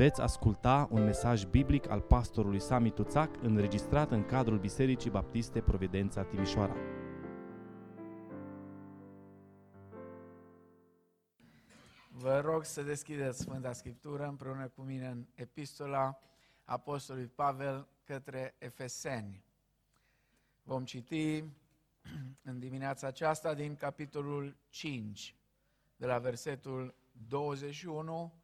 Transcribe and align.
Veți 0.00 0.20
asculta 0.20 0.88
un 0.90 1.04
mesaj 1.04 1.44
biblic 1.44 1.88
al 1.88 2.00
pastorului 2.00 2.60
Sami 2.60 2.90
Tuțac 2.90 3.42
înregistrat 3.42 4.10
în 4.10 4.24
cadrul 4.24 4.58
Bisericii 4.58 5.10
Baptiste 5.10 5.60
Providența 5.60 6.22
Timișoara. 6.22 6.74
Vă 12.10 12.40
rog 12.44 12.64
să 12.64 12.82
deschideți 12.82 13.38
Sfânta 13.38 13.72
Scriptură 13.72 14.26
împreună 14.26 14.68
cu 14.68 14.82
mine 14.82 15.06
în 15.06 15.26
Epistola 15.34 16.18
Apostolului 16.64 17.28
Pavel 17.28 17.88
către 18.04 18.54
Efeseni. 18.58 19.44
Vom 20.62 20.84
citi 20.84 21.44
în 22.42 22.58
dimineața 22.58 23.06
aceasta 23.06 23.54
din 23.54 23.76
capitolul 23.76 24.56
5, 24.68 25.36
de 25.96 26.06
la 26.06 26.18
versetul 26.18 26.94
21 27.28 28.39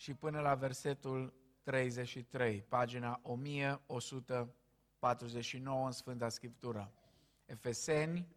și 0.00 0.14
până 0.14 0.40
la 0.40 0.54
versetul 0.54 1.34
33, 1.62 2.62
pagina 2.62 3.20
1149 3.22 5.86
în 5.86 5.92
Sfânta 5.92 6.28
Scriptură. 6.28 6.92
Efeseni, 7.44 8.28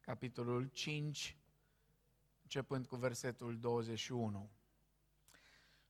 capitolul 0.00 0.66
5, 0.66 1.36
începând 2.42 2.86
cu 2.86 2.96
versetul 2.96 3.58
21. 3.58 4.50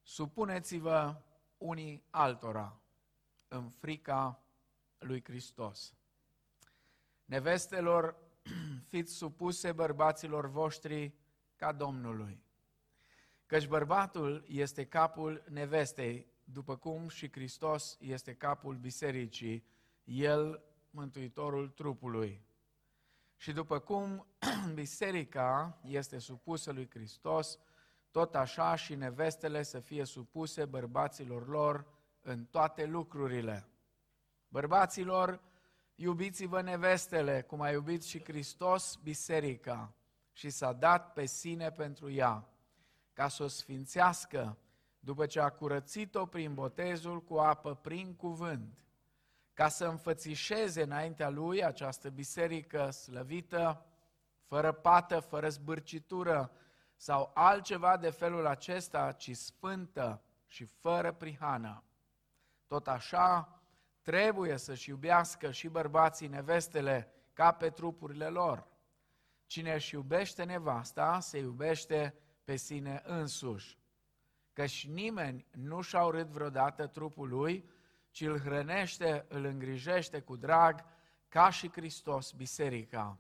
Supuneți-vă 0.03 1.23
unii 1.59 2.05
altora 2.11 2.81
în 3.49 3.69
frica 3.69 4.43
lui 4.99 5.25
Hristos. 5.25 5.95
Nevestelor, 7.25 8.17
fiți 8.91 9.15
supuse 9.15 9.73
bărbaților 9.73 10.47
voștri 10.47 11.15
ca 11.57 11.73
Domnului. 11.73 12.43
Căci 13.53 13.67
bărbatul 13.67 14.45
este 14.49 14.85
capul 14.87 15.45
nevestei, 15.49 16.27
după 16.45 16.77
cum 16.77 17.09
și 17.09 17.31
Hristos 17.33 17.97
este 18.01 18.35
capul 18.35 18.77
bisericii, 18.77 19.65
el 20.05 20.63
mântuitorul 20.91 21.69
trupului. 21.69 22.43
Și 23.37 23.53
după 23.53 23.79
cum 23.79 24.27
biserica 24.75 25.79
este 25.85 26.19
supusă 26.19 26.73
lui 26.73 26.91
Hristos, 26.91 27.59
tot 28.11 28.35
așa 28.35 28.75
și 28.75 28.95
nevestele 28.95 29.63
să 29.63 29.81
fie 29.81 30.05
supuse 30.05 30.65
bărbaților 30.65 31.49
lor 31.49 31.87
în 32.21 32.45
toate 32.45 32.85
lucrurile. 32.85 33.69
Bărbaților, 34.49 35.41
iubiți-vă 35.95 36.61
nevestele, 36.61 37.43
cum 37.43 37.61
a 37.61 37.71
iubit 37.71 38.03
și 38.03 38.25
Hristos 38.25 38.99
biserica 39.03 39.95
și 40.33 40.51
s-a 40.51 40.73
dat 40.73 41.13
pe 41.13 41.27
sine 41.27 41.71
pentru 41.71 42.11
ea, 42.11 42.47
ca 43.13 43.29
să 43.29 43.43
o 43.43 43.47
sfințească 43.47 44.59
după 44.99 45.27
ce 45.27 45.41
a 45.41 45.51
curățit-o 45.51 46.27
prin 46.27 46.55
botezul 46.55 47.23
cu 47.23 47.37
apă 47.37 47.75
prin 47.75 48.15
cuvânt, 48.15 48.79
ca 49.55 49.69
să 49.69 49.87
înfățișeze 49.87 50.83
înaintea 50.83 51.29
lui 51.29 51.65
această 51.65 52.11
biserică 52.11 52.91
slăvită, 52.91 53.87
fără 54.45 54.73
pată, 54.73 55.21
fără 55.21 55.49
zbârcitură 55.49 56.53
sau 56.97 57.31
altceva 57.35 57.97
de 57.97 58.11
felul 58.11 58.47
acesta, 58.47 59.13
ci 59.13 59.37
sfântă 59.37 60.23
și 60.47 60.65
fără 60.65 61.13
prihană. 61.13 61.85
Tot 62.67 62.89
așa, 62.89 63.61
trebuie 64.03 64.57
să-și 64.57 64.89
iubească 64.89 65.51
și 65.51 65.69
bărbații 65.69 66.29
nevestele 66.29 67.13
ca 67.33 67.53
pe 67.53 67.71
trupurile 67.71 68.29
lor. 68.29 68.67
Cine 69.47 69.75
își 69.75 69.95
iubește 69.95 70.45
nevasta, 70.45 71.21
se 71.21 71.39
iubește 71.39 72.15
pe 72.45 72.57
sine 72.57 73.03
însuși. 73.05 73.79
Căci 74.53 74.87
nimeni 74.87 75.47
nu 75.51 75.81
și-a 75.81 76.05
urât 76.05 76.27
vreodată 76.27 76.87
trupul 76.87 77.29
lui, 77.29 77.71
ci 78.11 78.21
îl 78.21 78.39
hrănește, 78.39 79.27
îl 79.29 79.45
îngrijește 79.45 80.21
cu 80.21 80.37
drag, 80.37 80.85
ca 81.29 81.51
și 81.51 81.71
Hristos 81.71 82.33
biserica. 82.33 83.19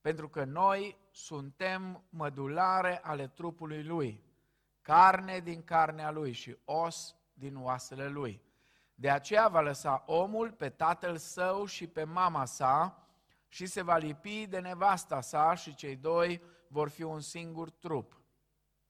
Pentru 0.00 0.28
că 0.28 0.44
noi 0.44 0.96
suntem 1.10 2.04
mădulare 2.08 3.00
ale 3.02 3.28
trupului 3.28 3.82
lui, 3.82 4.24
carne 4.82 5.38
din 5.38 5.64
carnea 5.64 6.10
lui 6.10 6.32
și 6.32 6.56
os 6.64 7.14
din 7.34 7.56
oasele 7.56 8.08
lui. 8.08 8.42
De 8.94 9.10
aceea 9.10 9.48
va 9.48 9.60
lăsa 9.60 10.02
omul 10.06 10.52
pe 10.52 10.68
tatăl 10.68 11.16
său 11.16 11.64
și 11.64 11.86
pe 11.86 12.04
mama 12.04 12.44
sa 12.44 13.06
și 13.48 13.66
se 13.66 13.82
va 13.82 13.96
lipi 13.96 14.46
de 14.46 14.58
nevasta 14.58 15.20
sa 15.20 15.54
și 15.54 15.74
cei 15.74 15.96
doi 15.96 16.42
vor 16.68 16.88
fi 16.88 17.02
un 17.02 17.20
singur 17.20 17.70
trup. 17.70 18.20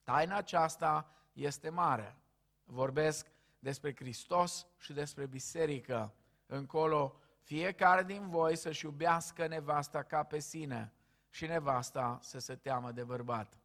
Taina 0.07 0.35
aceasta 0.35 1.11
este 1.33 1.69
mare. 1.69 2.17
Vorbesc 2.63 3.27
despre 3.59 3.95
Hristos 3.95 4.67
și 4.77 4.93
despre 4.93 5.25
biserică. 5.25 6.13
Încolo, 6.45 7.19
fiecare 7.41 8.03
din 8.03 8.29
voi 8.29 8.55
să-și 8.55 8.85
iubească 8.85 9.47
nevasta 9.47 10.03
ca 10.03 10.23
pe 10.23 10.39
sine 10.39 10.93
și 11.29 11.45
nevasta 11.45 12.19
să 12.21 12.39
se 12.39 12.55
teamă 12.55 12.91
de 12.91 13.03
bărbat. 13.03 13.57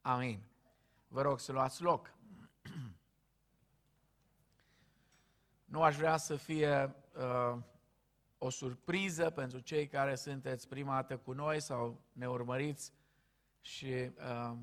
Amin. 0.00 0.42
Vă 1.08 1.22
rog 1.22 1.40
să 1.40 1.52
luați 1.52 1.82
loc. 1.82 2.14
Nu 5.72 5.82
aș 5.82 5.96
vrea 5.96 6.16
să 6.16 6.36
fie 6.36 6.94
uh, 7.16 7.58
o 8.38 8.50
surpriză 8.50 9.30
pentru 9.30 9.58
cei 9.58 9.86
care 9.86 10.14
sunteți 10.14 10.68
prima 10.68 10.94
dată 10.94 11.16
cu 11.16 11.32
noi 11.32 11.60
sau 11.60 12.00
ne 12.12 12.28
urmăriți 12.28 12.92
și 13.60 14.10
uh, 14.16 14.56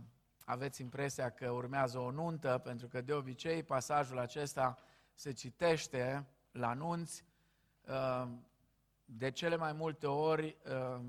aveți 0.45 0.81
impresia 0.81 1.29
că 1.29 1.49
urmează 1.49 1.97
o 1.99 2.11
nuntă, 2.11 2.57
pentru 2.63 2.87
că 2.87 3.01
de 3.01 3.13
obicei 3.13 3.63
pasajul 3.63 4.19
acesta 4.19 4.77
se 5.13 5.31
citește 5.31 6.27
la 6.51 6.73
nunți. 6.73 7.25
Uh, 7.81 8.27
de 9.05 9.31
cele 9.31 9.55
mai 9.55 9.73
multe 9.73 10.07
ori, 10.07 10.57
uh, 10.65 11.01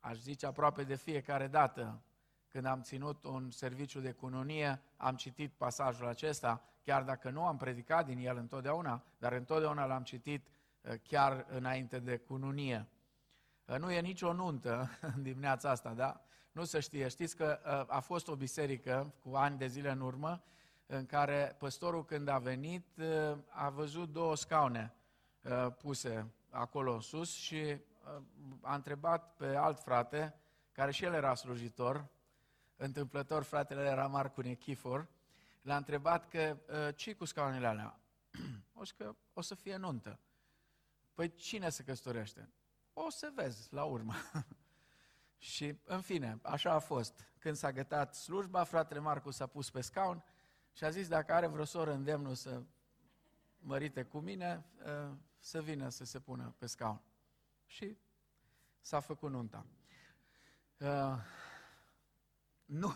aș 0.00 0.16
zice 0.16 0.46
aproape 0.46 0.84
de 0.84 0.94
fiecare 0.94 1.46
dată, 1.46 2.02
când 2.48 2.64
am 2.64 2.82
ținut 2.82 3.24
un 3.24 3.50
serviciu 3.50 4.00
de 4.00 4.12
cununie, 4.12 4.82
am 4.96 5.16
citit 5.16 5.52
pasajul 5.52 6.06
acesta, 6.06 6.62
chiar 6.82 7.02
dacă 7.02 7.30
nu 7.30 7.46
am 7.46 7.56
predicat 7.56 8.06
din 8.06 8.18
el 8.18 8.36
întotdeauna, 8.36 9.04
dar 9.18 9.32
întotdeauna 9.32 9.84
l-am 9.84 10.02
citit 10.02 10.48
uh, 10.80 10.94
chiar 11.02 11.46
înainte 11.48 11.98
de 11.98 12.16
cununie. 12.16 12.88
Nu 13.78 13.90
e 13.90 14.00
nicio 14.00 14.32
nuntă 14.32 14.90
în 15.14 15.22
dimineața 15.22 15.70
asta, 15.70 15.94
da? 15.94 16.24
Nu 16.54 16.64
se 16.64 16.80
știe. 16.80 17.08
Știți 17.08 17.36
că 17.36 17.60
uh, 17.64 17.94
a 17.94 18.00
fost 18.00 18.28
o 18.28 18.36
biserică 18.36 19.14
cu 19.22 19.34
ani 19.34 19.58
de 19.58 19.66
zile 19.66 19.90
în 19.90 20.00
urmă 20.00 20.42
în 20.86 21.06
care 21.06 21.56
păstorul 21.58 22.04
când 22.04 22.28
a 22.28 22.38
venit 22.38 22.86
uh, 22.96 23.38
a 23.48 23.68
văzut 23.68 24.12
două 24.12 24.36
scaune 24.36 24.94
uh, 25.42 25.72
puse 25.78 26.30
acolo 26.50 27.00
sus 27.00 27.32
și 27.32 27.76
a 28.60 28.74
întrebat 28.74 29.36
pe 29.36 29.56
alt 29.56 29.80
frate, 29.80 30.34
care 30.72 30.90
și 30.90 31.04
el 31.04 31.12
era 31.12 31.34
slujitor, 31.34 32.06
întâmplător 32.76 33.42
fratele 33.42 33.80
era 33.80 34.06
Marcu 34.06 34.40
Nechifor, 34.40 35.08
l-a 35.62 35.76
întrebat 35.76 36.28
că 36.28 36.56
ce 36.96 37.14
cu 37.14 37.24
scaunele 37.24 37.66
alea? 37.66 38.00
O 38.72 38.82
că 38.96 39.14
o 39.32 39.40
să 39.40 39.54
fie 39.54 39.76
nuntă. 39.76 40.18
Păi 41.14 41.34
cine 41.34 41.68
se 41.68 41.82
căsătorește? 41.82 42.48
O 42.92 43.10
să 43.10 43.32
vezi 43.34 43.72
la 43.72 43.84
urmă. 43.84 44.14
Și, 45.44 45.78
în 45.84 46.00
fine, 46.00 46.38
așa 46.42 46.72
a 46.72 46.78
fost. 46.78 47.24
Când 47.38 47.56
s-a 47.56 47.72
gătat 47.72 48.14
slujba, 48.14 48.64
fratele 48.64 49.00
Marcu 49.00 49.30
s-a 49.30 49.46
pus 49.46 49.70
pe 49.70 49.80
scaun 49.80 50.24
și 50.72 50.84
a 50.84 50.90
zis, 50.90 51.08
dacă 51.08 51.32
are 51.32 51.46
vreo 51.46 51.64
soră 51.64 51.92
îndemnul 51.92 52.34
să 52.34 52.62
mărite 53.58 54.04
cu 54.04 54.18
mine, 54.18 54.64
ă, 54.86 55.16
să 55.38 55.62
vină 55.62 55.88
să 55.88 56.04
se 56.04 56.20
pună 56.20 56.54
pe 56.58 56.66
scaun. 56.66 57.00
Și 57.66 57.96
s-a 58.80 59.00
făcut 59.00 59.30
nunta. 59.30 59.66
Uh, 60.78 61.16
nu, 62.64 62.88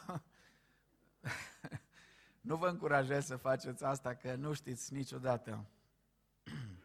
nu 2.48 2.56
vă 2.56 2.68
încurajez 2.68 3.26
să 3.26 3.36
faceți 3.36 3.84
asta, 3.84 4.14
că 4.14 4.34
nu 4.34 4.52
știți 4.52 4.92
niciodată. 4.92 5.64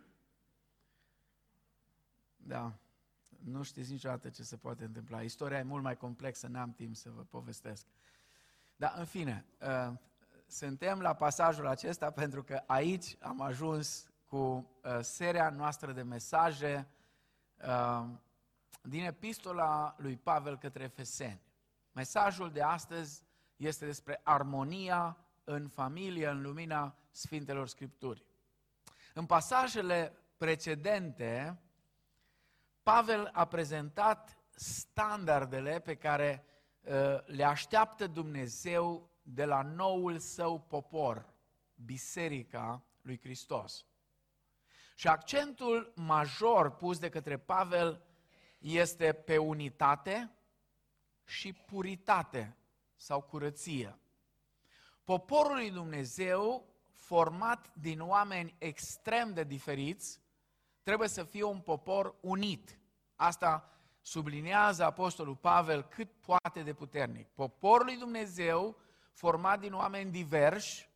da 2.35 2.77
nu 3.45 3.63
știți 3.63 3.91
niciodată 3.91 4.29
ce 4.29 4.43
se 4.43 4.57
poate 4.57 4.83
întâmpla. 4.83 5.21
Istoria 5.21 5.57
e 5.57 5.63
mult 5.63 5.83
mai 5.83 5.97
complexă, 5.97 6.47
n-am 6.47 6.71
timp 6.71 6.95
să 6.95 7.09
vă 7.09 7.21
povestesc. 7.21 7.85
Dar, 8.75 8.93
în 8.97 9.05
fine, 9.05 9.45
uh, 9.61 9.93
suntem 10.47 11.01
la 11.01 11.13
pasajul 11.13 11.67
acesta 11.67 12.11
pentru 12.11 12.43
că 12.43 12.63
aici 12.65 13.15
am 13.19 13.41
ajuns 13.41 14.07
cu 14.27 14.37
uh, 14.37 14.99
seria 15.01 15.49
noastră 15.49 15.91
de 15.91 16.01
mesaje 16.01 16.87
uh, 17.67 18.05
din 18.81 19.03
epistola 19.03 19.95
lui 19.97 20.17
Pavel 20.17 20.57
către 20.57 20.83
Efeseni. 20.83 21.41
Mesajul 21.91 22.51
de 22.51 22.61
astăzi 22.61 23.23
este 23.55 23.85
despre 23.85 24.21
armonia 24.23 25.17
în 25.43 25.67
familie 25.67 26.27
în 26.27 26.41
lumina 26.41 26.95
Sfintelor 27.11 27.67
Scripturi. 27.67 28.25
În 29.13 29.25
pasajele 29.25 30.13
precedente, 30.37 31.61
Pavel 32.83 33.29
a 33.33 33.45
prezentat 33.45 34.37
standardele 34.55 35.79
pe 35.79 35.95
care 35.95 36.45
uh, 36.81 36.91
le 37.25 37.43
așteaptă 37.43 38.07
Dumnezeu 38.07 39.09
de 39.21 39.45
la 39.45 39.61
noul 39.61 40.19
său 40.19 40.59
popor, 40.59 41.33
Biserica 41.75 42.83
lui 43.01 43.19
Hristos. 43.19 43.85
Și 44.95 45.07
accentul 45.07 45.93
major 45.95 46.75
pus 46.75 46.99
de 46.99 47.09
către 47.09 47.37
Pavel 47.37 48.01
este 48.59 49.13
pe 49.13 49.37
unitate 49.37 50.31
și 51.25 51.53
puritate 51.53 52.57
sau 52.95 53.21
curăție. 53.21 53.97
Poporul 55.03 55.55
lui 55.55 55.71
Dumnezeu, 55.71 56.73
format 56.91 57.73
din 57.75 58.01
oameni 58.01 58.55
extrem 58.57 59.33
de 59.33 59.43
diferiți, 59.43 60.22
trebuie 60.83 61.07
să 61.07 61.23
fie 61.23 61.43
un 61.43 61.59
popor 61.59 62.15
unit. 62.21 62.79
Asta 63.15 63.73
subliniază 64.01 64.83
Apostolul 64.83 65.35
Pavel 65.35 65.83
cât 65.83 66.09
poate 66.11 66.61
de 66.63 66.73
puternic. 66.73 67.27
Poporul 67.27 67.85
lui 67.85 67.97
Dumnezeu, 67.97 68.77
format 69.13 69.59
din 69.59 69.73
oameni 69.73 70.11
diversi, 70.11 70.89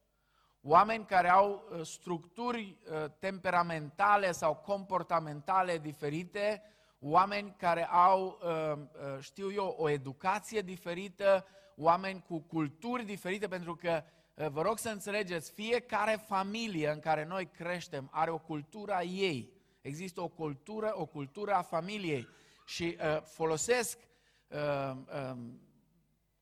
oameni 0.62 1.06
care 1.06 1.30
au 1.30 1.64
uh, 1.72 1.86
structuri 1.86 2.78
uh, 2.92 3.06
temperamentale 3.20 4.32
sau 4.32 4.56
comportamentale 4.56 5.78
diferite, 5.78 6.62
oameni 7.00 7.56
care 7.58 7.86
au, 7.86 8.40
uh, 8.44 9.20
știu 9.20 9.52
eu, 9.52 9.76
o 9.78 9.90
educație 9.90 10.62
diferită, 10.62 11.46
oameni 11.76 12.24
cu 12.28 12.40
culturi 12.40 13.06
diferite, 13.06 13.48
pentru 13.48 13.76
că 13.76 14.04
vă 14.52 14.62
rog 14.62 14.78
să 14.78 14.90
înțelegeți, 14.90 15.52
fiecare 15.52 16.24
familie 16.28 16.90
în 16.90 17.00
care 17.00 17.26
noi 17.26 17.46
creștem 17.46 18.10
are 18.12 18.32
o 18.32 18.38
cultură 18.38 18.94
a 18.94 19.02
ei. 19.02 19.57
Există 19.88 20.22
o 20.22 20.28
cultură, 20.28 20.92
o 20.94 21.06
cultură 21.06 21.54
a 21.54 21.62
familiei. 21.62 22.28
Și 22.66 22.98
uh, 23.00 23.22
folosesc 23.22 23.98
uh, 24.48 24.98
uh, 25.32 25.38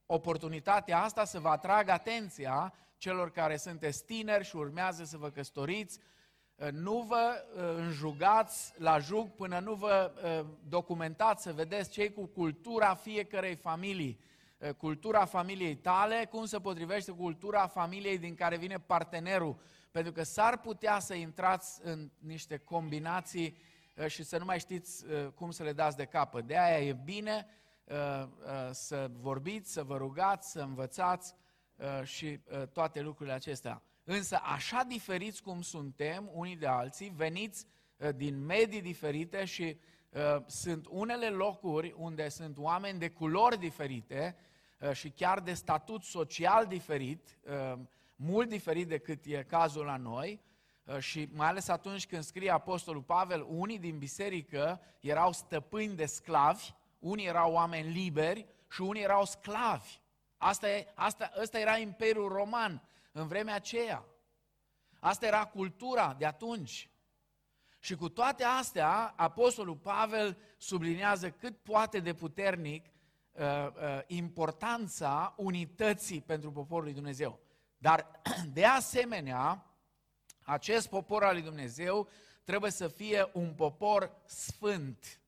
oportunitatea 0.05 1.01
asta 1.01 1.25
să 1.25 1.39
vă 1.39 1.47
atrag 1.49 1.89
atenția 1.89 2.73
celor 2.97 3.31
care 3.31 3.57
sunteți 3.57 4.05
tineri 4.05 4.45
și 4.45 4.55
urmează 4.55 5.03
să 5.03 5.17
vă 5.17 5.29
căsătoriți, 5.29 5.99
uh, 6.55 6.67
nu 6.71 7.05
vă 7.07 7.45
uh, 7.55 7.61
înjugați 7.77 8.73
la 8.77 8.99
jug 8.99 9.31
până 9.31 9.59
nu 9.59 9.73
vă 9.73 10.11
uh, 10.23 10.45
documentați 10.69 11.43
să 11.43 11.53
vedeți 11.53 11.89
cei 11.89 12.13
cu 12.13 12.25
cultura 12.25 12.95
fiecarei 12.95 13.55
familii. 13.55 14.19
Cultura 14.77 15.25
familiei 15.25 15.75
tale, 15.75 16.27
cum 16.29 16.45
se 16.45 16.59
potrivește 16.59 17.11
cu 17.11 17.17
cultura 17.17 17.67
familiei 17.67 18.17
din 18.17 18.35
care 18.35 18.57
vine 18.57 18.79
partenerul. 18.79 19.57
Pentru 19.95 20.11
că 20.11 20.23
s-ar 20.23 20.57
putea 20.57 20.99
să 20.99 21.13
intrați 21.13 21.79
în 21.83 22.11
niște 22.19 22.57
combinații 22.57 23.57
și 24.07 24.23
să 24.23 24.37
nu 24.37 24.45
mai 24.45 24.59
știți 24.59 25.05
cum 25.35 25.51
să 25.51 25.63
le 25.63 25.73
dați 25.73 25.97
de 25.97 26.05
capăt. 26.05 26.47
De 26.47 26.57
aia 26.57 26.79
e 26.79 26.93
bine 26.93 27.47
să 28.71 29.11
vorbiți, 29.19 29.71
să 29.71 29.83
vă 29.83 29.97
rugați, 29.97 30.51
să 30.51 30.61
învățați 30.61 31.35
Uh, 31.77 32.03
și 32.03 32.25
uh, 32.25 32.67
toate 32.67 33.01
lucrurile 33.01 33.35
acestea. 33.35 33.81
Însă, 34.03 34.39
așa 34.43 34.83
diferiți 34.87 35.43
cum 35.43 35.61
suntem 35.61 36.29
unii 36.33 36.55
de 36.55 36.67
alții, 36.67 37.13
veniți 37.15 37.65
uh, 37.97 38.09
din 38.15 38.45
medii 38.45 38.81
diferite 38.81 39.45
și 39.45 39.77
sunt 40.45 40.85
unele 40.89 41.29
locuri 41.29 41.93
unde 41.97 42.29
sunt 42.29 42.57
oameni 42.57 42.99
de 42.99 43.09
culori 43.09 43.59
diferite 43.59 44.35
și 44.93 45.09
chiar 45.09 45.39
de 45.39 45.53
statut 45.53 46.03
social 46.03 46.65
diferit, 46.65 47.37
mult 48.15 48.49
diferit 48.49 48.87
decât 48.87 49.25
e 49.25 49.43
cazul 49.43 49.85
la 49.85 49.97
noi, 49.97 50.43
și 50.99 51.29
mai 51.31 51.47
ales 51.47 51.67
atunci 51.67 52.07
când 52.07 52.23
scrie 52.23 52.49
Apostolul 52.49 53.01
Pavel, 53.01 53.45
unii 53.49 53.79
din 53.79 53.97
biserică 53.97 54.81
erau 54.99 55.31
stăpâni 55.31 55.95
de 55.95 56.05
sclavi, 56.05 56.73
unii 56.99 57.25
erau 57.25 57.53
oameni 57.53 57.91
liberi 57.91 58.45
și 58.71 58.81
unii 58.81 59.01
erau 59.01 59.25
sclavi. 59.25 59.99
Asta, 60.37 60.69
e, 60.69 60.87
asta, 60.95 61.31
asta 61.41 61.59
era 61.59 61.77
Imperiul 61.77 62.27
Roman 62.27 62.81
în 63.11 63.27
vremea 63.27 63.55
aceea. 63.55 64.05
Asta 64.99 65.25
era 65.25 65.45
cultura 65.45 66.15
de 66.17 66.25
atunci. 66.25 66.89
Și 67.79 67.95
cu 67.95 68.09
toate 68.09 68.43
astea, 68.43 69.13
Apostolul 69.15 69.75
Pavel 69.75 70.37
sublinează 70.57 71.31
cât 71.31 71.57
poate 71.57 71.99
de 71.99 72.13
puternic 72.13 72.85
uh, 72.85 73.41
uh, 73.41 73.99
importanța 74.07 75.33
unității 75.37 76.21
pentru 76.21 76.51
poporul 76.51 76.83
lui 76.83 76.93
Dumnezeu. 76.93 77.39
Dar, 77.85 78.21
de 78.53 78.65
asemenea, 78.65 79.65
acest 80.43 80.89
popor 80.89 81.23
al 81.23 81.33
lui 81.33 81.41
Dumnezeu 81.41 82.07
trebuie 82.43 82.71
să 82.71 82.87
fie 82.87 83.29
un 83.33 83.53
popor 83.53 84.21
sfânt 84.25 85.19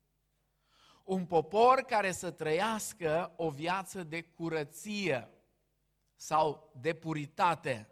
un 1.04 1.26
popor 1.26 1.80
care 1.80 2.12
să 2.12 2.30
trăiască 2.30 3.32
o 3.36 3.50
viață 3.50 4.02
de 4.02 4.22
curăție 4.22 5.28
sau 6.16 6.72
de 6.80 6.94
puritate. 6.94 7.88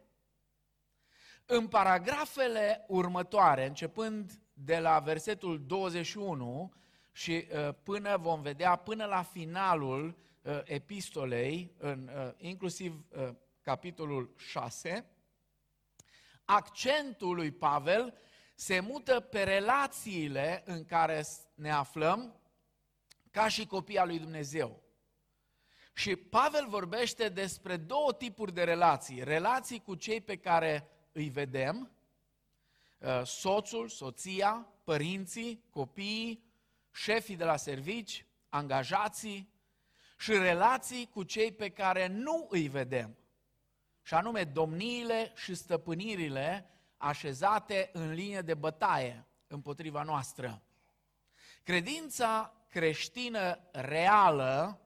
În 1.46 1.68
paragrafele 1.68 2.84
următoare, 2.88 3.66
începând 3.66 4.40
de 4.52 4.78
la 4.78 4.98
versetul 4.98 5.66
21 5.66 6.72
și 7.12 7.30
uh, 7.30 7.74
până 7.82 8.16
vom 8.16 8.42
vedea, 8.42 8.76
până 8.76 9.04
la 9.04 9.22
finalul 9.22 10.16
uh, 10.42 10.60
epistolei, 10.64 11.74
în, 11.78 12.10
uh, 12.16 12.32
inclusiv 12.36 13.04
capitolul 13.66 14.34
6, 14.36 15.06
accentul 16.44 17.34
lui 17.34 17.50
Pavel 17.50 18.18
se 18.54 18.80
mută 18.80 19.20
pe 19.20 19.42
relațiile 19.42 20.62
în 20.66 20.84
care 20.84 21.24
ne 21.54 21.70
aflăm 21.70 22.40
ca 23.30 23.48
și 23.48 23.66
copii 23.66 23.98
al 23.98 24.06
lui 24.06 24.18
Dumnezeu. 24.18 24.82
Și 25.92 26.16
Pavel 26.16 26.66
vorbește 26.68 27.28
despre 27.28 27.76
două 27.76 28.12
tipuri 28.12 28.52
de 28.52 28.64
relații. 28.64 29.24
Relații 29.24 29.82
cu 29.82 29.94
cei 29.94 30.20
pe 30.20 30.36
care 30.36 30.88
îi 31.12 31.28
vedem, 31.28 31.90
uh, 32.98 33.22
soțul, 33.24 33.88
soția, 33.88 34.68
părinții, 34.84 35.64
copiii, 35.70 36.44
șefii 36.92 37.36
de 37.36 37.44
la 37.44 37.56
servici, 37.56 38.26
angajații 38.48 39.52
și 40.18 40.32
relații 40.32 41.08
cu 41.08 41.22
cei 41.22 41.52
pe 41.52 41.70
care 41.70 42.06
nu 42.06 42.46
îi 42.50 42.68
vedem, 42.68 43.16
și 44.06 44.14
anume 44.14 44.44
domniile 44.44 45.32
și 45.34 45.54
stăpânirile 45.54 46.70
așezate 46.96 47.90
în 47.92 48.12
linie 48.12 48.40
de 48.40 48.54
bătaie 48.54 49.26
împotriva 49.46 50.02
noastră. 50.02 50.62
Credința 51.62 52.54
creștină 52.68 53.58
reală 53.72 54.80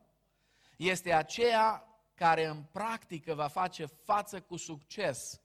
este 0.77 1.13
aceea 1.13 1.85
care 2.15 2.47
în 2.47 2.63
practică 2.63 3.35
va 3.35 3.49
face 3.49 3.87
față 3.87 4.41
cu 4.41 4.57
succes 4.57 5.41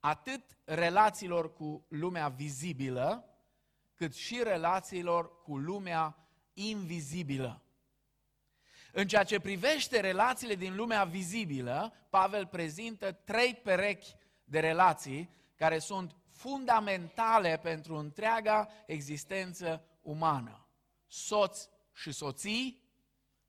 atât 0.00 0.58
relațiilor 0.64 1.52
cu 1.52 1.86
lumea 1.88 2.28
vizibilă, 2.28 3.24
cât 3.94 4.14
și 4.14 4.42
relațiilor 4.42 5.42
cu 5.42 5.56
lumea 5.56 6.28
invizibilă. 6.52 7.63
În 8.96 9.06
ceea 9.06 9.24
ce 9.24 9.40
privește 9.40 10.00
relațiile 10.00 10.54
din 10.54 10.74
lumea 10.74 11.04
vizibilă, 11.04 11.92
Pavel 12.10 12.46
prezintă 12.46 13.12
trei 13.12 13.54
perechi 13.54 14.16
de 14.44 14.60
relații 14.60 15.30
care 15.54 15.78
sunt 15.78 16.16
fundamentale 16.28 17.58
pentru 17.62 17.96
întreaga 17.96 18.68
existență 18.86 19.84
umană. 20.02 20.68
Soți 21.06 21.68
și 21.92 22.12
soții, 22.12 22.82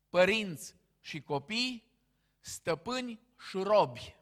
părinți 0.10 0.76
și 1.00 1.22
copii, 1.22 1.92
stăpâni 2.40 3.20
și 3.50 3.58
robi 3.58 4.16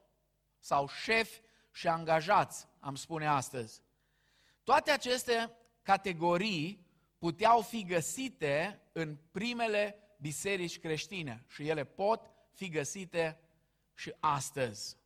sau 0.58 0.88
șefi 0.88 1.40
și 1.72 1.88
angajați, 1.88 2.66
am 2.80 2.94
spune 2.94 3.26
astăzi. 3.26 3.82
Toate 4.62 4.90
aceste 4.90 5.56
categorii 5.82 6.86
puteau 7.18 7.60
fi 7.60 7.84
găsite 7.84 8.80
în 8.92 9.16
primele 9.30 9.98
biserici 10.24 10.78
creștine 10.78 11.44
și 11.48 11.68
ele 11.68 11.84
pot 11.84 12.30
fi 12.54 12.68
găsite 12.68 13.38
și 13.94 14.14
astăzi. 14.20 14.96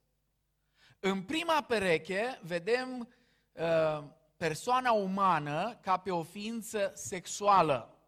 În 1.01 1.23
prima 1.23 1.63
pereche 1.63 2.41
vedem 2.43 3.09
uh, 3.53 4.05
persoana 4.37 4.93
umană 4.93 5.79
ca 5.83 5.97
pe 5.97 6.11
o 6.11 6.23
ființă 6.23 6.93
sexuală. 6.95 7.99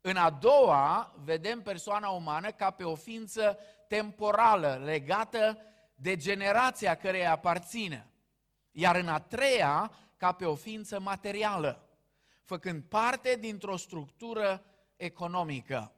În 0.00 0.16
a 0.16 0.30
doua, 0.30 1.14
vedem 1.24 1.62
persoana 1.62 2.08
umană 2.08 2.50
ca 2.50 2.70
pe 2.70 2.84
o 2.84 2.94
ființă 2.94 3.58
temporală, 3.88 4.80
legată 4.84 5.58
de 5.94 6.16
generația 6.16 6.94
care 6.94 7.24
aparține. 7.24 8.10
Iar 8.70 8.96
în 8.96 9.08
a 9.08 9.20
treia, 9.20 9.92
ca 10.16 10.32
pe 10.32 10.44
o 10.44 10.54
ființă 10.54 11.00
materială, 11.00 11.88
făcând 12.44 12.82
parte 12.82 13.36
dintr-o 13.40 13.76
structură 13.76 14.64
economică. 14.96 15.94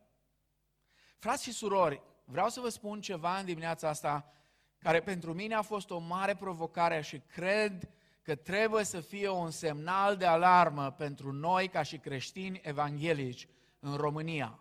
Frați 1.23 1.43
și 1.43 1.53
surori, 1.53 2.03
vreau 2.25 2.49
să 2.49 2.61
vă 2.61 2.69
spun 2.69 3.01
ceva 3.01 3.39
în 3.39 3.45
dimineața 3.45 3.89
asta 3.89 4.33
care 4.79 5.01
pentru 5.01 5.33
mine 5.33 5.55
a 5.55 5.63
fost 5.63 5.91
o 5.91 5.99
mare 5.99 6.37
provocare 6.37 7.01
și 7.01 7.19
cred 7.19 7.89
că 8.23 8.35
trebuie 8.35 8.85
să 8.85 9.01
fie 9.01 9.29
un 9.29 9.51
semnal 9.51 10.17
de 10.17 10.27
alarmă 10.27 10.91
pentru 10.91 11.33
noi 11.33 11.69
ca 11.69 11.83
și 11.83 11.99
creștini 11.99 12.61
evanghelici 12.63 13.49
în 13.79 13.97
România. 13.97 14.59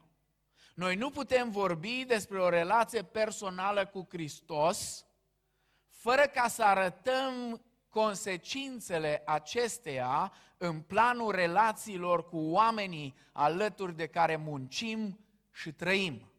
Noi 0.76 0.96
nu 0.96 1.10
putem 1.10 1.50
vorbi 1.50 2.04
despre 2.08 2.42
o 2.42 2.50
relație 2.50 3.04
personală 3.04 3.86
cu 3.86 4.08
Hristos 4.10 5.06
fără 5.88 6.22
ca 6.22 6.48
să 6.48 6.64
arătăm 6.64 7.62
consecințele 7.90 9.22
acesteia 9.26 10.34
în 10.58 10.82
planul 10.82 11.32
relațiilor 11.32 12.30
cu 12.30 12.38
oamenii 12.38 13.16
alături 13.32 13.96
de 13.96 14.08
care 14.08 14.36
muncim 14.36 15.20
și 15.52 15.72
trăim. 15.72 16.31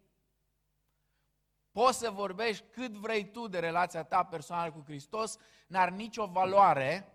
Poți 1.73 1.99
să 1.99 2.11
vorbești 2.11 2.65
cât 2.71 2.93
vrei 2.93 3.31
tu 3.31 3.49
de 3.49 3.59
relația 3.59 4.03
ta 4.03 4.25
personală 4.25 4.73
cu 4.73 4.83
Hristos, 4.85 5.37
n-ar 5.67 5.91
nicio 5.91 6.27
valoare 6.27 7.13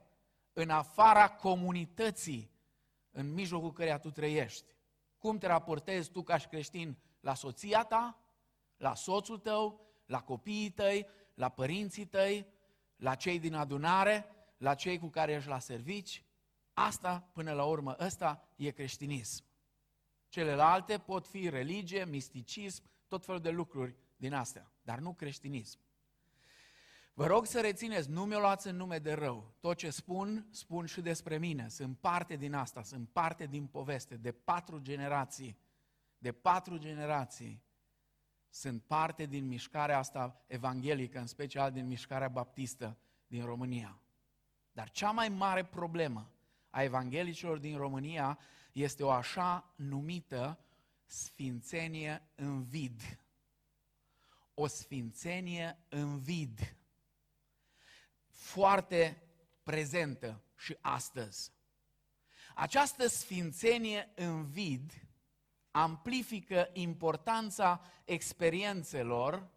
în 0.54 0.70
afara 0.70 1.30
comunității 1.30 2.52
în 3.12 3.34
mijlocul 3.34 3.72
căreia 3.72 3.98
tu 4.00 4.12
trăiești. 4.12 4.76
Cum 5.18 5.38
te 5.38 5.48
raportezi 5.48 6.12
tu 6.12 6.24
ca 6.24 6.38
și 6.38 6.48
creștin 6.48 6.98
la 7.20 7.34
soția 7.34 7.84
ta, 7.84 8.20
la 8.78 8.96
soțul 8.96 9.38
tău, 9.38 9.88
la 10.06 10.22
copiii 10.22 10.70
tăi, 10.70 11.08
la 11.34 11.50
părinții 11.50 12.06
tăi, 12.06 12.48
la 12.96 13.16
cei 13.16 13.40
din 13.40 13.54
adunare, 13.54 14.26
la 14.58 14.74
cei 14.74 15.00
cu 15.00 15.08
care 15.08 15.32
ești 15.32 15.50
la 15.50 15.60
servici. 15.60 16.26
Asta, 16.74 17.30
până 17.34 17.54
la 17.54 17.64
urmă, 17.64 17.96
ăsta 18.00 18.48
e 18.56 18.70
creștinism. 18.70 19.44
Celelalte 20.28 20.98
pot 20.98 21.28
fi 21.28 21.50
religie, 21.50 22.06
misticism, 22.06 22.84
tot 23.08 23.26
felul 23.26 23.42
de 23.42 23.50
lucruri 23.50 23.96
din 24.17 24.33
astea, 24.33 24.71
dar 24.81 25.00
nu 25.00 25.13
creștinism. 25.13 25.79
Vă 27.13 27.25
rog 27.25 27.45
să 27.45 27.62
rețineți, 27.62 28.09
nu 28.09 28.25
mi-o 28.25 28.39
luați 28.39 28.67
în 28.67 28.75
nume 28.75 29.00
de 29.00 29.13
rău. 29.13 29.53
Tot 29.59 29.77
ce 29.77 29.89
spun, 29.89 30.47
spun 30.51 30.86
și 30.86 31.01
despre 31.01 31.38
mine. 31.38 31.69
Sunt 31.69 31.97
parte 31.97 32.36
din 32.36 32.53
asta, 32.53 32.83
sunt 32.83 33.09
parte 33.09 33.45
din 33.45 33.67
poveste. 33.67 34.15
De 34.15 34.31
patru 34.31 34.79
generații, 34.79 35.57
de 36.17 36.31
patru 36.31 36.77
generații, 36.77 37.63
sunt 38.50 38.83
parte 38.83 39.25
din 39.25 39.47
mișcarea 39.47 39.97
asta 39.97 40.43
evanghelică, 40.47 41.19
în 41.19 41.27
special 41.27 41.71
din 41.71 41.88
mișcarea 41.88 42.27
baptistă 42.27 42.97
din 43.27 43.45
România. 43.45 44.01
Dar 44.71 44.91
cea 44.91 45.12
mai 45.12 45.29
mare 45.29 45.65
problemă 45.65 46.31
a 46.69 46.83
evanghelicilor 46.83 47.57
din 47.57 47.77
România 47.77 48.39
este 48.71 49.03
o 49.03 49.09
așa 49.09 49.74
numită 49.75 50.59
sfințenie 51.05 52.21
în 52.36 52.63
vid. 52.63 53.01
O 54.60 54.68
sfințenie 54.68 55.80
în 55.90 56.20
vid. 56.20 56.76
Foarte 58.28 59.24
prezentă 59.64 60.42
și 60.56 60.78
astăzi. 60.82 61.52
Această 62.56 63.08
sfințenie 63.08 64.12
în 64.16 64.46
vid 64.46 64.92
amplifică 65.72 66.70
importanța 66.74 67.82
experiențelor 68.06 69.48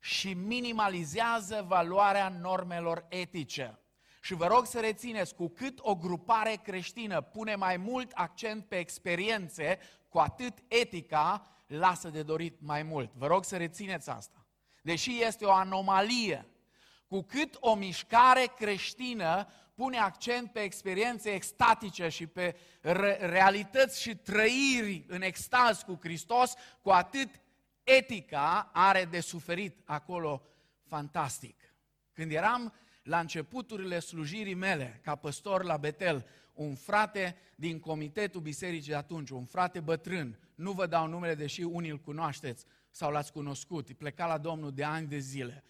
și 0.00 0.34
minimalizează 0.34 1.64
valoarea 1.68 2.28
normelor 2.28 3.06
etice. 3.08 3.78
Și 4.20 4.34
vă 4.34 4.46
rog 4.46 4.66
să 4.66 4.80
rețineți, 4.80 5.34
cu 5.34 5.48
cât 5.48 5.78
o 5.82 5.94
grupare 5.94 6.60
creștină 6.62 7.20
pune 7.20 7.54
mai 7.54 7.76
mult 7.76 8.12
accent 8.12 8.66
pe 8.66 8.78
experiențe, 8.78 9.78
cu 10.08 10.18
atât 10.18 10.58
etica 10.68 11.55
lasă 11.66 12.08
de 12.08 12.22
dorit 12.22 12.60
mai 12.60 12.82
mult. 12.82 13.12
Vă 13.14 13.26
rog 13.26 13.44
să 13.44 13.56
rețineți 13.56 14.10
asta. 14.10 14.46
Deși 14.82 15.22
este 15.22 15.44
o 15.44 15.52
anomalie, 15.52 16.46
cu 17.06 17.22
cât 17.22 17.56
o 17.60 17.74
mișcare 17.74 18.52
creștină 18.56 19.48
pune 19.74 19.98
accent 19.98 20.52
pe 20.52 20.60
experiențe 20.60 21.30
extatice 21.30 22.08
și 22.08 22.26
pe 22.26 22.56
re- 22.80 23.18
realități 23.20 24.00
și 24.00 24.16
trăiri 24.16 25.04
în 25.08 25.22
extaz 25.22 25.82
cu 25.82 25.98
Hristos, 26.00 26.54
cu 26.82 26.90
atât 26.90 27.28
etica 27.82 28.70
are 28.72 29.04
de 29.04 29.20
suferit 29.20 29.80
acolo 29.84 30.42
fantastic. 30.84 31.74
Când 32.12 32.32
eram 32.32 32.72
la 33.02 33.18
începuturile 33.18 33.98
slujirii 33.98 34.54
mele 34.54 35.00
ca 35.02 35.14
păstor 35.14 35.64
la 35.64 35.76
Betel, 35.76 36.26
un 36.56 36.74
frate 36.74 37.36
din 37.54 37.80
comitetul 37.80 38.40
bisericii 38.40 38.90
de 38.90 38.96
atunci, 38.96 39.30
un 39.30 39.44
frate 39.44 39.80
bătrân, 39.80 40.38
nu 40.54 40.72
vă 40.72 40.86
dau 40.86 41.06
numele, 41.06 41.34
deși 41.34 41.62
unii 41.62 41.90
îl 41.90 41.98
cunoașteți 41.98 42.64
sau 42.90 43.10
l-ați 43.10 43.32
cunoscut, 43.32 43.92
pleca 43.92 44.26
la 44.26 44.38
Domnul 44.38 44.72
de 44.72 44.84
ani 44.84 45.08
de 45.08 45.18
zile. 45.18 45.64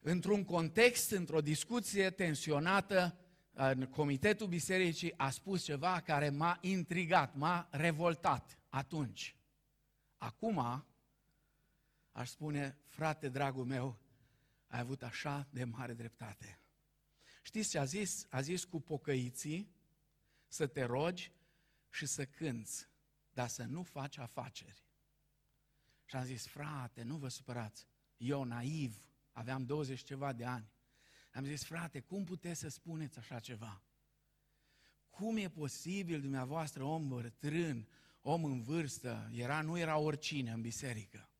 Într-un 0.00 0.44
context, 0.44 1.10
într-o 1.10 1.40
discuție 1.40 2.10
tensionată, 2.10 3.18
în 3.52 3.86
comitetul 3.86 4.46
bisericii 4.46 5.14
a 5.16 5.30
spus 5.30 5.64
ceva 5.64 6.00
care 6.00 6.28
m-a 6.28 6.58
intrigat, 6.60 7.34
m-a 7.34 7.68
revoltat 7.70 8.58
atunci. 8.68 9.36
Acum, 10.16 10.84
aș 12.12 12.28
spune, 12.28 12.78
frate 12.86 13.28
dragul 13.28 13.64
meu, 13.64 13.98
ai 14.66 14.80
avut 14.80 15.02
așa 15.02 15.46
de 15.50 15.64
mare 15.64 15.92
dreptate. 15.92 16.58
Știți 17.42 17.70
ce 17.70 17.78
a 17.78 17.84
zis? 17.84 18.26
A 18.30 18.40
zis 18.40 18.64
cu 18.64 18.80
pocăiții 18.80 19.76
să 20.48 20.66
te 20.66 20.82
rogi 20.82 21.32
și 21.90 22.06
să 22.06 22.26
cânți, 22.26 22.88
dar 23.32 23.48
să 23.48 23.64
nu 23.64 23.82
faci 23.82 24.18
afaceri. 24.18 24.86
Și 26.04 26.16
am 26.16 26.24
zis, 26.24 26.46
frate, 26.46 27.02
nu 27.02 27.16
vă 27.16 27.28
supărați, 27.28 27.86
eu 28.16 28.44
naiv, 28.44 29.02
aveam 29.32 29.64
20 29.64 30.02
ceva 30.02 30.32
de 30.32 30.44
ani. 30.44 30.70
Am 31.32 31.44
zis, 31.44 31.64
frate, 31.64 32.00
cum 32.00 32.24
puteți 32.24 32.60
să 32.60 32.68
spuneți 32.68 33.18
așa 33.18 33.40
ceva? 33.40 33.82
Cum 35.10 35.36
e 35.36 35.50
posibil 35.50 36.20
dumneavoastră, 36.20 36.82
om 36.82 37.08
bătrân, 37.08 37.88
om 38.20 38.44
în 38.44 38.62
vârstă, 38.62 39.30
era, 39.32 39.62
nu 39.62 39.78
era 39.78 39.96
oricine 39.96 40.50
în 40.50 40.60
biserică, 40.60 41.30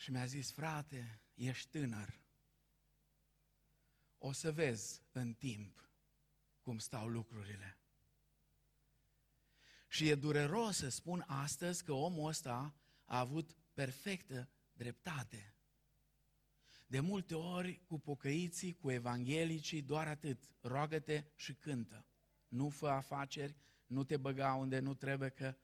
și 0.00 0.10
mi-a 0.10 0.26
zis, 0.26 0.52
frate, 0.52 1.20
ești 1.34 1.70
tânăr. 1.70 2.20
O 4.18 4.32
să 4.32 4.52
vezi 4.52 5.02
în 5.12 5.34
timp 5.34 5.89
cum 6.60 6.78
stau 6.78 7.08
lucrurile. 7.08 7.78
Și 9.88 10.08
e 10.08 10.14
dureros 10.14 10.76
să 10.76 10.88
spun 10.88 11.24
astăzi 11.26 11.84
că 11.84 11.92
omul 11.92 12.28
ăsta 12.28 12.74
a 13.04 13.18
avut 13.18 13.56
perfectă 13.74 14.50
dreptate. 14.72 15.54
De 16.86 17.00
multe 17.00 17.34
ori, 17.34 17.82
cu 17.84 17.98
pocăiții, 17.98 18.74
cu 18.74 18.90
evanghelicii, 18.90 19.82
doar 19.82 20.08
atât. 20.08 20.50
Roagă-te 20.60 21.24
și 21.34 21.54
cântă. 21.54 22.06
Nu 22.48 22.68
fă 22.68 22.88
afaceri, 22.88 23.56
nu 23.86 24.04
te 24.04 24.16
băga 24.16 24.54
unde 24.54 24.78
nu 24.78 24.94
trebuie, 24.94 25.28
că 25.28 25.56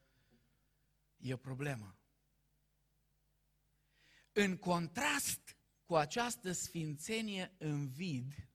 e 1.16 1.32
o 1.32 1.36
problemă. 1.36 1.98
În 4.32 4.56
contrast 4.56 5.56
cu 5.84 5.94
această 5.94 6.52
sfințenie 6.52 7.54
în 7.58 7.88
vid, 7.88 8.48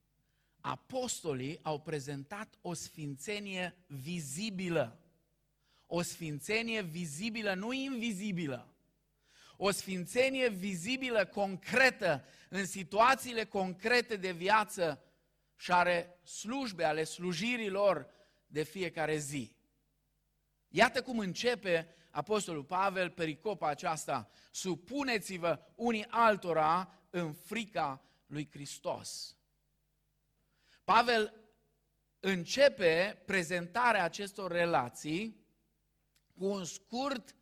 apostolii 0.61 1.59
au 1.61 1.79
prezentat 1.79 2.57
o 2.61 2.73
sfințenie 2.73 3.75
vizibilă. 3.87 4.99
O 5.87 6.01
sfințenie 6.01 6.81
vizibilă, 6.81 7.53
nu 7.53 7.71
invizibilă. 7.71 8.73
O 9.57 9.71
sfințenie 9.71 10.49
vizibilă, 10.49 11.25
concretă, 11.25 12.25
în 12.49 12.65
situațiile 12.65 13.45
concrete 13.45 14.15
de 14.15 14.31
viață 14.31 15.03
și 15.55 15.71
are 15.71 16.19
slujbe 16.23 16.83
ale 16.83 17.03
slujirilor 17.03 18.09
de 18.47 18.63
fiecare 18.63 19.17
zi. 19.17 19.55
Iată 20.67 21.01
cum 21.01 21.19
începe 21.19 21.95
Apostolul 22.09 22.63
Pavel 22.63 23.09
pericopa 23.09 23.67
aceasta, 23.67 24.29
supuneți-vă 24.51 25.59
unii 25.75 26.05
altora 26.09 26.99
în 27.09 27.33
frica 27.33 28.01
lui 28.25 28.49
Hristos. 28.51 29.35
Pavel 30.83 31.33
începe 32.19 33.21
prezentarea 33.25 34.03
acestor 34.03 34.51
relații 34.51 35.45
cu 36.37 36.45
un 36.45 36.63
scurt 36.63 37.35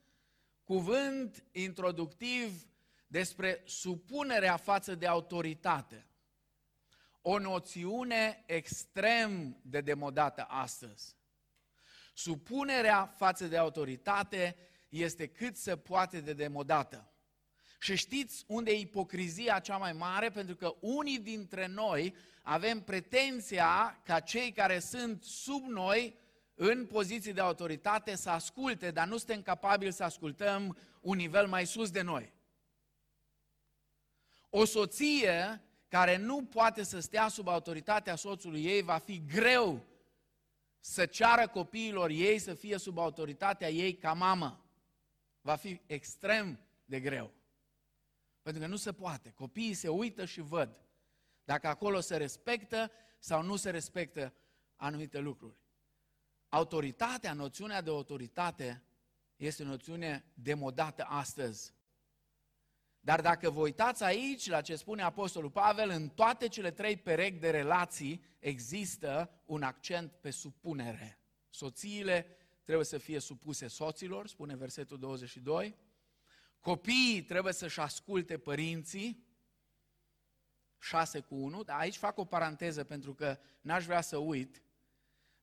cuvânt 0.64 1.44
introductiv 1.52 2.68
despre 3.08 3.62
supunerea 3.66 4.58
față 4.58 4.96
de 4.96 5.08
autoritate. 5.08 6.08
O 7.22 7.40
noțiune 7.40 8.44
extrem 8.46 9.60
de 9.62 9.82
demodată 9.82 10.46
astăzi. 10.48 11.16
Supunerea 12.14 13.06
față 13.06 13.48
de 13.48 13.58
autoritate 13.58 14.56
este 14.90 15.28
cât 15.28 15.58
se 15.58 15.78
poate 15.78 16.22
de 16.22 16.34
demodată. 16.34 17.14
Și 17.82 17.96
știți 17.96 18.44
unde 18.48 18.72
e 18.72 18.80
ipocrizia 18.80 19.60
cea 19.60 19.78
mai 19.78 19.94
mare? 19.94 20.30
Pentru 20.30 20.56
că 20.56 20.76
unii 20.80 21.20
dintre 21.20 21.68
noi 21.68 22.16
avem 22.42 22.82
pretenția 22.82 24.02
ca 24.06 24.20
cei 24.20 24.52
care 24.52 24.80
sunt 24.80 25.24
sub 25.24 25.64
noi 25.64 26.18
în 26.56 26.86
poziții 26.86 27.34
de 27.34 27.42
autoritate 27.42 28.16
să 28.16 28.30
asculte, 28.30 28.92
dar 28.92 29.08
nu 29.08 29.18
suntem 29.18 29.42
capabili 29.42 29.94
să 29.94 30.04
ascultăm 30.04 30.78
un 31.02 31.16
nivel 31.16 31.48
mai 31.48 31.66
sus 31.66 31.92
de 31.92 32.02
noi. 32.02 32.34
O 34.50 34.66
soție 34.66 35.62
care 35.88 36.18
nu 36.18 36.44
poate 36.44 36.84
să 36.84 37.00
stea 37.00 37.28
sub 37.28 37.48
autoritatea 37.48 38.16
soțului 38.16 38.66
ei 38.66 38.82
va 38.82 38.98
fi 38.98 39.26
greu 39.26 39.86
să 40.80 41.06
ceară 41.06 41.48
copiilor 41.48 42.10
ei 42.10 42.40
să 42.40 42.54
fie 42.54 42.78
sub 42.78 42.98
autoritatea 42.98 43.70
ei 43.70 43.94
ca 43.96 44.14
mamă. 44.14 44.66
Va 45.42 45.56
fi 45.56 45.82
extrem 45.86 46.60
de 46.86 47.00
greu. 47.00 47.32
Pentru 48.42 48.62
că 48.62 48.68
nu 48.68 48.76
se 48.76 48.94
poate. 48.94 49.32
Copiii 49.32 49.74
se 49.74 49.88
uită 49.88 50.26
și 50.26 50.42
văd. 50.42 50.84
Dacă 51.44 51.68
acolo 51.68 52.00
se 52.00 52.18
respectă 52.18 52.92
sau 53.20 53.44
nu 53.44 53.56
se 53.56 53.70
respectă 53.70 54.34
anumite 54.76 55.20
lucruri. 55.20 55.58
Autoritatea, 56.50 57.34
noțiunea 57.34 57.82
de 57.82 57.90
autoritate 57.90 58.84
este 59.36 59.64
o 59.64 59.66
noțiune 59.66 60.26
demodată 60.34 61.04
astăzi. 61.04 61.74
Dar 63.00 63.22
dacă 63.22 63.50
vă 63.50 63.60
uitați 63.60 64.04
aici 64.04 64.48
la 64.48 64.62
ce 64.62 64.76
spune 64.76 65.02
Apostolul 65.02 65.50
Pavel, 65.50 65.90
în 65.90 66.10
toate 66.10 66.48
cele 66.48 66.72
trei 66.72 66.98
perechi 66.98 67.40
de 67.40 67.50
relații 67.50 68.24
există 68.40 69.42
un 69.46 69.64
accent 69.64 70.12
pe 70.12 70.30
supunere. 70.30 71.20
Soțiile 71.50 72.38
trebuie 72.64 72.86
să 72.86 72.98
fie 72.98 73.20
supuse 73.20 73.68
soților, 73.68 74.28
spune 74.28 74.56
versetul 74.56 75.00
22. 75.00 75.76
Copiii 76.60 77.24
trebuie 77.24 77.54
să-și 77.54 77.80
asculte 77.80 78.38
părinții, 78.38 79.28
6 80.80 81.20
cu 81.20 81.36
1, 81.36 81.64
dar 81.64 81.80
aici 81.80 81.98
fac 81.98 82.18
o 82.18 82.26
paranteză 82.26 82.84
pentru 82.84 83.14
că 83.14 83.38
n-aș 83.62 83.86
vrea 83.86 84.02
să 84.02 84.18
uit 84.18 84.64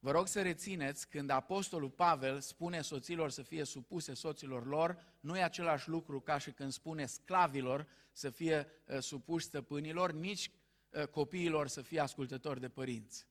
Vă 0.07 0.11
rog 0.11 0.27
să 0.27 0.43
rețineți, 0.43 1.09
când 1.09 1.31
Apostolul 1.31 1.91
Pavel 1.91 2.41
spune 2.41 2.81
soților 2.81 3.31
să 3.31 3.43
fie 3.43 3.65
supuse 3.65 4.15
soților 4.15 4.67
lor, 4.67 5.05
nu 5.21 5.39
e 5.39 5.43
același 5.43 5.89
lucru 5.89 6.21
ca 6.21 6.39
și 6.39 6.51
când 6.51 6.73
spune 6.73 7.07
sclavilor 7.07 7.87
să 8.13 8.31
fie 8.31 8.67
uh, 8.87 8.99
supuși 8.99 9.45
stăpânilor, 9.45 10.13
nici 10.13 10.51
uh, 10.91 11.07
copiilor 11.07 11.69
să 11.69 11.83
fie 11.83 12.01
ascultători 12.01 12.61
de 12.61 12.69
părinți. 12.69 13.27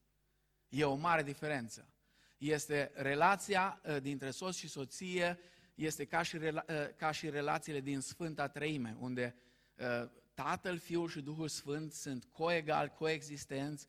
E 0.69 0.83
o 0.83 0.95
mare 0.95 1.23
diferență. 1.23 1.93
Este 2.37 2.91
relația 2.95 3.81
uh, 3.83 4.01
dintre 4.01 4.31
soț 4.31 4.55
și 4.55 4.67
soție, 4.67 5.39
este 5.75 6.05
ca 6.05 6.21
și, 6.21 6.37
rela- 6.37 6.65
uh, 6.69 6.95
ca 6.95 7.11
și 7.11 7.29
relațiile 7.29 7.79
din 7.79 7.99
Sfânta 7.99 8.47
Treime, 8.47 8.95
unde 8.99 9.35
uh, 9.75 10.09
Tatăl, 10.33 10.77
Fiul 10.77 11.09
și 11.09 11.21
Duhul 11.21 11.47
Sfânt 11.47 11.91
sunt 11.91 12.25
coegal, 12.31 12.87
coexistenți, 12.87 13.87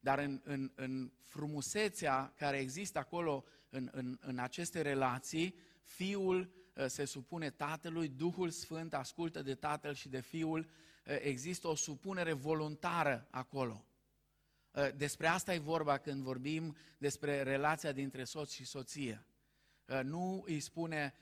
dar 0.00 0.18
în, 0.18 0.40
în, 0.44 0.72
în 0.74 1.12
frumusețea 1.22 2.32
care 2.36 2.58
există 2.58 2.98
acolo 2.98 3.44
în, 3.70 3.88
în, 3.92 4.18
în 4.20 4.38
aceste 4.38 4.80
relații, 4.80 5.58
Fiul 5.82 6.50
uh, 6.74 6.86
se 6.86 7.04
supune 7.04 7.50
Tatălui, 7.50 8.08
Duhul 8.08 8.50
Sfânt 8.50 8.94
ascultă 8.94 9.42
de 9.42 9.54
Tatăl 9.54 9.94
și 9.94 10.08
de 10.08 10.20
Fiul, 10.20 10.58
uh, 10.58 11.16
există 11.20 11.68
o 11.68 11.74
supunere 11.74 12.32
voluntară 12.32 13.26
acolo. 13.30 13.84
Uh, 14.70 14.88
despre 14.96 15.26
asta 15.26 15.54
e 15.54 15.58
vorba 15.58 15.98
când 15.98 16.22
vorbim 16.22 16.76
despre 16.98 17.42
relația 17.42 17.92
dintre 17.92 18.24
soț 18.24 18.50
și 18.52 18.64
soție. 18.64 19.22
Nu 20.02 20.42
îi 20.46 20.60
spune 20.60 21.14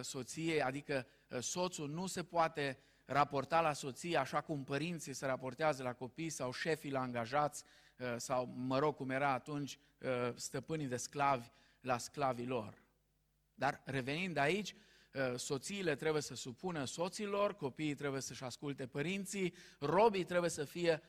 soției, 0.00 0.62
adică 0.62 1.06
soțul 1.40 1.90
nu 1.90 2.06
se 2.06 2.22
poate 2.22 2.78
raporta 3.04 3.60
la 3.60 3.72
soție 3.72 4.16
așa 4.16 4.40
cum 4.40 4.64
părinții 4.64 5.12
se 5.12 5.26
raportează 5.26 5.82
la 5.82 5.92
copii 5.92 6.30
sau 6.30 6.52
șefii 6.52 6.90
la 6.90 7.00
angajați 7.00 7.64
Uh, 8.02 8.14
sau 8.16 8.52
mă 8.56 8.78
rog 8.78 8.94
cum 8.94 9.10
era 9.10 9.32
atunci, 9.32 9.78
uh, 9.98 10.32
stăpânii 10.34 10.86
de 10.86 10.96
sclavi 10.96 11.50
la 11.80 11.98
sclavii 11.98 12.46
lor. 12.46 12.82
Dar 13.54 13.82
revenind 13.84 14.36
aici, 14.36 14.74
uh, 15.14 15.36
soțiile 15.36 15.94
trebuie 15.94 16.22
să 16.22 16.34
supună 16.34 16.84
soților, 16.84 17.54
copiii 17.54 17.94
trebuie 17.94 18.20
să-și 18.20 18.44
asculte 18.44 18.86
părinții, 18.86 19.54
robii 19.78 20.24
trebuie 20.24 20.50
să 20.50 20.64
fie 20.64 21.02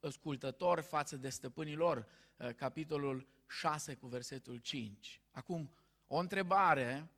ascultători 0.00 0.82
față 0.82 1.16
de 1.16 1.28
stăpânii 1.28 1.74
lor. 1.74 2.06
Capitolul 2.56 3.26
6 3.48 3.94
cu 3.94 4.06
versetul 4.06 4.56
5. 4.56 5.20
Acum, 5.30 5.70
o 6.06 6.16
întrebare 6.16 7.10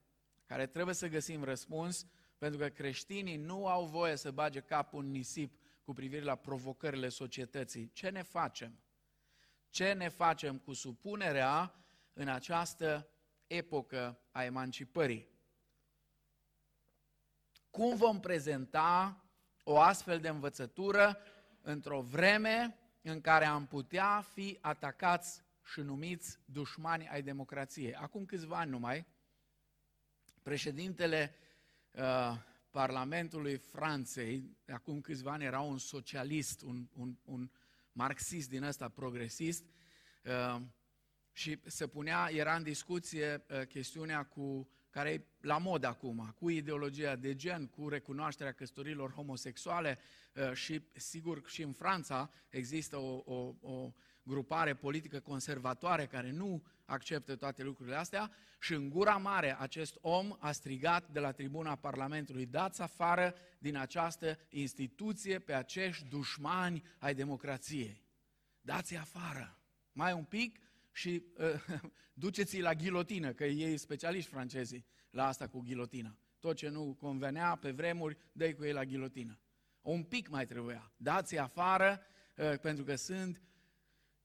care 0.45 0.67
trebuie 0.67 0.95
să 0.95 1.09
găsim 1.09 1.45
răspuns, 1.45 2.07
pentru 2.39 2.59
că 2.59 2.69
creștinii 2.69 3.37
nu 3.37 3.67
au 3.67 3.87
voie 3.87 4.17
să 4.17 4.31
bage 4.31 4.61
capul 4.61 5.03
în 5.03 5.11
nisip 5.11 5.59
cu 5.83 5.93
privire 5.93 6.25
la 6.25 6.35
provocările 6.35 7.09
societății. 7.09 7.91
Ce 7.93 8.09
ne 8.09 8.23
facem? 8.23 8.79
ce 9.75 9.93
ne 9.93 10.09
facem 10.09 10.59
cu 10.59 10.73
supunerea 10.73 11.75
în 12.13 12.29
această 12.29 13.09
epocă 13.47 14.19
a 14.31 14.45
emancipării. 14.45 15.29
Cum 17.71 17.97
vom 17.97 18.21
prezenta 18.21 19.25
o 19.65 19.79
astfel 19.79 20.21
de 20.21 20.29
învățătură 20.29 21.19
într-o 21.61 22.01
vreme 22.01 22.79
în 23.03 23.21
care 23.21 23.45
am 23.45 23.67
putea 23.67 24.21
fi 24.21 24.59
atacați 24.61 25.43
și 25.63 25.81
numiți 25.81 26.39
dușmani 26.45 27.09
ai 27.09 27.23
democrației. 27.23 27.95
Acum 27.95 28.25
câțiva 28.25 28.59
ani 28.59 28.71
numai, 28.71 29.07
președintele 30.45 31.35
uh, 31.91 32.37
Parlamentului 32.71 33.57
Franței, 33.57 34.57
acum 34.67 35.01
câțiva 35.01 35.33
ani 35.33 35.45
era 35.45 35.61
un 35.61 35.79
socialist, 35.79 36.63
un, 36.63 36.89
un, 36.93 37.17
un 37.25 37.51
marxist 37.93 38.49
din 38.49 38.63
ăsta 38.63 38.89
progresist, 38.89 39.65
uh, 40.25 40.61
și 41.33 41.61
se 41.67 41.87
punea, 41.87 42.29
era 42.33 42.55
în 42.55 42.63
discuție 42.63 43.45
uh, 43.51 43.67
chestiunea 43.67 44.25
cu 44.25 44.69
care 44.91 45.11
e 45.11 45.25
la 45.41 45.59
mod 45.59 45.85
acum, 45.85 46.35
cu 46.39 46.49
ideologia 46.49 47.17
de 47.17 47.35
gen, 47.35 47.67
cu 47.67 47.89
recunoașterea 47.89 48.53
căsătorilor 48.53 49.13
homosexuale 49.13 49.99
uh, 50.35 50.53
și 50.53 50.83
sigur 50.93 51.43
și 51.49 51.63
în 51.63 51.73
Franța 51.73 52.31
există 52.49 52.97
o, 52.97 53.23
o, 53.25 53.55
o 53.61 53.93
grupare 54.25 54.75
politică 54.75 55.21
conservatoare 55.21 56.07
care 56.07 56.31
nu 56.31 56.65
acceptă 56.85 57.37
toate 57.37 57.63
lucrurile 57.63 57.97
astea 57.97 58.31
și 58.61 58.73
în 58.73 58.89
gura 58.89 59.17
mare 59.17 59.61
acest 59.61 59.97
om 60.01 60.37
a 60.39 60.53
strigat 60.53 61.09
de 61.09 61.21
la 61.21 61.33
tribuna 61.33 61.75
Parlamentului, 61.77 62.47
dați 62.47 62.83
afară 62.83 63.35
din 63.59 63.77
această 63.77 64.39
instituție 64.49 65.39
pe 65.39 65.53
acești 65.53 66.09
dușmani 66.09 66.83
ai 66.99 67.15
democrației. 67.15 68.03
Dați-i 68.61 68.97
afară. 68.97 69.59
Mai 69.93 70.13
un 70.13 70.25
pic 70.25 70.59
și 70.93 71.25
uh, 71.39 71.81
duceți-i 72.25 72.61
la 72.61 72.75
ghilotină, 72.75 73.33
că 73.33 73.45
ei 73.45 73.77
specialiști 73.77 74.31
francezii 74.31 74.87
la 75.11 75.27
asta 75.27 75.49
cu 75.49 75.61
ghilotina. 75.61 76.19
Tot 76.41 76.57
ce 76.57 76.69
nu 76.69 76.97
convenea 76.99 77.57
pe 77.57 77.71
vremuri, 77.71 78.17
dă 78.33 78.55
cu 78.55 78.65
ei 78.65 78.73
la 78.73 78.85
ghilotină. 78.85 79.39
Un 79.81 80.03
pic 80.03 80.29
mai 80.29 80.47
trebuia. 80.47 80.93
Dați-i 80.97 81.39
afară, 81.39 82.01
uh, 82.37 82.59
pentru 82.59 82.85
că 82.85 82.95
sunt 82.95 83.41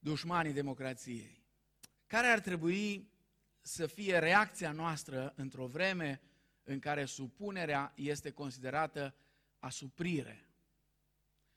dușmanii 0.00 0.52
democrației. 0.52 1.42
Care 2.06 2.26
ar 2.26 2.40
trebui 2.40 3.10
să 3.60 3.86
fie 3.86 4.18
reacția 4.18 4.72
noastră 4.72 5.32
într-o 5.36 5.66
vreme 5.66 6.20
în 6.62 6.78
care 6.78 7.04
supunerea 7.04 7.92
este 7.96 8.30
considerată 8.30 9.14
asuprire 9.58 10.48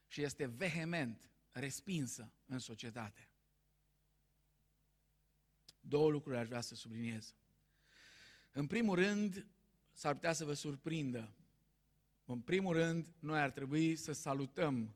și 0.08 0.22
este 0.22 0.46
vehement 0.46 1.30
respinsă 1.52 2.32
în 2.46 2.60
societate? 2.60 3.28
Două 5.80 6.10
lucruri 6.10 6.38
aș 6.38 6.48
vrea 6.48 6.62
să 6.62 6.76
subliniez. 6.76 7.36
În 8.52 8.68
primul 8.68 8.96
rând, 8.96 9.48
s-ar 9.92 10.14
putea 10.14 10.34
să 10.34 10.46
vă 10.46 10.54
surprindă. 10.54 11.36
În 12.26 12.42
primul 12.42 12.74
rând, 12.74 13.14
noi 13.20 13.40
ar 13.40 13.52
trebui 13.52 13.96
să 13.96 14.12
salutăm 14.12 14.96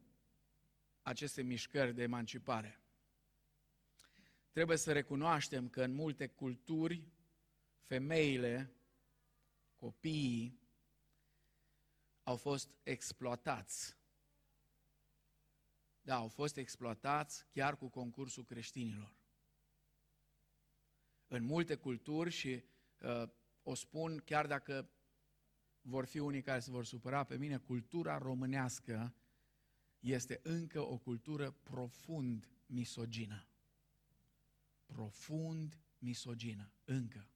aceste 1.02 1.42
mișcări 1.42 1.94
de 1.94 2.04
emancipare. 2.04 2.82
Trebuie 4.58 4.78
să 4.78 4.92
recunoaștem 4.92 5.70
că 5.70 5.84
în 5.84 5.94
multe 5.94 6.28
culturi, 6.28 7.08
femeile, 7.80 8.76
copiii 9.76 10.60
au 12.24 12.36
fost 12.36 12.70
exploatați. 12.84 13.98
Da, 16.02 16.16
au 16.16 16.28
fost 16.28 16.58
exploatați 16.58 17.46
chiar 17.52 17.78
cu 17.78 17.90
concursul 17.90 18.46
creștinilor. 18.46 19.16
În 21.28 21.44
multe 21.44 21.76
culturi 21.76 22.30
și 22.30 22.64
uh, 23.02 23.30
o 23.64 23.74
spun 23.74 24.18
chiar 24.18 24.48
dacă 24.48 24.90
vor 25.82 26.06
fi 26.06 26.20
unii 26.20 26.42
care 26.42 26.60
se 26.60 26.72
vor 26.72 26.86
supăra 26.86 27.24
pe 27.24 27.38
mine, 27.38 27.58
cultura 27.58 28.18
românească 28.18 29.16
este 30.00 30.40
încă 30.44 30.82
o 30.82 30.98
cultură 30.98 31.52
profund 31.52 32.50
misogină 32.66 33.48
profund 34.88 35.80
misogină, 35.98 36.72
încă. 36.84 37.30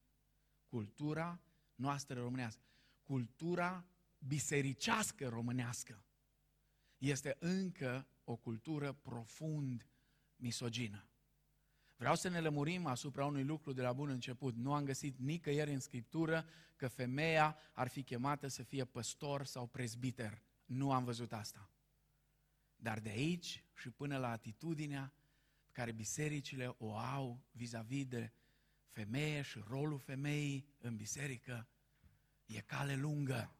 Cultura 0.67 1.41
noastră 1.75 2.19
românească, 2.19 2.61
cultura 3.03 3.85
bisericească 4.19 5.27
românească, 5.27 6.05
este 6.97 7.35
încă 7.39 8.07
o 8.23 8.35
cultură 8.35 8.93
profund 8.93 9.87
misogină. 10.35 11.05
Vreau 11.95 12.15
să 12.15 12.29
ne 12.29 12.39
lămurim 12.39 12.85
asupra 12.85 13.25
unui 13.25 13.43
lucru 13.43 13.73
de 13.73 13.81
la 13.81 13.93
bun 13.93 14.09
început. 14.09 14.55
Nu 14.55 14.73
am 14.73 14.85
găsit 14.85 15.17
nicăieri 15.17 15.73
în 15.73 15.79
Scriptură 15.79 16.45
că 16.75 16.87
femeia 16.87 17.57
ar 17.73 17.87
fi 17.87 18.03
chemată 18.03 18.47
să 18.47 18.63
fie 18.63 18.85
păstor 18.85 19.45
sau 19.45 19.67
prezbiter. 19.67 20.41
Nu 20.65 20.91
am 20.91 21.03
văzut 21.03 21.33
asta. 21.33 21.69
Dar 22.75 22.99
de 22.99 23.09
aici 23.09 23.63
și 23.73 23.89
până 23.89 24.17
la 24.17 24.29
atitudinea 24.29 25.13
care 25.71 25.91
bisericile 25.91 26.75
o 26.77 26.95
au 26.95 27.43
vis-a-vis 27.51 28.05
de 28.05 28.31
femeie 28.85 29.41
și 29.41 29.63
rolul 29.67 29.99
femeii 29.99 30.65
în 30.77 30.95
biserică, 30.95 31.67
e 32.45 32.61
cale 32.61 32.95
lungă. 32.95 33.55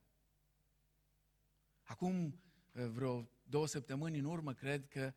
Acum, 1.84 2.42
vreo 2.72 3.30
două 3.44 3.68
săptămâni 3.68 4.18
în 4.18 4.26
urmă, 4.26 4.54
cred 4.54 4.88
că 4.88 5.14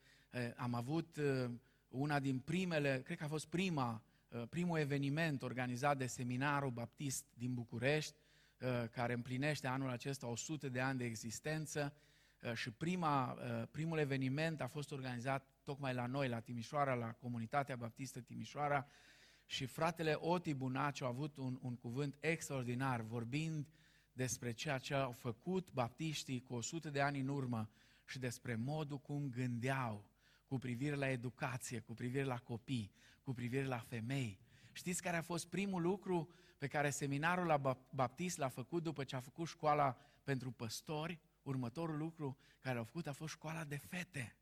am 0.57 0.75
avut 0.75 1.21
una 1.89 2.21
din 2.21 2.39
primele, 2.39 3.03
cred 3.03 3.19
că 3.19 3.25
a 3.25 3.29
fost 3.29 3.47
prima, 3.47 4.05
primul 4.49 4.79
eveniment 4.79 5.43
organizat 5.43 5.99
de 5.99 6.07
Seminarul 6.07 6.71
Baptist 6.71 7.25
din 7.35 7.55
București, 7.55 8.15
care 8.91 9.13
împlinește 9.13 9.67
anul 9.67 9.89
acesta 9.89 10.27
100 10.27 10.69
de 10.69 10.81
ani 10.81 10.99
de 10.99 11.05
existență 11.05 11.97
și 12.53 12.71
prima, 12.71 13.39
primul 13.71 13.99
eveniment 13.99 14.61
a 14.61 14.67
fost 14.67 14.93
organizat 14.93 15.47
tocmai 15.63 15.95
la 15.95 16.07
noi, 16.07 16.29
la 16.29 16.41
Timișoara, 16.41 16.95
la 16.95 17.13
Comunitatea 17.13 17.77
Baptistă 17.77 18.21
Timișoara 18.21 18.87
și 19.47 19.67
fratele 19.67 20.13
Oti 20.13 20.55
Bunaciu 20.55 21.05
a 21.05 21.09
avut 21.09 21.37
un, 21.37 21.59
un 21.63 21.77
cuvânt 21.77 22.17
extraordinar 22.21 23.01
vorbind 23.01 23.67
despre 24.13 24.53
ceea 24.53 24.79
ce 24.79 24.95
au 24.95 25.13
făcut 25.13 25.73
baptiștii 25.73 26.43
cu 26.43 26.55
100 26.55 26.91
de 26.91 27.01
ani 27.01 27.21
în 27.21 27.29
urmă 27.29 27.71
și 28.07 28.19
despre 28.19 28.55
modul 28.55 28.99
cum 28.99 29.29
gândeau 29.31 30.05
cu 30.47 30.59
privire 30.59 30.95
la 30.95 31.09
educație, 31.09 31.81
cu 31.81 31.95
privire 31.95 32.25
la 32.25 32.39
copii, 32.39 32.93
cu 33.23 33.33
privire 33.33 33.67
la 33.67 33.79
femei. 33.79 34.41
Știți 34.73 35.03
care 35.03 35.17
a 35.17 35.23
fost 35.23 35.47
primul 35.49 35.83
lucru 35.83 36.29
pe 36.59 36.67
care 36.67 36.91
seminarul 36.91 37.47
la 37.47 37.79
Baptist 37.91 38.39
l-a 38.39 38.49
făcut 38.49 38.83
după 38.83 39.05
ce 39.05 39.17
a 39.17 39.21
făcut 39.21 39.49
școala 39.49 39.97
pentru 40.25 40.51
păstori? 40.51 41.21
Următorul 41.45 41.97
lucru 41.97 42.39
care 42.61 42.77
l-a 42.77 42.85
făcut 42.85 43.07
a 43.07 43.13
fost 43.13 43.33
școala 43.33 43.65
de 43.65 43.77
fete. 43.77 44.37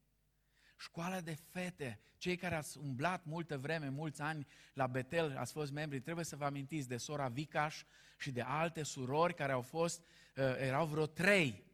Școala 0.77 1.21
de 1.21 1.35
fete, 1.35 2.01
cei 2.17 2.37
care 2.37 2.55
ați 2.55 2.79
umblat 2.79 3.25
multă 3.25 3.59
vreme, 3.59 3.88
mulți 3.88 4.21
ani 4.21 4.47
la 4.75 4.87
Betel, 4.87 5.37
ați 5.37 5.53
fost 5.53 5.73
membri, 5.73 6.01
trebuie 6.01 6.25
să 6.25 6.37
vă 6.37 6.45
amintiți 6.45 6.88
de 6.88 6.97
sora 6.97 7.29
Vicaș 7.29 7.85
și 8.19 8.31
de 8.31 8.41
alte 8.41 8.83
surori 8.83 9.35
care 9.35 9.53
au 9.53 9.61
fost, 9.61 10.01
uh, 10.01 10.45
erau 10.59 10.87
vreo 10.87 11.07
trei 11.07 11.65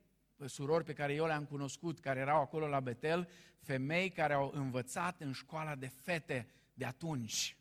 surori 0.46 0.84
pe 0.84 0.92
care 0.92 1.14
eu 1.14 1.26
le-am 1.26 1.44
cunoscut, 1.44 2.00
care 2.00 2.20
erau 2.20 2.40
acolo 2.40 2.66
la 2.66 2.80
Betel, 2.80 3.28
femei 3.60 4.10
care 4.10 4.32
au 4.32 4.50
învățat 4.54 5.20
în 5.20 5.32
școala 5.32 5.74
de 5.74 5.86
fete 5.86 6.48
de 6.74 6.84
atunci. 6.84 7.56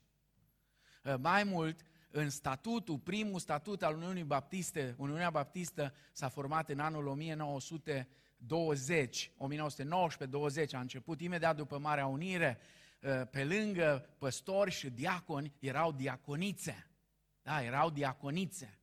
Uh, 1.03 1.15
mai 1.19 1.43
mult, 1.43 1.81
în 2.11 2.29
statutul, 2.29 2.97
primul 2.97 3.39
statut 3.39 3.83
al 3.83 3.95
Uniunii 3.95 4.23
Baptiste, 4.23 4.95
Uniunea 4.97 5.29
Baptistă 5.29 5.93
s-a 6.11 6.29
format 6.29 6.69
în 6.69 6.79
anul 6.79 7.07
1920, 7.07 9.31
1919-20, 9.31 9.33
a 10.71 10.79
început 10.79 11.21
imediat 11.21 11.55
după 11.55 11.77
Marea 11.77 12.05
Unire, 12.05 12.59
uh, 13.01 13.21
pe 13.31 13.43
lângă 13.43 14.15
păstori 14.17 14.71
și 14.71 14.89
diaconi 14.89 15.53
erau 15.59 15.91
diaconițe. 15.91 16.87
Da, 17.41 17.63
erau 17.63 17.89
diaconițe. 17.89 18.79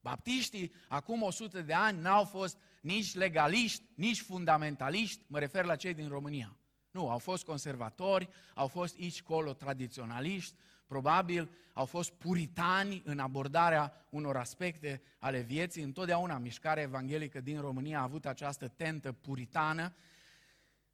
Baptiștii, 0.00 0.72
acum 0.88 1.22
100 1.22 1.62
de 1.62 1.72
ani, 1.72 2.00
n-au 2.00 2.24
fost 2.24 2.58
nici 2.80 3.14
legaliști, 3.14 3.84
nici 3.94 4.20
fundamentaliști, 4.20 5.22
mă 5.26 5.38
refer 5.38 5.64
la 5.64 5.76
cei 5.76 5.94
din 5.94 6.08
România. 6.08 6.58
Nu, 6.90 7.10
au 7.10 7.18
fost 7.18 7.44
conservatori, 7.44 8.28
au 8.54 8.66
fost 8.66 8.96
aici 8.98 9.22
colo 9.22 9.52
tradiționaliști, 9.52 10.54
probabil 10.88 11.50
au 11.72 11.84
fost 11.84 12.10
puritani 12.10 13.02
în 13.04 13.18
abordarea 13.18 14.06
unor 14.10 14.36
aspecte 14.36 15.02
ale 15.18 15.40
vieții. 15.40 15.82
Întotdeauna 15.82 16.38
mișcarea 16.38 16.82
evanghelică 16.82 17.40
din 17.40 17.60
România 17.60 17.98
a 17.98 18.02
avut 18.02 18.26
această 18.26 18.68
tentă 18.68 19.12
puritană, 19.12 19.94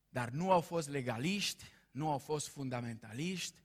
dar 0.09 0.31
nu 0.31 0.51
au 0.51 0.61
fost 0.61 0.89
legaliști, 0.89 1.65
nu 1.91 2.11
au 2.11 2.19
fost 2.19 2.49
fundamentaliști, 2.49 3.63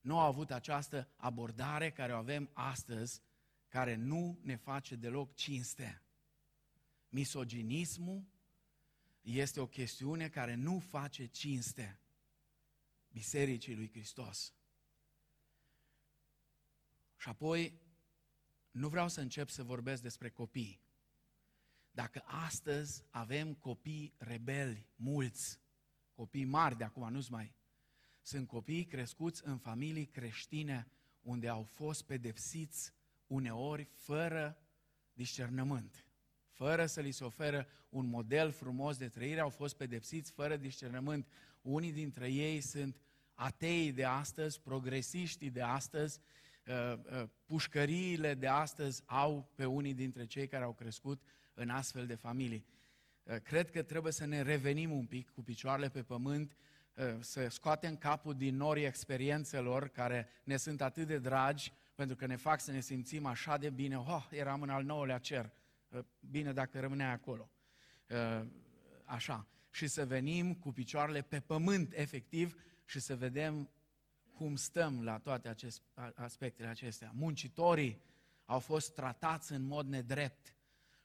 nu 0.00 0.18
au 0.18 0.26
avut 0.26 0.50
această 0.50 1.08
abordare 1.16 1.90
care 1.90 2.12
o 2.12 2.16
avem 2.16 2.50
astăzi, 2.52 3.22
care 3.68 3.94
nu 3.94 4.38
ne 4.42 4.56
face 4.56 4.94
deloc 4.94 5.34
cinste. 5.34 6.02
Misoginismul 7.08 8.24
este 9.20 9.60
o 9.60 9.66
chestiune 9.66 10.28
care 10.28 10.54
nu 10.54 10.78
face 10.78 11.26
cinste 11.26 12.00
Bisericii 13.12 13.74
lui 13.74 13.90
Hristos. 13.90 14.52
Și 17.18 17.28
apoi, 17.28 17.80
nu 18.70 18.88
vreau 18.88 19.08
să 19.08 19.20
încep 19.20 19.48
să 19.48 19.62
vorbesc 19.62 20.02
despre 20.02 20.30
copii. 20.30 20.80
Dacă 21.90 22.22
astăzi 22.24 23.04
avem 23.10 23.54
copii 23.54 24.14
rebeli, 24.18 24.86
mulți, 24.96 25.60
copii 26.14 26.44
mari 26.44 26.76
de 26.76 26.84
acum, 26.84 27.12
nu 27.12 27.26
mai, 27.30 27.54
sunt 28.22 28.46
copii 28.46 28.84
crescuți 28.84 29.42
în 29.44 29.58
familii 29.58 30.06
creștine 30.06 30.90
unde 31.20 31.48
au 31.48 31.62
fost 31.62 32.02
pedepsiți 32.02 32.92
uneori 33.26 33.88
fără 33.92 34.58
discernământ, 35.12 36.06
fără 36.50 36.86
să 36.86 37.00
li 37.00 37.10
se 37.10 37.24
oferă 37.24 37.66
un 37.88 38.06
model 38.06 38.50
frumos 38.50 38.96
de 38.96 39.08
trăire, 39.08 39.40
au 39.40 39.48
fost 39.48 39.76
pedepsiți 39.76 40.32
fără 40.32 40.56
discernământ. 40.56 41.28
Unii 41.62 41.92
dintre 41.92 42.30
ei 42.30 42.60
sunt 42.60 43.00
atei 43.34 43.92
de 43.92 44.04
astăzi, 44.04 44.60
progresiștii 44.60 45.50
de 45.50 45.62
astăzi, 45.62 46.18
uh, 46.18 46.24
uh, 46.24 46.47
pușcăriile 47.44 48.34
de 48.34 48.46
astăzi 48.46 49.02
au 49.06 49.50
pe 49.54 49.64
unii 49.64 49.94
dintre 49.94 50.26
cei 50.26 50.46
care 50.46 50.64
au 50.64 50.72
crescut 50.72 51.22
în 51.54 51.70
astfel 51.70 52.06
de 52.06 52.14
familii. 52.14 52.66
Uh, 53.22 53.36
cred 53.36 53.70
că 53.70 53.82
trebuie 53.82 54.12
să 54.12 54.26
ne 54.26 54.42
revenim 54.42 54.90
un 54.90 55.06
pic 55.06 55.30
cu 55.30 55.42
picioarele 55.42 55.88
pe 55.88 56.02
pământ, 56.02 56.56
să 57.20 57.48
scoatem 57.48 57.96
capul 57.96 58.34
din 58.34 58.56
norii 58.56 58.84
experiențelor 58.84 59.88
care 59.88 60.28
ne 60.44 60.56
sunt 60.56 60.82
atât 60.82 61.06
de 61.06 61.18
dragi, 61.18 61.72
pentru 61.94 62.16
că 62.16 62.26
ne 62.26 62.36
fac 62.36 62.60
să 62.60 62.70
ne 62.70 62.80
simțim 62.80 63.26
așa 63.26 63.56
de 63.56 63.70
bine, 63.70 63.98
oh, 63.98 64.26
eram 64.30 64.62
în 64.62 64.68
al 64.68 64.84
nouălea 64.84 65.18
cer, 65.18 65.52
bine 66.20 66.52
dacă 66.52 66.80
rămânea 66.80 67.10
acolo. 67.10 67.50
Așa. 69.04 69.46
Și 69.70 69.86
să 69.86 70.06
venim 70.06 70.54
cu 70.54 70.72
picioarele 70.72 71.22
pe 71.22 71.40
pământ, 71.40 71.92
efectiv, 71.94 72.62
și 72.84 73.00
să 73.00 73.16
vedem 73.16 73.70
cum 74.38 74.56
stăm 74.56 75.04
la 75.04 75.18
toate 75.18 75.48
acest, 75.48 75.82
aspectele 76.14 76.68
acestea. 76.68 77.12
Muncitorii 77.14 78.00
au 78.44 78.58
fost 78.58 78.94
tratați 78.94 79.52
în 79.52 79.62
mod 79.62 79.86
nedrept 79.86 80.54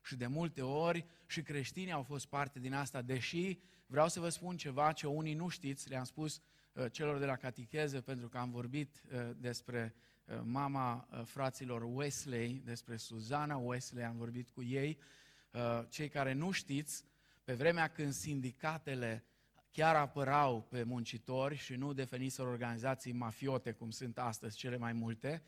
și 0.04 0.16
de 0.16 0.28
multe 0.28 0.62
ori 0.62 1.06
și 1.26 1.42
creștinii 1.42 1.92
au 1.92 2.04
fost 2.04 2.26
parte 2.26 2.60
din 2.60 2.74
asta, 2.74 3.02
deși 3.02 3.60
vreau 3.86 4.08
să 4.08 4.20
vă 4.20 4.30
spun 4.30 4.58
ceva 4.58 4.92
ce 4.92 5.08
unii 5.08 5.34
nu 5.34 5.48
știți, 5.48 5.90
le-am 5.90 6.04
spus 6.04 6.42
uh, 6.74 6.86
celor 6.92 7.18
de 7.18 7.26
la 7.26 7.36
catecheză 7.36 8.02
pentru 8.02 8.28
că 8.28 8.38
am 8.38 8.52
vorbit 8.52 9.04
uh, 9.12 9.30
despre 9.38 9.96
uh, 10.26 10.40
mama 10.44 11.08
uh, 11.12 11.22
fraților 11.26 11.84
Wesley, 11.94 12.62
despre 12.66 12.98
Suzana 12.98 13.58
Wesley, 13.58 14.06
am 14.06 14.18
vorbit 14.18 14.50
cu 14.50 14.64
ei. 14.64 15.00
Uh, 15.52 15.84
cei 15.90 16.10
care 16.10 16.34
nu 16.34 16.52
știți, 16.52 17.06
pe 17.44 17.54
vremea 17.54 17.88
când 17.88 18.14
sindicatele 18.14 19.24
chiar 19.74 19.96
apărau 19.96 20.68
pe 20.70 20.84
muncitori 20.84 21.56
și 21.56 21.74
nu 21.74 21.94
definiseră 21.94 22.48
organizații 22.48 23.12
mafiote, 23.12 23.72
cum 23.72 23.90
sunt 23.90 24.18
astăzi 24.18 24.58
cele 24.58 24.78
mai 24.78 24.94
multe. 24.94 25.44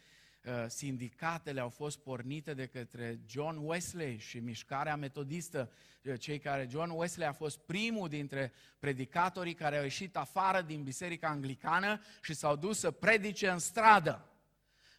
Uh, 0.45 0.65
sindicatele 0.67 1.59
au 1.59 1.69
fost 1.69 1.97
pornite 1.97 2.53
de 2.53 2.65
către 2.65 3.19
John 3.27 3.57
Wesley 3.61 4.17
și 4.17 4.39
mișcarea 4.39 4.95
metodistă, 4.95 5.71
uh, 6.03 6.19
cei 6.19 6.39
care 6.39 6.67
John 6.69 6.89
Wesley 6.89 7.27
a 7.27 7.31
fost 7.31 7.57
primul 7.57 8.09
dintre 8.09 8.53
predicatorii 8.79 9.53
care 9.53 9.77
au 9.77 9.83
ieșit 9.83 10.17
afară 10.17 10.61
din 10.61 10.83
biserica 10.83 11.27
anglicană 11.27 12.01
și 12.21 12.33
s-au 12.33 12.55
dus 12.55 12.79
să 12.79 12.91
predice 12.91 13.49
în 13.49 13.59
stradă. 13.59 14.29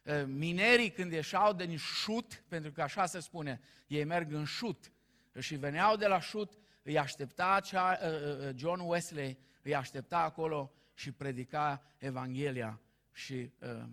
Uh, 0.03 0.23
minerii 0.25 0.91
când 0.91 1.11
ieșeau 1.11 1.53
din 1.53 1.77
șut, 1.77 2.43
pentru 2.47 2.71
că 2.71 2.81
așa 2.81 3.05
se 3.05 3.19
spune, 3.19 3.61
ei 3.87 4.03
merg 4.03 4.31
în 4.31 4.45
șut 4.45 4.91
și 5.39 5.55
veneau 5.55 5.95
de 5.95 6.07
la 6.07 6.19
șut, 6.19 6.53
îi 6.87 6.97
aștepta 6.97 7.59
cea, 7.59 7.99
uh, 8.01 8.07
uh, 8.07 8.47
uh, 8.47 8.55
John 8.55 8.79
Wesley, 8.79 9.37
îi 9.61 9.75
aștepta 9.75 10.19
acolo 10.19 10.71
și 10.93 11.11
predica 11.11 11.83
Evanghelia. 11.97 12.81
Și 13.11 13.51
uh, 13.59 13.83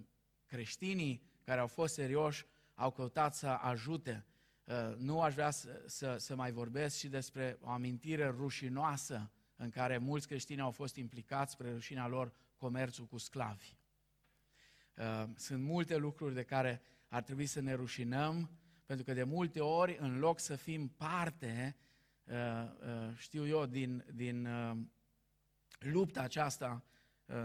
creștinii 0.47 1.23
care 1.45 1.61
au 1.61 1.67
fost 1.67 1.95
serioși 1.95 2.47
au 2.75 2.91
căutat 2.91 3.35
să 3.35 3.47
ajute. 3.47 4.25
Uh, 4.65 4.95
nu 4.97 5.21
aș 5.21 5.35
vrea 5.35 5.51
să, 5.51 5.83
să, 5.87 6.17
să 6.19 6.35
mai 6.35 6.53
vorbesc 6.53 6.97
și 6.97 7.09
despre 7.09 7.59
o 7.61 7.71
amintire 7.71 8.27
rușinoasă 8.29 9.31
în 9.57 9.71
care 9.71 9.99
mulți 9.99 10.27
creștini 10.27 10.61
au 10.61 10.71
fost 10.71 10.97
implicați 10.97 11.53
spre 11.53 11.73
rușinea 11.73 12.07
lor 12.07 12.33
comerțul 12.57 13.05
cu 13.05 13.19
sclavi. 13.19 13.77
Uh, 14.97 15.25
sunt 15.37 15.63
multe 15.63 15.97
lucruri 15.97 16.35
de 16.35 16.43
care 16.43 16.83
ar 17.09 17.23
trebui 17.23 17.47
să 17.47 17.61
ne 17.61 17.75
rușinăm, 17.75 18.51
pentru 18.87 19.05
că 19.05 19.13
de 19.13 19.23
multe 19.23 19.61
ori, 19.61 19.97
în 20.01 20.19
loc 20.19 20.39
să 20.39 20.57
fim 20.57 20.89
parte 20.89 21.77
Uh, 21.77 21.77
uh, 21.77 21.94
știu 23.17 23.47
eu, 23.47 23.67
din, 23.67 24.05
din 24.15 24.47
uh, 24.47 24.77
lupta 25.79 26.21
aceasta 26.21 26.85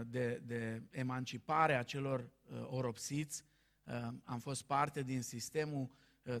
de, 0.06 0.42
de 0.44 0.82
emancipare 0.90 1.74
a 1.74 1.82
celor 1.82 2.30
oropsiți, 2.66 3.44
am 4.24 4.38
fost 4.38 4.62
parte 4.62 5.02
din 5.02 5.22
sistemul 5.22 5.90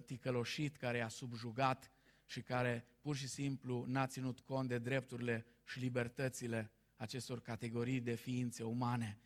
ticăloșit 0.06 0.76
care 0.76 0.96
i-a 0.96 1.08
subjugat 1.08 1.90
și 2.26 2.42
care 2.42 2.86
pur 3.00 3.16
și 3.16 3.28
simplu 3.28 3.84
n-a 3.86 4.06
ținut 4.06 4.40
cont 4.40 4.68
de 4.68 4.78
drepturile 4.78 5.46
și 5.64 5.78
libertățile 5.78 6.70
acestor 6.96 7.40
categorii 7.40 8.00
de 8.00 8.14
ființe 8.14 8.62
umane. 8.62 9.18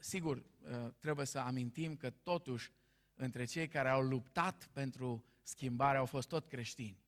Sigur, 0.00 0.42
trebuie 0.98 1.26
să 1.26 1.38
amintim 1.38 1.96
că 1.96 2.10
totuși 2.10 2.72
între 3.14 3.44
cei 3.44 3.68
care 3.68 3.88
au 3.88 4.02
luptat 4.02 4.68
pentru 4.72 5.24
schimbare 5.42 5.98
au 5.98 6.06
fost 6.06 6.28
tot 6.28 6.46
creștini. 6.46 7.02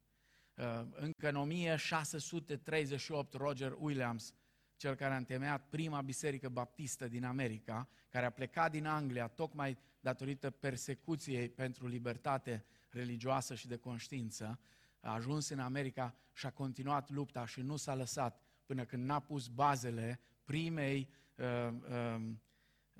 Uh, 0.55 0.83
încă 0.90 1.29
în 1.29 1.37
1638 1.37 3.35
Roger 3.35 3.75
Williams, 3.79 4.35
cel 4.77 4.95
care 4.95 5.14
a 5.14 5.17
întemeiat 5.17 5.69
prima 5.69 6.01
biserică 6.01 6.49
baptistă 6.49 7.09
din 7.09 7.25
America, 7.25 7.88
care 8.09 8.27
a 8.27 8.31
plecat 8.31 8.71
din 8.71 8.87
Anglia 8.87 9.27
tocmai 9.27 9.79
datorită 10.01 10.51
persecuției 10.51 11.49
pentru 11.49 11.87
libertate 11.87 12.64
religioasă 12.90 13.55
și 13.55 13.67
de 13.67 13.77
conștiință, 13.77 14.59
a 15.01 15.12
ajuns 15.12 15.49
în 15.49 15.59
America 15.59 16.14
și 16.33 16.47
a 16.47 16.51
continuat 16.51 17.11
lupta 17.11 17.47
și 17.47 17.61
nu 17.61 17.77
s-a 17.77 17.95
lăsat 17.95 18.40
până 18.67 18.85
când 18.85 19.05
n-a 19.05 19.21
pus 19.21 19.47
bazele 19.47 20.21
primei, 20.45 21.09
uh, 21.37 21.73
uh, 21.88 22.23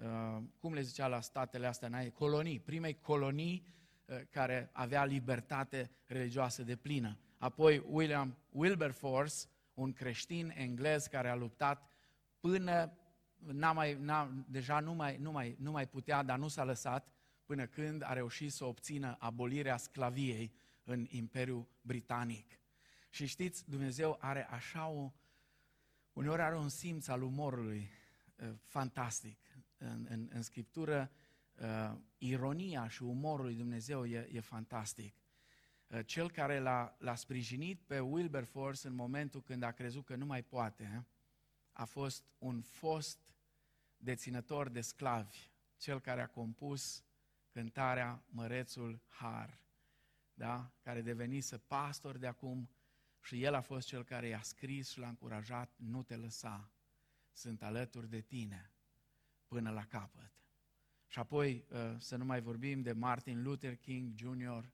uh, 0.03 0.43
cum 0.59 0.73
le 0.73 0.81
zicea 0.81 1.07
la 1.07 1.21
statele 1.21 1.67
astea, 1.67 2.11
colonii, 2.11 2.61
primei 2.61 3.01
colonii 3.01 3.67
uh, 4.07 4.21
care 4.31 4.71
avea 4.73 5.05
libertate 5.05 5.91
religioasă 6.07 6.63
de 6.63 6.77
plină. 6.77 7.19
Apoi 7.45 7.83
William 7.87 8.37
Wilberforce, 8.51 9.35
un 9.75 9.93
creștin 9.93 10.53
englez 10.57 11.07
care 11.07 11.29
a 11.29 11.35
luptat 11.35 11.91
până 12.41 12.93
n-a 13.39 13.73
mai, 13.73 13.95
n-a, 13.95 14.45
deja 14.49 14.81
nu 14.81 14.95
mai, 14.95 15.17
nu, 15.17 15.31
mai, 15.31 15.57
nu 15.59 15.71
mai 15.71 15.89
putea, 15.89 16.23
dar 16.23 16.39
nu 16.39 16.49
s-a 16.49 16.65
lăsat, 16.65 17.13
până 17.45 17.67
când 17.67 18.03
a 18.03 18.13
reușit 18.13 18.53
să 18.53 18.65
obțină 18.65 19.17
abolirea 19.19 19.77
sclaviei 19.77 20.53
în 20.85 21.07
Imperiul 21.09 21.69
Britanic. 21.81 22.59
Și 23.11 23.27
știți, 23.27 23.71
Dumnezeu 23.71 24.17
are 24.21 24.49
așa 24.51 24.87
o, 24.87 25.13
uneori 26.13 26.43
are 26.43 26.57
un 26.57 26.69
simț 26.69 27.09
al 27.09 27.23
umorului 27.23 27.91
uh, 28.37 28.49
fantastic. 28.63 29.39
În, 29.77 30.07
în, 30.09 30.29
în 30.33 30.43
Scriptură, 30.43 31.11
uh, 31.61 31.97
ironia 32.19 32.89
și 32.89 33.03
umorul 33.03 33.45
lui 33.45 33.55
Dumnezeu 33.55 34.07
e, 34.07 34.29
e 34.33 34.41
fantastic. 34.41 35.15
Uh, 35.87 36.07
cel 36.07 36.31
care 36.31 36.59
l-a, 36.59 36.97
l-a 36.99 37.15
sprijinit 37.15 37.81
pe 37.81 38.01
Wilberforce 38.01 38.87
în 38.87 38.95
momentul 38.95 39.43
când 39.43 39.63
a 39.63 39.73
crezut 39.73 40.05
că 40.05 40.17
nu 40.17 40.27
mai 40.27 40.43
poate, 40.43 41.07
a 41.73 41.85
fost 41.85 42.25
un 42.39 42.61
fost 42.61 43.19
deținător 43.97 44.69
de 44.69 44.81
sclavi, 44.81 45.51
cel 45.77 46.01
care 46.01 46.21
a 46.21 46.29
compus 46.29 47.05
cântarea 47.51 48.25
Mărețul 48.27 49.03
Har, 49.09 49.59
da? 50.35 50.73
care 50.83 51.03
devenise 51.03 51.59
pastor 51.59 52.19
de 52.19 52.27
acum 52.27 52.71
și 53.21 53.43
el 53.43 53.55
a 53.55 53.61
fost 53.61 53.87
cel 53.87 54.05
care 54.05 54.27
i-a 54.27 54.43
scris 54.43 54.91
și 54.91 54.99
l-a 54.99 55.09
încurajat, 55.09 55.75
nu 55.77 56.03
te 56.03 56.17
lăsa, 56.17 56.71
sunt 57.33 57.63
alături 57.63 58.09
de 58.09 58.21
tine 58.21 58.73
până 59.47 59.71
la 59.71 59.85
capăt. 59.85 60.33
Și 61.07 61.19
apoi 61.19 61.65
uh, 61.69 61.95
să 61.99 62.17
nu 62.17 62.25
mai 62.25 62.41
vorbim 62.41 62.83
de 62.83 62.93
Martin 62.93 63.43
Luther 63.43 63.77
King 63.77 64.13
Jr., 64.17 64.65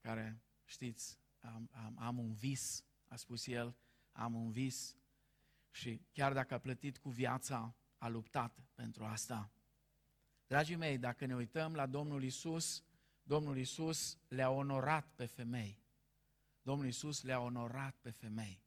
care, 0.00 0.40
știți, 0.64 1.18
am, 1.40 1.70
am, 1.72 1.96
am 1.98 2.18
un 2.18 2.32
vis, 2.32 2.84
a 3.08 3.16
spus 3.16 3.46
el, 3.46 3.76
am 4.12 4.34
un 4.34 4.50
vis 4.50 4.96
și 5.70 6.00
chiar 6.12 6.32
dacă 6.32 6.54
a 6.54 6.58
plătit 6.58 6.98
cu 6.98 7.08
viața, 7.08 7.74
a 7.98 8.08
luptat 8.08 8.58
pentru 8.74 9.04
asta. 9.04 9.50
Dragii 10.46 10.76
mei, 10.76 10.98
dacă 10.98 11.26
ne 11.26 11.34
uităm 11.34 11.74
la 11.74 11.86
Domnul 11.86 12.22
Isus, 12.22 12.84
Domnul 13.22 13.58
Isus 13.58 14.18
le-a 14.28 14.50
onorat 14.50 15.06
pe 15.14 15.26
femei. 15.26 15.82
Domnul 16.62 16.86
Isus 16.86 17.22
le-a 17.22 17.40
onorat 17.40 17.96
pe 18.00 18.10
femei 18.10 18.62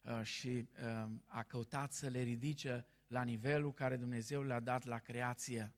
uh, 0.00 0.22
și 0.22 0.48
uh, 0.48 1.10
a 1.26 1.42
căutat 1.42 1.92
să 1.92 2.08
le 2.08 2.22
ridice 2.22 2.86
la 3.06 3.22
nivelul 3.22 3.72
care 3.72 3.96
Dumnezeu 3.96 4.42
le-a 4.42 4.60
dat 4.60 4.84
la 4.84 4.98
creație. 4.98 5.72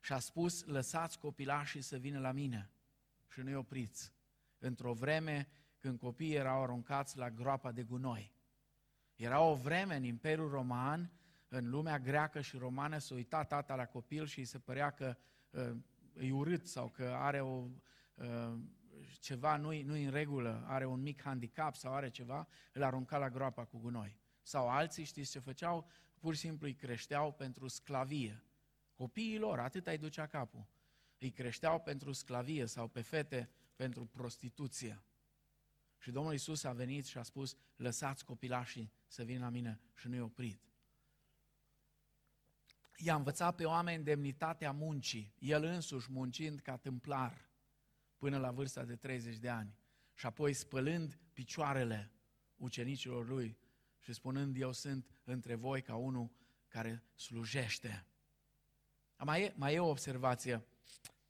Și 0.00 0.12
a 0.12 0.18
spus, 0.18 0.64
lăsați 0.64 1.18
copilașii 1.18 1.82
să 1.82 1.96
vină 1.96 2.18
la 2.18 2.32
mine 2.32 2.70
și 3.28 3.40
nu-i 3.40 3.54
opriți. 3.54 4.12
Într-o 4.58 4.92
vreme 4.92 5.48
când 5.78 5.98
copiii 5.98 6.34
erau 6.34 6.62
aruncați 6.62 7.16
la 7.16 7.30
groapa 7.30 7.72
de 7.72 7.82
gunoi. 7.82 8.32
Era 9.14 9.40
o 9.40 9.54
vreme 9.54 9.96
în 9.96 10.04
Imperiul 10.04 10.50
Roman, 10.50 11.12
în 11.48 11.70
lumea 11.70 11.98
greacă 11.98 12.40
și 12.40 12.56
romană, 12.56 12.98
să 12.98 13.14
uita 13.14 13.44
tata 13.44 13.74
la 13.74 13.86
copil 13.86 14.26
și 14.26 14.38
îi 14.38 14.44
se 14.44 14.58
părea 14.58 14.90
că 14.90 15.16
uh, 15.50 15.76
e 16.20 16.32
urât 16.32 16.66
sau 16.66 16.88
că 16.88 17.14
are 17.18 17.40
o, 17.40 17.68
uh, 18.14 18.58
ceva 19.20 19.56
nu-i, 19.56 19.82
nu 19.82 19.94
în 19.94 20.10
regulă, 20.10 20.64
are 20.66 20.86
un 20.86 21.00
mic 21.00 21.22
handicap 21.22 21.74
sau 21.74 21.94
are 21.94 22.10
ceva, 22.10 22.48
îl 22.72 22.82
arunca 22.82 23.18
la 23.18 23.30
groapa 23.30 23.64
cu 23.64 23.78
gunoi. 23.78 24.18
Sau 24.42 24.68
alții, 24.68 25.04
știți 25.04 25.30
ce 25.30 25.38
făceau? 25.38 25.90
Pur 26.18 26.34
și 26.34 26.40
simplu 26.40 26.66
îi 26.66 26.74
creșteau 26.74 27.32
pentru 27.32 27.68
sclavie. 27.68 28.44
Copiii 28.94 29.38
lor, 29.38 29.58
atât 29.58 29.86
îi 29.86 29.98
ducea 29.98 30.26
capul. 30.26 30.66
Îi 31.18 31.30
creșteau 31.30 31.80
pentru 31.80 32.12
sclavie 32.12 32.66
sau 32.66 32.88
pe 32.88 33.00
fete 33.00 33.50
pentru 33.76 34.06
prostituție. 34.06 35.02
Și 35.98 36.10
Domnul 36.10 36.34
Isus 36.34 36.64
a 36.64 36.72
venit 36.72 37.06
și 37.06 37.18
a 37.18 37.22
spus, 37.22 37.56
lăsați 37.76 38.24
copilașii 38.24 38.92
să 39.06 39.22
vină 39.22 39.40
la 39.40 39.48
mine 39.48 39.80
și 39.94 40.08
nu-i 40.08 40.20
oprit. 40.20 40.62
I-a 42.96 43.14
învățat 43.14 43.54
pe 43.54 43.64
oameni 43.64 44.04
demnitatea 44.04 44.72
muncii, 44.72 45.34
el 45.38 45.64
însuși 45.64 46.10
muncind 46.10 46.60
ca 46.60 46.76
tâmplar 46.76 47.50
până 48.16 48.38
la 48.38 48.50
vârsta 48.50 48.84
de 48.84 48.96
30 48.96 49.36
de 49.36 49.48
ani 49.48 49.78
și 50.14 50.26
apoi 50.26 50.52
spălând 50.52 51.18
picioarele 51.32 52.12
ucenicilor 52.56 53.28
lui 53.28 53.58
și 53.98 54.12
spunând, 54.12 54.56
eu 54.56 54.72
sunt 54.72 55.20
între 55.24 55.54
voi 55.54 55.82
ca 55.82 55.96
unul 55.96 56.30
care 56.68 57.02
slujește. 57.14 58.06
Mai 59.16 59.42
e, 59.42 59.52
mai 59.56 59.74
e 59.74 59.80
o 59.80 59.88
observație. 59.88 60.64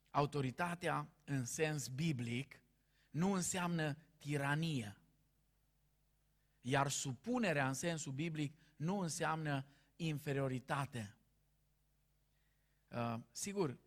Autoritatea 0.09 1.09
în 1.23 1.45
sens 1.45 1.87
biblic 1.87 2.61
nu 3.09 3.31
înseamnă 3.31 3.97
tiranie. 4.17 4.97
Iar 6.61 6.89
supunerea 6.89 7.67
în 7.67 7.73
sensul 7.73 8.11
biblic 8.11 8.57
nu 8.75 8.99
înseamnă 8.99 9.65
inferioritate. 9.95 11.17
Uh, 12.87 13.15
sigur, 13.31 13.79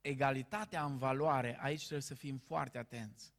egalitatea 0.00 0.84
în 0.84 0.98
valoare, 0.98 1.58
aici 1.60 1.80
trebuie 1.80 2.00
să 2.00 2.14
fim 2.14 2.38
foarte 2.38 2.78
atenți. 2.78 3.34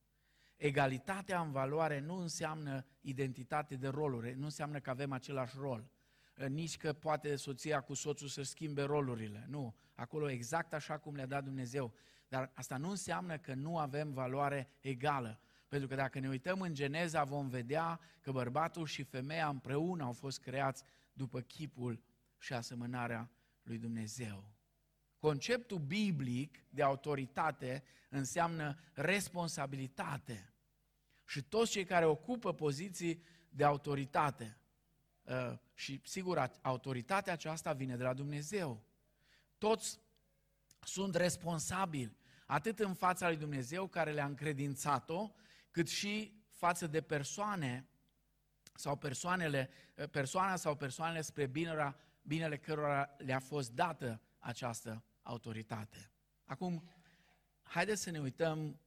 Egalitatea 0.55 1.41
în 1.41 1.51
valoare 1.51 1.99
nu 1.99 2.15
înseamnă 2.15 2.85
identitate 3.01 3.75
de 3.75 3.87
roluri, 3.87 4.35
nu 4.35 4.43
înseamnă 4.43 4.79
că 4.79 4.89
avem 4.89 5.11
același 5.11 5.57
rol. 5.57 5.91
Uh, 6.39 6.47
nici 6.47 6.78
că 6.78 6.93
poate 6.93 7.36
soția 7.36 7.82
cu 7.82 7.93
soțul 7.93 8.28
să 8.28 8.41
schimbe 8.41 8.82
rolurile. 8.82 9.45
Nu, 9.49 9.75
acolo 9.95 10.30
exact 10.30 10.73
așa 10.73 10.97
cum 10.97 11.15
le-a 11.15 11.25
dat 11.25 11.43
Dumnezeu. 11.43 11.93
Dar 12.28 12.52
asta 12.54 12.78
nu 12.78 12.89
înseamnă 12.89 13.38
că 13.38 13.54
nu 13.54 13.78
avem 13.78 14.12
valoare 14.12 14.69
egală. 14.80 15.39
Pentru 15.67 15.88
că 15.88 15.95
dacă 15.95 16.19
ne 16.19 16.28
uităm 16.28 16.62
în 16.62 16.73
Geneza 16.73 17.23
vom 17.23 17.47
vedea 17.47 17.99
că 18.21 18.32
bărbatul 18.32 18.86
și 18.86 19.04
femeia 19.04 19.47
împreună 19.47 20.04
au 20.04 20.12
fost 20.12 20.39
creați 20.39 20.84
după 21.13 21.41
chipul 21.41 22.04
și 22.38 22.54
asemănarea 22.54 23.30
lui 23.63 23.78
Dumnezeu. 23.78 24.54
Conceptul 25.17 25.80
biblic 25.80 26.63
de 26.69 26.84
autoritate 26.84 27.84
înseamnă 28.10 28.78
responsabilitate. 28.93 30.54
Și 31.25 31.43
toți 31.43 31.71
cei 31.71 31.86
care 31.86 32.06
ocupă 32.06 32.54
poziții 32.54 33.23
de 33.49 33.63
autoritate, 33.63 34.58
uh, 34.58 34.59
și 35.73 36.01
sigur, 36.03 36.51
autoritatea 36.61 37.33
aceasta 37.33 37.73
vine 37.73 37.95
de 37.95 38.03
la 38.03 38.13
Dumnezeu. 38.13 38.83
Toți 39.57 39.99
sunt 40.79 41.15
responsabili, 41.15 42.17
atât 42.45 42.79
în 42.79 42.93
fața 42.93 43.27
lui 43.27 43.37
Dumnezeu 43.37 43.87
care 43.87 44.11
le-a 44.11 44.25
încredințat-o, 44.25 45.31
cât 45.71 45.87
și 45.87 46.43
față 46.49 46.87
de 46.87 47.01
persoane 47.01 47.87
sau 48.73 48.95
persoanele, 48.95 49.69
persoana 50.11 50.55
sau 50.55 50.75
persoanele 50.75 51.21
spre 51.21 51.45
binele, 51.45 51.95
binele 52.21 52.57
cărora 52.57 53.15
le-a 53.17 53.39
fost 53.39 53.71
dată 53.71 54.21
această 54.39 55.03
autoritate. 55.21 56.11
Acum, 56.45 56.89
haideți 57.63 58.01
să 58.01 58.09
ne 58.09 58.19
uităm 58.19 58.79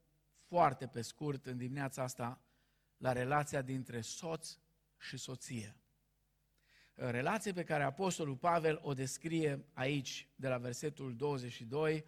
foarte 0.46 0.86
pe 0.86 1.02
scurt 1.02 1.46
în 1.46 1.56
dimineața 1.56 2.02
asta 2.02 2.40
la 2.96 3.12
relația 3.12 3.62
dintre 3.62 4.00
soț 4.00 4.58
și 4.98 5.16
soție. 5.16 5.76
Relație 6.94 7.52
pe 7.52 7.64
care 7.64 7.82
Apostolul 7.82 8.36
Pavel 8.36 8.80
o 8.82 8.94
descrie 8.94 9.64
aici, 9.72 10.28
de 10.34 10.48
la 10.48 10.58
versetul 10.58 11.16
22 11.16 12.04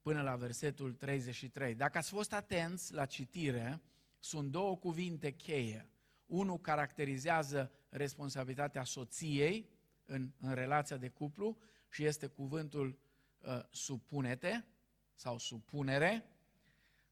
până 0.00 0.22
la 0.22 0.36
versetul 0.36 0.92
33. 0.92 1.74
Dacă 1.74 1.98
ați 1.98 2.10
fost 2.10 2.32
atenți 2.32 2.92
la 2.92 3.06
citire, 3.06 3.82
sunt 4.18 4.50
două 4.50 4.76
cuvinte 4.76 5.30
cheie. 5.32 5.88
Unul 6.26 6.58
caracterizează 6.58 7.72
responsabilitatea 7.88 8.84
soției 8.84 9.68
în, 10.04 10.32
în 10.40 10.54
relația 10.54 10.96
de 10.96 11.08
cuplu 11.08 11.58
și 11.88 12.04
este 12.04 12.26
cuvântul 12.26 12.98
uh, 13.38 13.60
supunete 13.70 14.66
sau 15.14 15.38
supunere, 15.38 16.24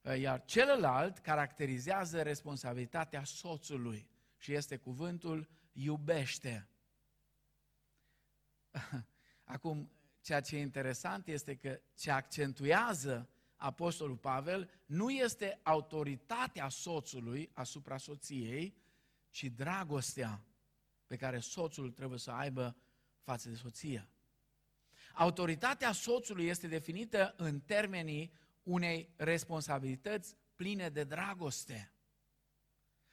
uh, 0.03 0.19
iar 0.19 0.45
celălalt 0.45 1.19
caracterizează 1.19 2.23
responsabilitatea 2.23 3.25
soțului 3.25 4.09
și 4.37 4.53
este 4.53 4.77
cuvântul 4.77 5.49
iubește. 5.73 6.69
Acum, 9.45 9.91
ceea 10.21 10.41
ce 10.41 10.57
e 10.57 10.61
interesant 10.61 11.29
este 11.29 11.57
că 11.57 11.81
ce 11.95 12.11
accentuează 12.11 13.29
Apostolul 13.57 14.17
Pavel, 14.17 14.71
nu 14.87 15.11
este 15.11 15.61
autoritatea 15.63 16.69
soțului 16.69 17.51
asupra 17.53 17.97
soției, 17.97 18.77
ci 19.31 19.45
dragostea 19.45 20.45
pe 21.07 21.17
care 21.17 21.39
soțul 21.39 21.91
trebuie 21.91 22.19
să 22.19 22.31
aibă 22.31 22.77
față 23.21 23.49
de 23.49 23.55
soție. 23.55 24.09
Autoritatea 25.15 25.93
soțului 25.93 26.47
este 26.47 26.67
definită 26.67 27.35
în 27.37 27.61
termenii 27.61 28.33
unei 28.63 29.13
responsabilități 29.17 30.37
pline 30.57 30.89
de 30.89 31.05
dragoste. 31.05 31.93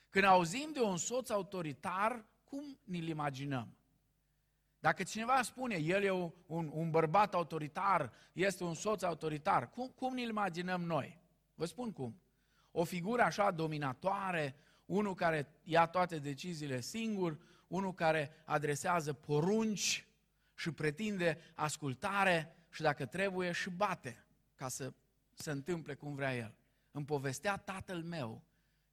Când 0.10 0.26
auzim 0.26 0.70
de 0.74 0.82
un 0.82 0.98
soț 0.98 1.30
autoritar, 1.30 2.26
cum 2.44 2.80
ni-l 2.84 3.08
imaginăm? 3.08 3.79
Dacă 4.80 5.04
cineva 5.04 5.42
spune, 5.42 5.76
el 5.76 6.04
e 6.04 6.12
un, 6.12 6.32
un, 6.46 6.70
un 6.74 6.90
bărbat 6.90 7.34
autoritar, 7.34 8.14
este 8.34 8.64
un 8.64 8.74
soț 8.74 9.02
autoritar, 9.02 9.70
cum, 9.70 9.88
cum 9.96 10.14
ne 10.14 10.22
imaginăm 10.22 10.82
noi? 10.82 11.22
Vă 11.56 11.66
spun 11.66 11.92
cum. 11.92 12.22
O 12.72 12.84
figură 12.84 13.22
așa 13.22 13.52
dominatoare, 13.52 14.56
unul 14.86 15.16
care 15.16 15.48
ia 15.64 15.86
toate 15.86 16.20
deciziile 16.20 16.82
singur, 16.82 17.40
unul 17.68 17.94
care 17.94 18.32
adresează 18.46 19.14
porunci 19.14 20.08
și 20.56 20.72
pretinde 20.72 21.38
ascultare 21.56 22.56
și 22.70 22.82
dacă 22.82 23.06
trebuie 23.06 23.52
și 23.52 23.70
bate 23.70 24.26
ca 24.56 24.68
să 24.68 24.94
se 25.34 25.52
întâmple 25.52 25.94
cum 25.94 26.16
vrea 26.16 26.36
el. 26.36 26.56
Îmi 26.92 27.06
povestea 27.06 27.58
tatăl 27.58 28.04
meu, 28.04 28.44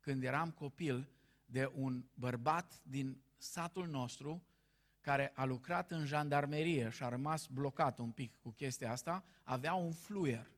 când 0.01 0.25
eram 0.25 0.51
copil, 0.51 1.09
de 1.45 1.71
un 1.75 2.05
bărbat 2.15 2.81
din 2.83 3.23
satul 3.37 3.87
nostru 3.87 4.43
care 5.07 5.33
a 5.35 5.45
lucrat 5.45 5.91
în 5.91 6.07
jandarmerie 6.07 6.91
și 6.91 7.03
a 7.03 7.09
rămas 7.09 7.47
blocat 7.47 7.99
un 7.99 8.11
pic 8.11 8.37
cu 8.37 8.51
chestia 8.51 8.91
asta, 8.91 9.25
avea 9.43 9.75
un 9.75 9.93
fluier. 9.93 10.51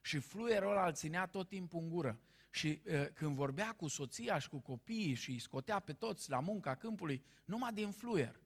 Și 0.00 0.18
fluierul 0.18 0.70
ăla 0.70 0.86
îl 0.86 0.92
ținea 0.92 1.26
tot 1.26 1.48
timpul 1.48 1.80
în 1.80 1.88
gură. 1.88 2.20
Și 2.50 2.82
uh, 2.86 3.06
când 3.12 3.34
vorbea 3.34 3.72
cu 3.72 3.88
soția 3.88 4.38
și 4.38 4.48
cu 4.48 4.58
copiii 4.58 5.14
și 5.14 5.30
îi 5.30 5.38
scotea 5.38 5.78
pe 5.78 5.92
toți 5.92 6.30
la 6.30 6.40
munca 6.40 6.74
câmpului, 6.74 7.24
numai 7.44 7.72
din 7.72 7.90
fluier. 7.90 8.40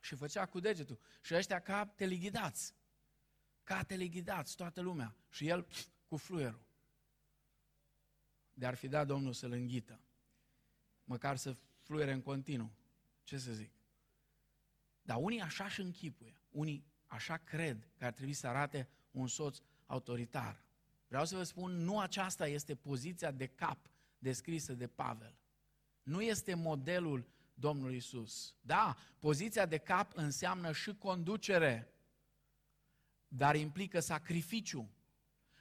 Și 0.00 0.14
făcea 0.14 0.46
cu 0.46 0.60
degetul. 0.60 0.98
Și 1.22 1.34
ăștia 1.34 1.60
ca 1.60 1.86
telighidați. 1.86 2.74
Ca 3.64 3.82
telighidați, 3.82 4.56
toată 4.56 4.80
lumea. 4.80 5.16
Și 5.30 5.48
el 5.48 5.66
cu 6.08 6.16
fluierul. 6.16 6.66
De 8.54 8.66
ar 8.66 8.74
fi 8.74 8.88
dat 8.88 9.06
Domnul 9.06 9.32
să-l 9.32 9.52
înghită. 9.52 10.00
Măcar 11.04 11.36
să 11.36 11.56
fluiere 11.80 12.12
în 12.12 12.22
continuu. 12.22 12.70
Ce 13.22 13.38
să 13.38 13.52
zic? 13.52 13.72
Dar 15.02 15.16
unii 15.20 15.40
așa 15.40 15.68
și 15.68 15.80
închipuie. 15.80 16.40
Unii 16.50 16.86
așa 17.06 17.36
cred 17.36 17.88
că 17.98 18.04
ar 18.04 18.12
trebui 18.12 18.32
să 18.32 18.46
arate 18.46 18.88
un 19.10 19.26
soț 19.26 19.58
autoritar. 19.86 20.64
Vreau 21.08 21.24
să 21.24 21.36
vă 21.36 21.42
spun, 21.42 21.72
nu 21.72 21.98
aceasta 21.98 22.46
este 22.46 22.74
poziția 22.74 23.30
de 23.30 23.46
cap 23.46 23.90
descrisă 24.18 24.74
de 24.74 24.86
Pavel. 24.86 25.38
Nu 26.02 26.22
este 26.22 26.54
modelul 26.54 27.28
Domnului 27.54 27.96
Isus. 27.96 28.54
Da, 28.60 28.96
poziția 29.18 29.66
de 29.66 29.78
cap 29.78 30.12
înseamnă 30.16 30.72
și 30.72 30.94
conducere, 30.94 31.94
dar 33.28 33.56
implică 33.56 34.00
sacrificiu 34.00 34.90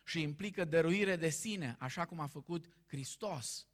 și 0.04 0.22
implică 0.22 0.66
dăruire 0.66 1.16
de 1.16 1.30
sine, 1.30 1.76
așa 1.80 2.06
cum 2.06 2.20
a 2.20 2.28
făcut 2.28 2.66
Hristos. 2.88 3.68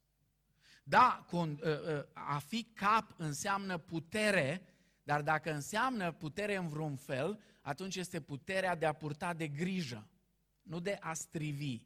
Da, 0.88 1.26
ă, 1.32 1.58
ă, 1.62 2.08
a 2.12 2.38
fi 2.38 2.64
cap 2.64 3.14
înseamnă 3.16 3.78
putere, 3.78 4.62
dar 5.02 5.22
dacă 5.22 5.52
înseamnă 5.52 6.12
putere 6.12 6.56
în 6.56 6.68
vreun 6.68 6.96
fel, 6.96 7.40
atunci 7.60 7.96
este 7.96 8.20
puterea 8.20 8.76
de 8.76 8.86
a 8.86 8.92
purta 8.92 9.34
de 9.34 9.48
grijă, 9.48 10.08
nu 10.62 10.80
de 10.80 10.96
a 11.00 11.12
strivi, 11.12 11.82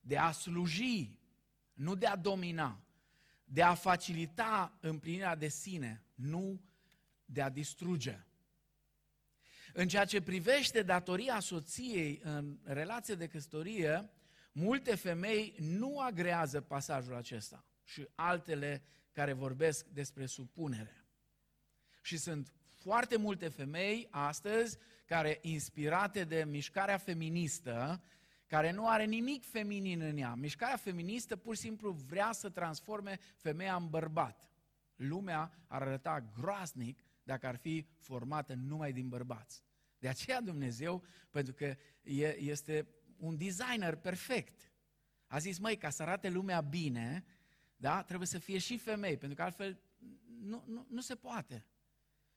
de 0.00 0.18
a 0.18 0.30
sluji, 0.30 1.18
nu 1.72 1.94
de 1.94 2.06
a 2.06 2.16
domina, 2.16 2.80
de 3.44 3.62
a 3.62 3.74
facilita 3.74 4.78
împlinirea 4.80 5.36
de 5.36 5.48
sine, 5.48 6.04
nu 6.14 6.60
de 7.24 7.42
a 7.42 7.48
distruge. 7.48 8.26
În 9.72 9.88
ceea 9.88 10.04
ce 10.04 10.22
privește 10.22 10.82
datoria 10.82 11.40
soției 11.40 12.20
în 12.22 12.58
relație 12.62 13.14
de 13.14 13.26
căsătorie, 13.26 14.10
multe 14.52 14.94
femei 14.94 15.54
nu 15.58 15.98
agrează 15.98 16.60
pasajul 16.60 17.14
acesta 17.14 17.66
și 17.84 18.08
altele 18.14 18.82
care 19.12 19.32
vorbesc 19.32 19.86
despre 19.86 20.26
supunere. 20.26 21.04
Și 22.02 22.16
sunt 22.16 22.52
foarte 22.82 23.16
multe 23.16 23.48
femei 23.48 24.08
astăzi 24.10 24.78
care, 25.04 25.38
inspirate 25.42 26.24
de 26.24 26.44
mișcarea 26.44 26.96
feministă, 26.96 28.02
care 28.46 28.70
nu 28.70 28.88
are 28.88 29.04
nimic 29.04 29.44
feminin 29.44 30.00
în 30.00 30.16
ea. 30.16 30.34
Mișcarea 30.34 30.76
feministă 30.76 31.36
pur 31.36 31.54
și 31.54 31.60
simplu 31.60 31.90
vrea 31.90 32.32
să 32.32 32.48
transforme 32.48 33.18
femeia 33.36 33.76
în 33.76 33.88
bărbat. 33.88 34.50
Lumea 34.96 35.64
ar 35.66 35.82
arăta 35.82 36.30
groaznic 36.38 37.04
dacă 37.22 37.46
ar 37.46 37.56
fi 37.56 37.86
formată 37.98 38.54
numai 38.54 38.92
din 38.92 39.08
bărbați. 39.08 39.62
De 39.98 40.08
aceea 40.08 40.40
Dumnezeu, 40.40 41.04
pentru 41.30 41.52
că 41.52 41.76
este 42.38 42.88
un 43.16 43.36
designer 43.36 43.96
perfect, 43.96 44.72
a 45.26 45.38
zis, 45.38 45.58
măi, 45.58 45.76
ca 45.76 45.90
să 45.90 46.02
arate 46.02 46.28
lumea 46.28 46.60
bine, 46.60 47.24
da, 47.82 48.02
trebuie 48.02 48.28
să 48.28 48.38
fie 48.38 48.58
și 48.58 48.78
femei, 48.78 49.16
pentru 49.16 49.36
că 49.36 49.42
altfel 49.42 49.80
nu, 50.40 50.64
nu, 50.66 50.86
nu 50.88 51.00
se 51.00 51.14
poate. 51.14 51.66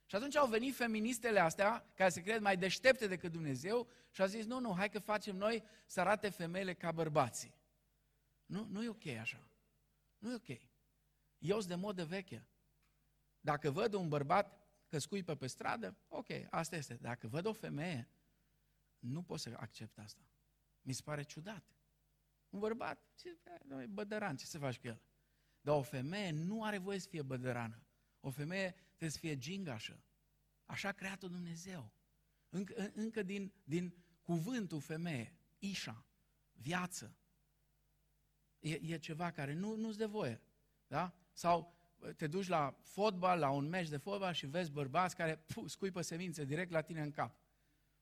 Și 0.06 0.16
atunci 0.16 0.36
au 0.36 0.48
venit 0.48 0.76
feministele 0.76 1.40
astea, 1.40 1.92
care 1.96 2.10
se 2.10 2.22
cred 2.22 2.42
mai 2.42 2.58
deștepte 2.58 3.08
decât 3.08 3.32
Dumnezeu, 3.32 3.90
și 4.12 4.22
au 4.22 4.28
zis, 4.28 4.46
nu, 4.46 4.60
nu, 4.60 4.76
hai 4.76 4.90
că 4.90 5.00
facem 5.00 5.36
noi 5.36 5.64
să 5.86 6.00
arate 6.00 6.30
femeile 6.30 6.74
ca 6.74 6.92
bărbații. 6.92 7.56
Nu, 8.46 8.66
nu 8.66 8.84
e 8.84 8.90
ok 8.90 9.06
așa. 9.06 9.48
Nu 10.18 10.32
e 10.32 10.36
ok. 10.36 10.62
Eu 11.38 11.58
sunt 11.58 11.68
de 11.68 11.76
modă 11.76 12.06
veche. 12.06 12.48
Dacă 13.40 13.72
văd 13.72 13.94
un 13.94 14.08
bărbat 14.08 14.68
că 14.88 14.98
scuipă 14.98 15.36
pe 15.36 15.48
stradă, 15.48 15.98
ok, 16.08 16.28
asta 16.50 16.76
este. 16.76 16.94
Dacă 16.94 17.28
văd 17.28 17.46
o 17.46 17.54
femeie, 17.54 18.10
nu 19.00 19.24
pot 19.24 19.40
să 19.40 19.54
accept 19.58 19.98
asta. 19.98 20.22
Mi 20.82 20.94
se 20.94 21.02
pare 21.04 21.24
ciudat. 21.24 21.64
Un 22.50 22.60
bărbat, 22.60 23.00
ce, 23.16 23.38
e 23.82 23.86
bădăran, 23.86 24.36
ce 24.36 24.46
să 24.46 24.58
faci 24.58 24.80
cu 24.80 24.88
el? 24.88 25.02
Dar 25.66 25.76
o 25.76 25.82
femeie 25.82 26.32
nu 26.32 26.64
are 26.64 26.78
voie 26.78 27.00
să 27.00 27.08
fie 27.08 27.22
bădărană. 27.22 27.84
O 28.20 28.30
femeie 28.30 28.72
trebuie 28.88 29.10
să 29.10 29.18
fie 29.18 29.38
gingașă. 29.38 30.04
Așa 30.66 30.88
a 30.88 30.92
creat-o 30.92 31.28
Dumnezeu. 31.28 31.92
Încă, 32.50 32.92
încă 32.94 33.24
din, 33.24 33.54
din 33.64 33.96
cuvântul 34.22 34.82
femeie, 34.82 35.38
ișa, 35.60 36.06
viață. 36.52 37.16
E, 38.60 38.74
e 38.82 38.98
ceva 38.98 39.32
care 39.32 39.54
nu, 39.54 39.76
nu-ți 39.76 39.98
de 39.98 40.06
voie. 40.06 40.42
Da? 40.88 41.14
Sau 41.34 41.76
te 42.16 42.28
duci 42.28 42.48
la 42.48 42.78
fotbal, 42.82 43.40
la 43.40 43.50
un 43.50 43.70
meci 43.70 43.90
de 43.90 43.98
fotbal 43.98 44.34
și 44.34 44.46
vezi 44.46 44.72
bărbați 44.72 45.16
care 45.16 45.38
puh, 45.38 45.70
scuipă 45.70 46.02
semințe 46.02 46.46
direct 46.46 46.72
la 46.72 46.82
tine 46.82 47.02
în 47.02 47.12
cap. 47.12 47.40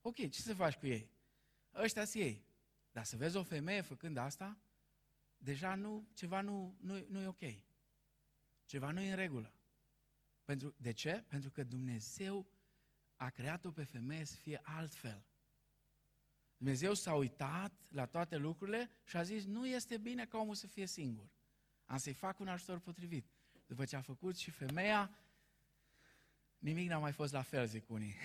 Ok, 0.01 0.15
ce 0.15 0.41
să 0.41 0.53
faci 0.53 0.75
cu 0.75 0.87
ei? 0.87 1.11
Ăștia 1.73 2.05
sunt 2.05 2.23
ei. 2.23 2.45
Dar 2.91 3.03
să 3.03 3.15
vezi 3.15 3.35
o 3.35 3.43
femeie 3.43 3.81
făcând 3.81 4.17
asta, 4.17 4.57
deja 5.43 5.75
nu, 5.75 6.07
ceva 6.13 6.41
nu, 6.41 6.77
nu, 6.79 7.05
nu 7.09 7.21
e 7.21 7.27
ok. 7.27 7.43
Ceva 8.65 8.91
nu 8.91 9.01
e 9.01 9.09
în 9.09 9.15
regulă. 9.15 9.53
Pentru, 10.43 10.75
de 10.77 10.91
ce? 10.91 11.23
Pentru 11.27 11.51
că 11.51 11.63
Dumnezeu 11.63 12.47
a 13.15 13.29
creat-o 13.29 13.71
pe 13.71 13.83
femeie 13.83 14.23
să 14.23 14.35
fie 14.35 14.59
altfel. 14.63 15.25
Dumnezeu 16.57 16.93
s-a 16.93 17.13
uitat 17.13 17.73
la 17.89 18.05
toate 18.05 18.37
lucrurile 18.37 18.89
și 19.03 19.17
a 19.17 19.23
zis, 19.23 19.45
nu 19.45 19.67
este 19.67 19.97
bine 19.97 20.25
ca 20.25 20.37
omul 20.37 20.55
să 20.55 20.67
fie 20.67 20.85
singur. 20.85 21.29
Am 21.85 21.97
să-i 21.97 22.13
fac 22.13 22.39
un 22.39 22.47
ajutor 22.47 22.79
potrivit. 22.79 23.25
După 23.65 23.85
ce 23.85 23.95
a 23.95 24.01
făcut 24.01 24.37
și 24.37 24.51
femeia, 24.51 25.15
nimic 26.57 26.89
n-a 26.89 26.97
mai 26.97 27.11
fost 27.11 27.33
la 27.33 27.41
fel, 27.41 27.67
zic 27.67 27.89
unii. 27.89 28.15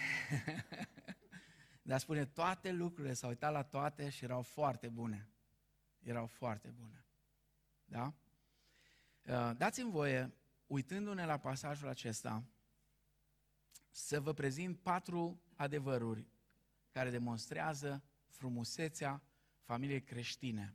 Dar 1.82 1.98
spune, 1.98 2.24
toate 2.24 2.72
lucrurile, 2.72 3.14
s-au 3.14 3.28
uitat 3.28 3.52
la 3.52 3.62
toate 3.62 4.08
și 4.08 4.24
erau 4.24 4.42
foarte 4.42 4.88
bune. 4.88 5.28
Erau 5.98 6.26
foarte 6.26 6.68
bune. 6.68 7.07
Da? 7.90 8.14
Uh, 9.22 9.56
dați-mi 9.56 9.90
voie, 9.90 10.34
uitându-ne 10.66 11.24
la 11.24 11.38
pasajul 11.38 11.88
acesta, 11.88 12.44
să 13.90 14.20
vă 14.20 14.32
prezint 14.32 14.78
patru 14.78 15.42
adevăruri 15.54 16.26
care 16.90 17.10
demonstrează 17.10 18.02
frumusețea 18.26 19.22
familiei 19.62 20.02
creștine, 20.02 20.74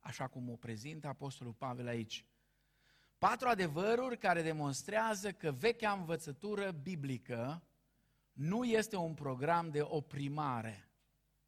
așa 0.00 0.26
cum 0.26 0.50
o 0.50 0.56
prezintă 0.56 1.06
Apostolul 1.06 1.52
Pavel 1.52 1.86
aici. 1.86 2.26
Patru 3.18 3.48
adevăruri 3.48 4.18
care 4.18 4.42
demonstrează 4.42 5.32
că 5.32 5.52
vechea 5.52 5.92
învățătură 5.92 6.70
biblică 6.70 7.62
nu 8.32 8.64
este 8.64 8.96
un 8.96 9.14
program 9.14 9.70
de 9.70 9.82
oprimare, 9.82 10.90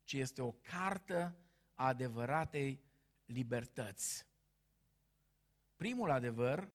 ci 0.04 0.12
este 0.12 0.42
o 0.42 0.52
cartă 0.52 1.38
a 1.74 1.86
adevăratei 1.86 2.84
libertăți. 3.24 4.27
Primul 5.78 6.10
adevăr, 6.10 6.72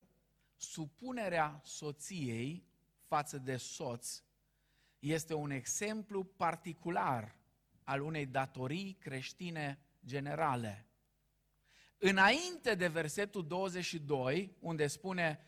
supunerea 0.55 1.61
soției 1.63 2.65
față 3.05 3.37
de 3.37 3.57
soț 3.57 4.23
este 4.99 5.33
un 5.33 5.49
exemplu 5.51 6.23
particular 6.23 7.35
al 7.83 8.01
unei 8.01 8.25
datorii 8.25 8.97
creștine 8.99 9.79
generale. 10.05 10.87
Înainte 11.97 12.75
de 12.75 12.87
versetul 12.87 13.47
22, 13.47 14.55
unde 14.59 14.87
spune 14.87 15.45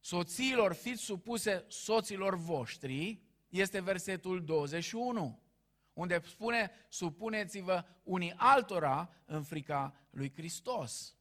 soțiilor 0.00 0.72
fiți 0.72 1.02
supuse 1.02 1.64
soților 1.68 2.36
voștri, 2.36 3.22
este 3.48 3.80
versetul 3.80 4.44
21, 4.44 5.42
unde 5.92 6.22
spune 6.24 6.70
supuneți-vă 6.88 7.84
unii 8.02 8.34
altora 8.36 9.10
în 9.24 9.42
frica 9.42 9.94
lui 10.10 10.32
Hristos. 10.34 11.16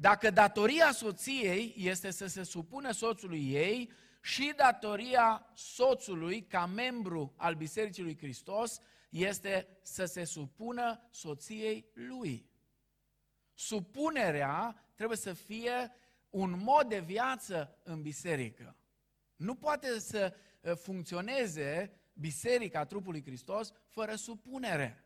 Dacă 0.00 0.30
datoria 0.30 0.92
soției 0.92 1.74
este 1.76 2.10
să 2.10 2.26
se 2.26 2.42
supună 2.42 2.90
soțului 2.90 3.52
ei 3.52 3.90
și 4.22 4.52
datoria 4.56 5.50
soțului 5.54 6.42
ca 6.42 6.66
membru 6.66 7.34
al 7.36 7.54
Bisericii 7.54 8.02
lui 8.02 8.16
Hristos 8.16 8.80
este 9.10 9.78
să 9.82 10.04
se 10.04 10.24
supună 10.24 11.08
soției 11.10 11.90
lui. 11.94 12.50
Supunerea 13.54 14.84
trebuie 14.94 15.18
să 15.18 15.32
fie 15.32 15.92
un 16.30 16.60
mod 16.62 16.88
de 16.88 17.00
viață 17.00 17.78
în 17.82 18.02
biserică. 18.02 18.76
Nu 19.36 19.54
poate 19.54 19.98
să 19.98 20.34
uh, 20.60 20.72
funcționeze 20.76 22.00
biserica 22.12 22.84
trupului 22.84 23.22
Hristos 23.22 23.72
fără 23.86 24.14
supunere. 24.14 25.04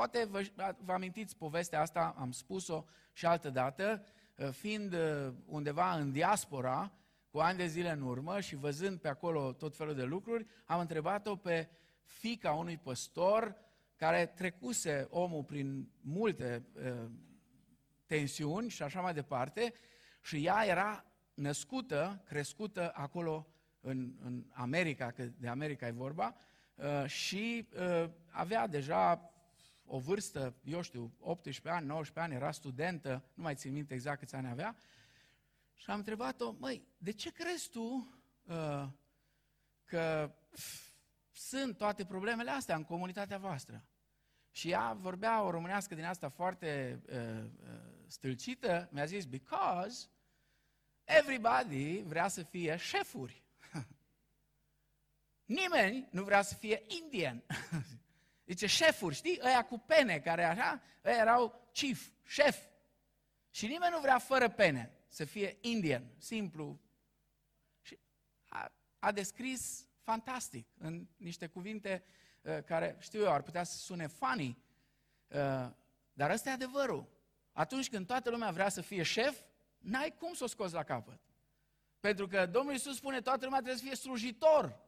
Poate 0.00 0.24
vă, 0.24 0.44
vă 0.84 0.92
amintiți 0.92 1.36
povestea 1.36 1.80
asta, 1.80 2.14
am 2.18 2.32
spus-o 2.32 2.84
și 3.12 3.26
altă 3.26 3.50
dată, 3.50 4.04
uh, 4.36 4.48
fiind 4.50 4.92
uh, 4.92 5.32
undeva 5.46 5.94
în 5.94 6.12
diaspora, 6.12 6.92
cu 7.30 7.38
ani 7.38 7.58
de 7.58 7.66
zile 7.66 7.90
în 7.90 8.02
urmă 8.02 8.40
și 8.40 8.56
văzând 8.56 8.98
pe 8.98 9.08
acolo 9.08 9.52
tot 9.52 9.76
felul 9.76 9.94
de 9.94 10.02
lucruri, 10.02 10.46
am 10.64 10.80
întrebat-o 10.80 11.36
pe 11.36 11.68
fica 12.02 12.52
unui 12.52 12.76
păstor 12.76 13.56
care 13.96 14.26
trecuse 14.26 15.06
omul 15.10 15.44
prin 15.44 15.90
multe 16.00 16.66
uh, 16.74 17.10
tensiuni 18.06 18.68
și 18.68 18.82
așa 18.82 19.00
mai 19.00 19.14
departe 19.14 19.72
și 20.22 20.44
ea 20.44 20.64
era 20.66 21.04
născută, 21.34 22.22
crescută 22.24 22.92
acolo 22.94 23.46
în, 23.80 24.12
în 24.24 24.44
America, 24.52 25.10
că 25.10 25.24
de 25.24 25.48
America 25.48 25.86
e 25.86 25.90
vorba, 25.90 26.36
uh, 26.74 27.06
și 27.06 27.68
uh, 27.74 28.10
avea 28.30 28.66
deja 28.66 29.30
o 29.92 29.98
vârstă, 29.98 30.54
eu 30.64 30.82
știu, 30.82 31.12
18 31.20 31.68
ani, 31.68 31.86
19 31.86 32.20
ani, 32.20 32.42
era 32.42 32.52
studentă, 32.52 33.24
nu 33.34 33.42
mai 33.42 33.54
țin 33.54 33.72
minte 33.72 33.94
exact 33.94 34.18
câți 34.18 34.34
ani 34.34 34.48
avea, 34.48 34.76
și 35.74 35.90
am 35.90 35.98
întrebat-o, 35.98 36.54
măi, 36.58 36.82
de 36.98 37.12
ce 37.12 37.32
crezi 37.32 37.70
tu 37.70 38.14
uh, 38.46 38.88
că 39.84 40.34
pf, 40.50 40.90
sunt 41.32 41.76
toate 41.76 42.04
problemele 42.04 42.50
astea 42.50 42.76
în 42.76 42.84
comunitatea 42.84 43.38
voastră? 43.38 43.84
Și 44.50 44.70
ea 44.70 44.92
vorbea 44.92 45.42
o 45.42 45.50
românească 45.50 45.94
din 45.94 46.04
asta 46.04 46.28
foarte 46.28 47.00
uh, 47.08 47.44
uh, 47.62 47.80
stâlcită, 48.06 48.88
mi-a 48.92 49.04
zis, 49.04 49.24
because 49.24 50.08
everybody 51.04 52.02
vrea 52.02 52.28
să 52.28 52.42
fie 52.42 52.76
șefuri. 52.76 53.44
Nimeni 55.44 56.08
nu 56.10 56.24
vrea 56.24 56.42
să 56.42 56.54
fie 56.54 56.82
indian. 57.02 57.42
Zice, 58.50 58.66
șefuri, 58.66 59.14
știi? 59.14 59.40
Ăia 59.42 59.64
cu 59.64 59.78
pene, 59.78 60.18
care 60.18 60.44
așa, 60.44 60.82
ăia 61.04 61.16
erau 61.16 61.68
chief, 61.72 62.08
șef. 62.26 62.58
Și 63.50 63.66
nimeni 63.66 63.92
nu 63.92 64.00
vrea 64.00 64.18
fără 64.18 64.48
pene 64.48 64.92
să 65.08 65.24
fie 65.24 65.58
indian, 65.60 66.04
simplu. 66.18 66.80
Și 67.80 67.98
a, 68.48 68.72
a 68.98 69.12
descris 69.12 69.88
fantastic, 70.02 70.66
în 70.78 71.06
niște 71.16 71.46
cuvinte 71.46 72.04
uh, 72.42 72.62
care, 72.64 72.96
știu 72.98 73.20
eu, 73.20 73.32
ar 73.32 73.42
putea 73.42 73.62
să 73.62 73.76
sune 73.76 74.06
funny, 74.06 74.58
uh, 75.28 75.70
dar 76.12 76.30
ăsta 76.30 76.50
e 76.50 76.52
adevărul. 76.52 77.08
Atunci 77.52 77.88
când 77.88 78.06
toată 78.06 78.30
lumea 78.30 78.50
vrea 78.50 78.68
să 78.68 78.80
fie 78.80 79.02
șef, 79.02 79.40
n-ai 79.78 80.14
cum 80.18 80.34
să 80.34 80.44
o 80.44 80.46
scoți 80.46 80.74
la 80.74 80.82
capăt. 80.82 81.20
Pentru 82.00 82.26
că 82.26 82.46
Domnul 82.46 82.72
Iisus 82.72 82.96
spune, 82.96 83.20
toată 83.20 83.44
lumea 83.44 83.58
trebuie 83.60 83.80
să 83.80 83.86
fie 83.86 83.96
slujitor. 83.96 84.80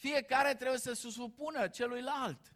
Fiecare 0.00 0.54
trebuie 0.54 0.78
să 0.78 0.92
se 0.92 1.10
supună 1.10 1.68
celuilalt. 1.68 2.54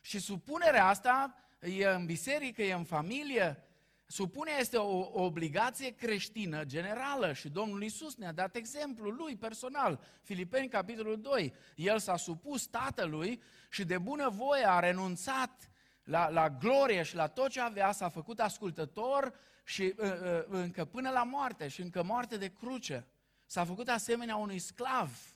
Și 0.00 0.18
supunerea 0.18 0.86
asta 0.86 1.34
e 1.60 1.86
în 1.86 2.06
biserică, 2.06 2.62
e 2.62 2.72
în 2.72 2.84
familie, 2.84 3.64
Supunerea 4.06 4.60
este 4.60 4.76
o, 4.76 5.22
obligație 5.22 5.94
creștină 5.94 6.64
generală 6.64 7.32
și 7.32 7.48
Domnul 7.48 7.82
Isus 7.82 8.16
ne-a 8.16 8.32
dat 8.32 8.54
exemplul 8.54 9.14
lui 9.14 9.36
personal. 9.36 10.00
Filipeni, 10.22 10.68
capitolul 10.68 11.20
2. 11.20 11.54
El 11.74 11.98
s-a 11.98 12.16
supus 12.16 12.66
tatălui 12.66 13.42
și 13.70 13.84
de 13.84 13.98
bună 13.98 14.28
voie 14.28 14.68
a 14.68 14.78
renunțat 14.78 15.70
la, 16.04 16.28
la 16.28 16.50
glorie 16.50 17.02
și 17.02 17.14
la 17.14 17.28
tot 17.28 17.50
ce 17.50 17.60
avea, 17.60 17.92
s-a 17.92 18.08
făcut 18.08 18.40
ascultător 18.40 19.34
și 19.64 19.94
uh, 19.96 20.06
uh, 20.06 20.44
încă 20.48 20.84
până 20.84 21.10
la 21.10 21.22
moarte 21.22 21.68
și 21.68 21.80
încă 21.80 22.02
moarte 22.02 22.36
de 22.36 22.48
cruce. 22.48 23.06
S-a 23.46 23.64
făcut 23.64 23.88
asemenea 23.88 24.36
unui 24.36 24.58
sclav. 24.58 25.31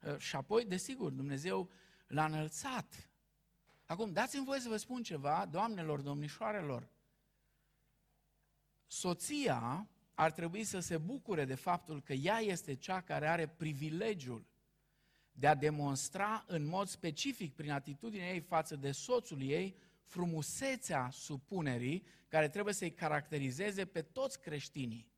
Uh, 0.00 0.18
și 0.18 0.36
apoi, 0.36 0.64
desigur, 0.64 1.10
Dumnezeu 1.12 1.70
l-a 2.06 2.24
înălțat. 2.24 3.10
Acum, 3.86 4.12
dați-mi 4.12 4.44
voie 4.44 4.60
să 4.60 4.68
vă 4.68 4.76
spun 4.76 5.02
ceva, 5.02 5.46
doamnelor, 5.50 6.00
domnișoarelor 6.00 6.88
soția 8.90 9.88
ar 10.14 10.32
trebui 10.32 10.64
să 10.64 10.78
se 10.78 10.98
bucure 10.98 11.44
de 11.44 11.54
faptul 11.54 12.02
că 12.02 12.12
ea 12.12 12.38
este 12.38 12.74
cea 12.74 13.00
care 13.00 13.28
are 13.28 13.46
privilegiul 13.46 14.46
de 15.32 15.46
a 15.46 15.54
demonstra 15.54 16.44
în 16.46 16.66
mod 16.66 16.88
specific 16.88 17.54
prin 17.54 17.70
atitudinea 17.70 18.32
ei 18.32 18.40
față 18.40 18.76
de 18.76 18.92
soțul 18.92 19.42
ei 19.42 19.76
frumusețea 20.04 21.08
supunerii 21.12 22.06
care 22.28 22.48
trebuie 22.48 22.74
să-i 22.74 22.92
caracterizeze 22.92 23.86
pe 23.86 24.02
toți 24.02 24.40
creștinii. 24.40 25.08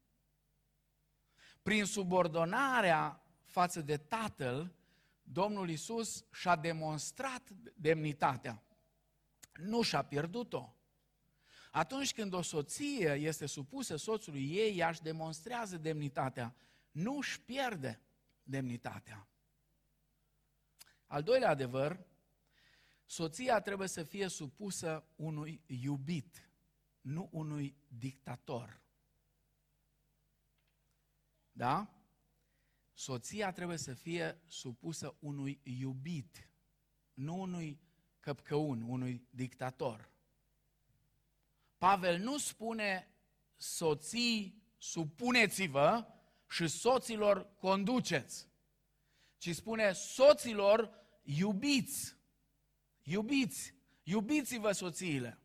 Prin 1.63 1.85
subordonarea 1.85 3.22
față 3.53 3.81
de 3.81 3.97
Tatăl, 3.97 4.75
Domnul 5.23 5.71
Isus 5.71 6.25
și-a 6.33 6.57
demonstrat 6.57 7.49
demnitatea. 7.75 8.63
Nu 9.57 9.83
și-a 9.83 10.03
pierdut-o. 10.03 10.77
Atunci 11.71 12.13
când 12.15 12.33
o 12.33 12.43
soție 12.43 13.13
este 13.13 13.47
supusă 13.47 13.97
soțului 13.97 14.51
ei, 14.51 14.79
ea 14.79 14.89
își 14.89 15.03
demonstrează 15.03 15.77
demnitatea, 15.77 16.55
nu 16.91 17.17
își 17.17 17.41
pierde 17.41 18.01
demnitatea. 18.43 19.29
Al 21.07 21.23
doilea 21.23 21.49
adevăr, 21.49 22.07
soția 23.05 23.61
trebuie 23.61 23.89
să 23.89 24.03
fie 24.03 24.29
supusă 24.29 25.05
unui 25.17 25.63
iubit, 25.67 26.51
nu 27.01 27.29
unui 27.33 27.77
dictator. 27.89 28.81
Da? 31.53 32.02
Soția 32.95 33.53
trebuie 33.53 33.77
să 33.77 33.95
fie 33.95 34.41
supusă 34.47 35.17
unui 35.19 35.61
iubit, 35.63 36.51
nu 37.15 37.41
unui 37.41 37.81
căpcăun, 38.21 38.83
unui 38.83 39.27
dictator. 39.31 40.11
Pavel 41.79 42.19
nu 42.19 42.39
spune 42.39 43.09
soții 43.57 44.63
supuneți-vă 44.79 46.07
și 46.49 46.69
soților 46.69 47.55
conduceți, 47.57 48.49
ci 49.39 49.55
spune 49.55 49.93
soților 49.93 50.91
iubiți. 51.23 52.17
Iubiți, 53.03 53.75
iubiți-vă 54.03 54.73
soțiile. 54.73 55.39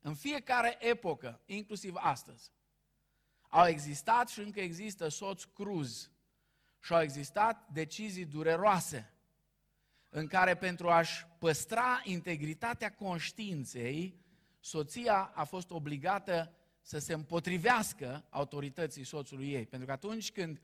În 0.00 0.14
fiecare 0.14 0.76
epocă, 0.80 1.40
inclusiv 1.46 1.94
astăzi, 1.96 2.52
au 3.48 3.66
existat 3.66 4.28
și 4.28 4.40
încă 4.40 4.60
există 4.60 5.08
soți 5.08 5.48
cruz 5.48 6.10
și 6.80 6.92
au 6.92 7.00
existat 7.00 7.68
decizii 7.72 8.24
dureroase 8.24 9.12
în 10.08 10.26
care 10.26 10.54
pentru 10.54 10.88
a-și 10.88 11.26
păstra 11.38 12.00
integritatea 12.04 12.92
conștiinței, 12.92 14.20
soția 14.60 15.32
a 15.34 15.44
fost 15.44 15.70
obligată 15.70 16.54
să 16.80 16.98
se 16.98 17.12
împotrivească 17.12 18.24
autorității 18.28 19.04
soțului 19.04 19.52
ei. 19.52 19.66
Pentru 19.66 19.86
că 19.86 19.92
atunci 19.92 20.32
când 20.32 20.60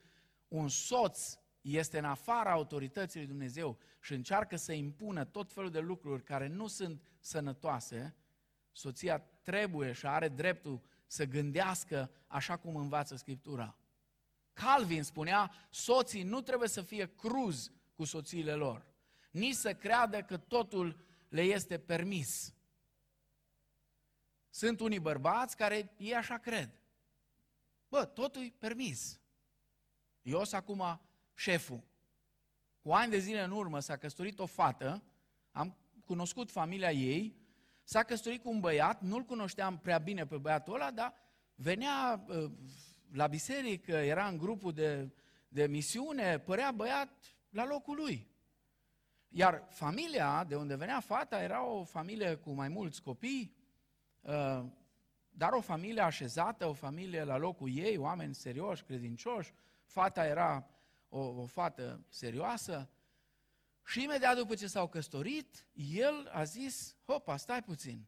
un 0.49 0.69
soț 0.69 1.39
este 1.61 1.99
în 1.99 2.05
afara 2.05 2.51
autorității 2.51 3.19
lui 3.19 3.29
Dumnezeu 3.29 3.79
și 4.01 4.15
încearcă 4.15 4.57
să 4.57 4.73
impună 4.73 5.25
tot 5.25 5.53
felul 5.53 5.71
de 5.71 5.81
lucruri 5.81 6.23
care 6.23 6.47
nu 6.47 6.67
sunt 6.67 7.03
sănătoase, 7.21 8.17
soția 8.73 9.19
trebuie 9.43 9.93
și 9.93 10.07
are 10.07 10.29
dreptul 10.29 10.81
să 11.07 11.25
gândească 11.25 12.11
așa 12.27 12.57
cum 12.57 12.77
învață 12.77 13.17
Scriptura. 13.17 13.77
Calvin 14.57 15.03
spunea, 15.03 15.53
soții 15.71 16.23
nu 16.23 16.41
trebuie 16.41 16.69
să 16.69 16.83
fie 16.83 17.15
cruz 17.15 17.71
cu 17.95 18.05
soțiile 18.05 18.55
lor, 18.55 18.87
nici 19.31 19.55
să 19.55 19.75
creadă 19.75 20.23
că 20.23 20.37
totul 20.37 21.05
le 21.29 21.43
este 21.43 21.79
permis. 21.79 22.55
Sunt 24.51 24.81
unii 24.81 24.99
bărbați 24.99 25.57
care 25.57 25.95
ei 25.97 26.15
așa 26.15 26.39
cred. 26.39 26.71
Bă, 27.89 28.05
totul 28.05 28.43
e 28.43 28.55
permis. 28.59 29.21
Eu 30.23 30.45
sunt 30.45 30.61
acum 30.61 31.01
șeful. 31.35 31.85
Cu 32.83 32.93
ani 32.93 33.11
de 33.11 33.19
zile 33.19 33.43
în 33.43 33.51
urmă 33.51 33.81
s-a 33.81 33.97
căsătorit 33.97 34.39
o 34.39 34.47
fată, 34.47 35.03
am 35.51 35.77
cunoscut 36.05 36.51
familia 36.51 36.93
ei, 36.93 37.37
s-a 37.85 38.03
căsătorit 38.03 38.43
cu 38.43 38.51
un 38.51 38.61
băiat, 38.61 39.01
nu-l 39.01 39.23
cunoșteam 39.23 39.79
prea 39.79 39.99
bine 39.99 40.27
pe 40.27 40.37
băiatul 40.37 40.75
ăla, 40.75 40.91
dar 40.91 41.15
venea 41.55 42.25
uh, 42.29 42.51
la 43.13 43.27
biserică, 43.27 43.93
era 43.93 44.27
în 44.29 44.39
grupul 44.39 44.73
de, 44.73 45.11
de 45.49 45.67
misiune, 45.67 46.39
părea 46.39 46.71
băiat 46.71 47.37
la 47.49 47.67
locul 47.67 47.97
lui. 47.97 48.29
Iar 49.29 49.67
familia 49.69 50.45
de 50.45 50.57
unde 50.57 50.77
venea 50.77 51.01
fata 51.01 51.43
era 51.43 51.65
o 51.65 51.85
familie 51.85 52.35
cu 52.35 52.51
mai 52.51 52.69
mulți 52.69 53.03
copii, 53.03 53.57
uh, 54.21 54.65
dar 55.31 55.53
o 55.53 55.61
familie 55.61 56.01
așezată, 56.01 56.67
o 56.67 56.73
familie 56.73 57.25
la 57.25 57.37
locul 57.37 57.71
ei, 57.77 57.97
oameni 57.97 58.35
serioși, 58.35 58.83
credincioși. 58.83 59.55
Fata 59.85 60.27
era 60.27 60.71
o, 61.09 61.19
o 61.19 61.47
fată 61.47 62.05
serioasă. 62.09 62.91
Și 63.85 64.03
imediat 64.03 64.37
după 64.37 64.55
ce 64.55 64.67
s-au 64.67 64.89
căsătorit, 64.89 65.67
el 65.73 66.31
a 66.33 66.43
zis, 66.43 66.97
hopa, 67.07 67.37
stai 67.37 67.63
puțin, 67.63 68.07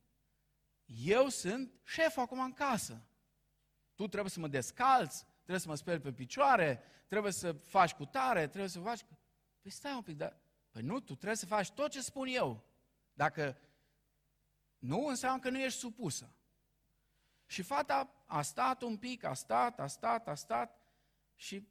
eu 0.85 1.29
sunt 1.29 1.73
șef 1.85 2.17
acum 2.17 2.41
în 2.41 2.53
casă. 2.53 3.08
Tu 3.99 4.09
trebuie 4.09 4.31
să 4.31 4.41
mă 4.41 4.49
descalți, 4.49 5.25
trebuie 5.35 5.59
să 5.59 5.69
mă 5.69 5.75
speli 5.75 6.01
pe 6.01 6.13
picioare, 6.13 6.83
trebuie 7.09 7.33
să 7.33 7.53
faci 7.53 7.95
cu 7.95 8.05
tare, 8.05 8.47
trebuie 8.47 8.71
să 8.71 8.81
faci... 8.81 9.05
Păi 9.61 9.71
stai 9.71 9.95
un 9.95 10.03
pic, 10.03 10.17
dar... 10.17 10.37
Păi 10.71 10.83
nu, 10.83 11.01
tu 11.01 11.15
trebuie 11.15 11.37
să 11.37 11.47
faci 11.47 11.71
tot 11.71 11.91
ce 11.91 12.01
spun 12.01 12.27
eu. 12.27 12.65
Dacă 13.13 13.59
nu, 14.79 15.07
înseamnă 15.07 15.41
că 15.41 15.51
nu 15.51 15.59
ești 15.59 15.79
supusă. 15.79 16.33
Și 17.47 17.63
fata 17.63 18.25
a 18.27 18.43
stat 18.43 18.83
un 18.83 18.97
pic, 18.97 19.25
a 19.25 19.35
stat, 19.35 19.81
a 19.81 19.87
stat, 19.87 20.29
a 20.29 20.35
stat 20.35 20.81
și 21.35 21.69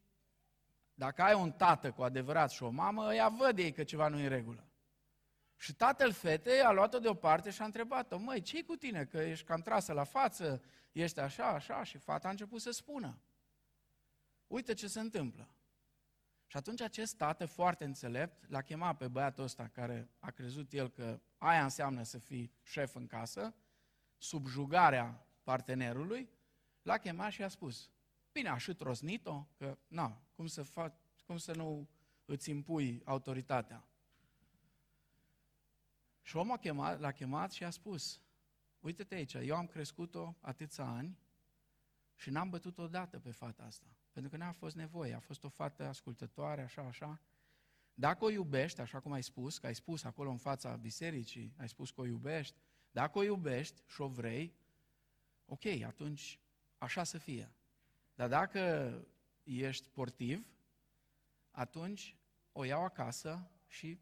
dacă 0.93 1.21
ai 1.21 1.33
un 1.33 1.51
tată 1.51 1.91
cu 1.91 2.03
adevărat 2.03 2.51
și 2.51 2.63
o 2.63 2.69
mamă, 2.69 3.13
ea 3.13 3.29
văd 3.29 3.57
ei 3.57 3.71
că 3.71 3.83
ceva 3.83 4.07
nu 4.07 4.19
e 4.19 4.23
în 4.23 4.29
regulă. 4.29 4.66
Și 5.57 5.73
tatăl 5.73 6.11
fetei 6.11 6.61
a 6.61 6.71
luat-o 6.71 6.99
deoparte 6.99 7.49
și 7.49 7.61
a 7.61 7.65
întrebat-o, 7.65 8.17
măi, 8.17 8.41
ce 8.41 8.63
cu 8.63 8.75
tine, 8.75 9.05
că 9.05 9.17
ești 9.17 9.45
cam 9.45 9.61
trasă 9.61 9.93
la 9.93 10.03
față, 10.03 10.63
ești 10.91 11.19
așa, 11.19 11.47
așa, 11.47 11.83
și 11.83 11.97
fata 11.97 12.27
a 12.27 12.31
început 12.31 12.61
să 12.61 12.71
spună. 12.71 13.21
Uite 14.47 14.73
ce 14.73 14.87
se 14.87 14.99
întâmplă. 14.99 15.51
Și 16.47 16.57
atunci 16.57 16.81
acest 16.81 17.17
tată 17.17 17.45
foarte 17.45 17.85
înțelept 17.85 18.49
l-a 18.49 18.61
chemat 18.61 18.97
pe 18.97 19.07
băiatul 19.07 19.43
ăsta 19.43 19.67
care 19.67 20.09
a 20.19 20.31
crezut 20.31 20.73
el 20.73 20.89
că 20.89 21.21
aia 21.37 21.63
înseamnă 21.63 22.03
să 22.03 22.17
fii 22.17 22.53
șef 22.63 22.95
în 22.95 23.07
casă, 23.07 23.55
subjugarea 24.17 25.27
partenerului, 25.43 26.29
l-a 26.81 26.97
chemat 26.97 27.31
și 27.31 27.43
a 27.43 27.47
spus, 27.47 27.91
bine, 28.31 28.49
a 28.49 28.57
și 28.57 28.73
trosnit-o, 28.73 29.47
că, 29.57 29.77
na, 29.87 30.21
cum 30.35 30.47
să, 30.47 30.63
fac, 30.63 30.93
cum 31.25 31.37
să 31.37 31.55
nu 31.55 31.89
îți 32.25 32.49
impui 32.49 33.01
autoritatea. 33.05 33.86
Și 36.27 36.35
omul 36.35 36.55
a 36.55 36.57
chemat, 36.57 36.99
l-a 36.99 37.11
chemat 37.11 37.51
și 37.51 37.63
a 37.63 37.69
spus, 37.69 38.21
uite-te 38.79 39.15
aici, 39.15 39.33
eu 39.33 39.55
am 39.55 39.67
crescut-o 39.67 40.35
atâția 40.41 40.83
ani 40.83 41.19
și 42.15 42.29
n-am 42.29 42.49
bătut 42.49 42.77
odată 42.77 43.19
pe 43.19 43.31
fata 43.31 43.63
asta. 43.63 43.85
Pentru 44.11 44.31
că 44.31 44.37
n-a 44.37 44.51
fost 44.51 44.75
nevoie, 44.75 45.13
a 45.13 45.19
fost 45.19 45.43
o 45.43 45.49
fată 45.49 45.87
ascultătoare, 45.87 46.61
așa, 46.61 46.81
așa. 46.81 47.21
Dacă 47.93 48.25
o 48.25 48.29
iubești, 48.29 48.81
așa 48.81 48.99
cum 48.99 49.11
ai 49.11 49.23
spus, 49.23 49.57
că 49.57 49.65
ai 49.65 49.75
spus 49.75 50.03
acolo 50.03 50.29
în 50.29 50.37
fața 50.37 50.75
bisericii, 50.75 51.53
ai 51.57 51.69
spus 51.69 51.91
că 51.91 52.01
o 52.01 52.05
iubești, 52.05 52.55
dacă 52.91 53.17
o 53.17 53.23
iubești 53.23 53.81
și 53.85 54.01
o 54.01 54.07
vrei, 54.07 54.55
ok, 55.45 55.65
atunci 55.65 56.39
așa 56.77 57.03
să 57.03 57.17
fie. 57.17 57.51
Dar 58.15 58.27
dacă 58.27 58.91
ești 59.43 59.85
sportiv, 59.85 60.47
atunci 61.51 62.17
o 62.51 62.63
iau 62.63 62.83
acasă 62.83 63.51
și 63.67 63.99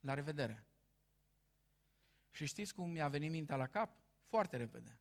la 0.00 0.14
revedere. 0.14 0.65
Și 2.36 2.46
știți 2.46 2.74
cum 2.74 2.90
mi-a 2.90 3.08
venit 3.08 3.30
mintea 3.30 3.56
la 3.56 3.66
cap? 3.66 3.96
Foarte 4.24 4.56
repede. 4.56 5.00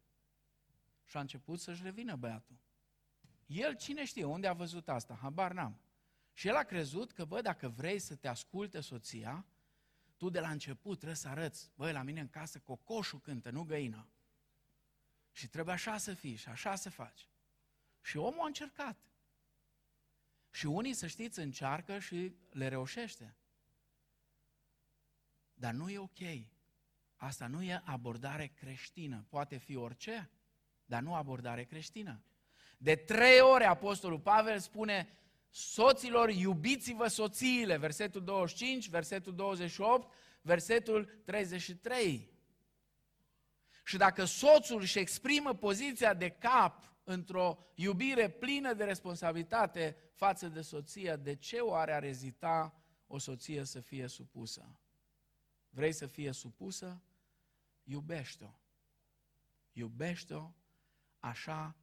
Și 1.05 1.17
a 1.17 1.19
început 1.19 1.59
să-și 1.59 1.83
revină 1.83 2.15
băiatul. 2.15 2.59
El 3.45 3.75
cine 3.75 4.05
știe 4.05 4.23
unde 4.23 4.47
a 4.47 4.53
văzut 4.53 4.89
asta? 4.89 5.17
Habar 5.21 5.51
n-am. 5.51 5.79
Și 6.33 6.47
el 6.47 6.55
a 6.55 6.63
crezut 6.63 7.11
că, 7.11 7.25
bă, 7.25 7.41
dacă 7.41 7.69
vrei 7.69 7.99
să 7.99 8.15
te 8.15 8.27
asculte 8.27 8.81
soția, 8.81 9.45
tu 10.17 10.29
de 10.29 10.39
la 10.39 10.49
început 10.49 10.95
trebuie 10.95 11.17
să 11.17 11.27
arăți, 11.27 11.71
băi, 11.75 11.91
la 11.91 12.01
mine 12.01 12.19
în 12.19 12.29
casă 12.29 12.59
cocoșul 12.59 13.19
cântă, 13.19 13.49
nu 13.49 13.63
găina. 13.63 14.09
Și 15.31 15.47
trebuie 15.47 15.73
așa 15.73 15.97
să 15.97 16.13
fii 16.13 16.36
și 16.36 16.49
așa 16.49 16.75
să 16.75 16.89
faci. 16.89 17.29
Și 18.01 18.17
omul 18.17 18.41
a 18.41 18.45
încercat. 18.45 18.97
Și 20.51 20.65
unii, 20.65 20.93
să 20.93 21.07
știți, 21.07 21.39
încearcă 21.39 21.99
și 21.99 22.36
le 22.49 22.67
reușește. 22.67 23.36
Dar 25.53 25.73
nu 25.73 25.89
e 25.89 25.97
ok. 25.97 26.53
Asta 27.26 27.47
nu 27.47 27.63
e 27.63 27.82
abordare 27.84 28.51
creștină. 28.55 29.26
Poate 29.30 29.57
fi 29.57 29.76
orice, 29.76 30.30
dar 30.86 31.01
nu 31.01 31.15
abordare 31.15 31.63
creștină. 31.63 32.23
De 32.78 32.95
trei 32.95 33.39
ore 33.39 33.65
Apostolul 33.65 34.19
Pavel 34.19 34.59
spune, 34.59 35.17
soților, 35.49 36.30
iubiți-vă 36.30 37.07
soțiile, 37.07 37.78
versetul 37.78 38.23
25, 38.23 38.89
versetul 38.89 39.36
28, 39.36 40.13
versetul 40.41 41.21
33. 41.23 42.34
Și 43.86 43.97
dacă 43.97 44.26
soțul 44.26 44.82
își 44.82 44.99
exprimă 44.99 45.53
poziția 45.53 46.13
de 46.13 46.30
cap 46.30 46.93
într-o 47.03 47.57
iubire 47.76 48.30
plină 48.30 48.73
de 48.73 48.84
responsabilitate 48.84 49.97
față 50.13 50.47
de 50.47 50.61
soție, 50.61 51.15
de 51.15 51.36
ce 51.36 51.57
oare 51.57 51.93
ar 51.93 52.03
ezita 52.03 52.84
o 53.07 53.17
soție 53.17 53.63
să 53.63 53.80
fie 53.80 54.07
supusă? 54.07 54.80
Vrei 55.69 55.91
să 55.91 56.05
fie 56.05 56.32
supusă? 56.32 57.01
Iubește-o. 57.86 58.53
Iubește-o 59.71 60.51
așa 61.19 61.75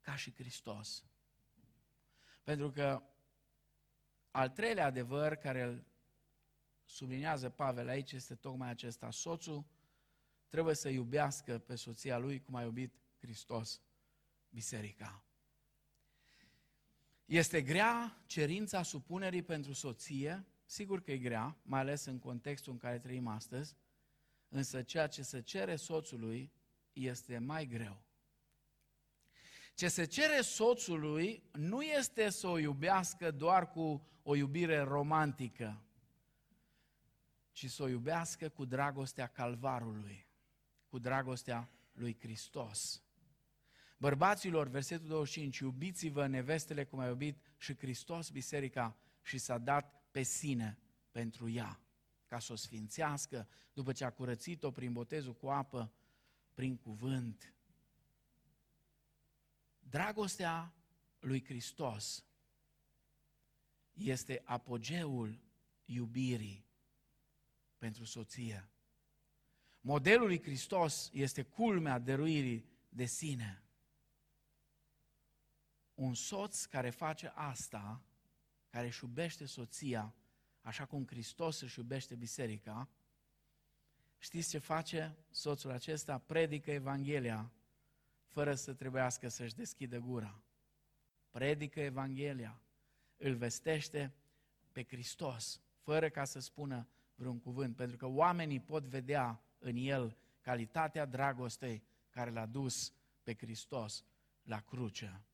ca 0.00 0.16
și 0.16 0.34
Hristos. 0.34 1.04
Pentru 2.42 2.70
că 2.70 3.02
al 4.30 4.48
treilea 4.48 4.86
adevăr 4.86 5.34
care 5.34 5.62
îl 5.62 5.86
subliniază 6.84 7.48
Pavel 7.48 7.88
aici 7.88 8.12
este 8.12 8.34
tocmai 8.34 8.68
acesta. 8.68 9.10
Soțul 9.10 9.64
trebuie 10.48 10.74
să 10.74 10.88
iubească 10.88 11.58
pe 11.58 11.74
soția 11.74 12.18
lui 12.18 12.40
cum 12.40 12.54
a 12.54 12.62
iubit 12.62 12.94
Hristos 13.20 13.80
biserica. 14.48 15.24
Este 17.24 17.62
grea 17.62 18.22
cerința 18.26 18.82
supunerii 18.82 19.42
pentru 19.42 19.72
soție, 19.72 20.46
sigur 20.64 21.00
că 21.00 21.12
e 21.12 21.18
grea, 21.18 21.56
mai 21.62 21.80
ales 21.80 22.04
în 22.04 22.18
contextul 22.18 22.72
în 22.72 22.78
care 22.78 22.98
trăim 22.98 23.26
astăzi, 23.26 23.76
însă 24.50 24.82
ceea 24.82 25.06
ce 25.06 25.22
se 25.22 25.40
cere 25.40 25.76
soțului 25.76 26.52
este 26.92 27.38
mai 27.38 27.66
greu. 27.66 28.04
Ce 29.74 29.88
se 29.88 30.04
cere 30.04 30.40
soțului 30.40 31.42
nu 31.52 31.82
este 31.82 32.30
să 32.30 32.46
o 32.46 32.58
iubească 32.58 33.30
doar 33.30 33.70
cu 33.70 34.08
o 34.22 34.34
iubire 34.36 34.78
romantică, 34.78 35.82
ci 37.52 37.70
să 37.70 37.82
o 37.82 37.88
iubească 37.88 38.48
cu 38.48 38.64
dragostea 38.64 39.26
calvarului, 39.26 40.26
cu 40.88 40.98
dragostea 40.98 41.70
lui 41.92 42.16
Hristos. 42.20 43.02
Bărbaților, 43.96 44.68
versetul 44.68 45.08
25, 45.08 45.58
iubiți-vă 45.58 46.26
nevestele 46.26 46.84
cum 46.84 46.98
a 46.98 47.06
iubit 47.06 47.38
și 47.56 47.76
Hristos 47.76 48.30
biserica 48.30 48.96
și 49.22 49.38
s-a 49.38 49.58
dat 49.58 50.04
pe 50.10 50.22
sine 50.22 50.78
pentru 51.10 51.48
ea, 51.48 51.80
ca 52.30 52.38
să 52.38 52.52
o 52.52 52.56
sfințească 52.56 53.48
după 53.72 53.92
ce 53.92 54.04
a 54.04 54.12
curățit-o 54.12 54.70
prin 54.70 54.92
botezul 54.92 55.34
cu 55.34 55.48
apă, 55.48 55.92
prin 56.54 56.76
cuvânt. 56.76 57.54
Dragostea 59.78 60.74
lui 61.18 61.44
Hristos 61.44 62.24
este 63.92 64.42
apogeul 64.44 65.40
iubirii 65.84 66.66
pentru 67.78 68.04
soție. 68.04 68.70
Modelul 69.80 70.26
lui 70.26 70.42
Hristos 70.42 71.10
este 71.12 71.42
culmea 71.42 71.98
dăruirii 71.98 72.68
de 72.88 73.04
sine 73.04 73.64
un 75.94 76.14
soț 76.14 76.64
care 76.64 76.90
face 76.90 77.32
asta, 77.34 78.02
care 78.68 78.86
își 78.86 79.04
iubește 79.04 79.44
soția, 79.44 80.14
așa 80.60 80.84
cum 80.84 81.06
Hristos 81.06 81.60
își 81.60 81.78
iubește 81.78 82.14
biserica, 82.14 82.88
știți 84.18 84.50
ce 84.50 84.58
face 84.58 85.16
soțul 85.30 85.70
acesta? 85.70 86.18
Predică 86.18 86.70
Evanghelia 86.70 87.52
fără 88.26 88.54
să 88.54 88.74
trebuiască 88.74 89.28
să-și 89.28 89.54
deschidă 89.54 89.98
gura. 89.98 90.42
Predică 91.30 91.80
Evanghelia, 91.80 92.60
îl 93.16 93.34
vestește 93.34 94.14
pe 94.72 94.84
Hristos, 94.84 95.60
fără 95.78 96.08
ca 96.08 96.24
să 96.24 96.38
spună 96.38 96.88
vreun 97.14 97.40
cuvânt, 97.40 97.76
pentru 97.76 97.96
că 97.96 98.06
oamenii 98.06 98.60
pot 98.60 98.84
vedea 98.84 99.42
în 99.58 99.76
el 99.76 100.16
calitatea 100.40 101.04
dragostei 101.04 101.82
care 102.10 102.30
l-a 102.30 102.46
dus 102.46 102.92
pe 103.22 103.34
Hristos 103.34 104.04
la 104.42 104.60
cruce. 104.60 105.24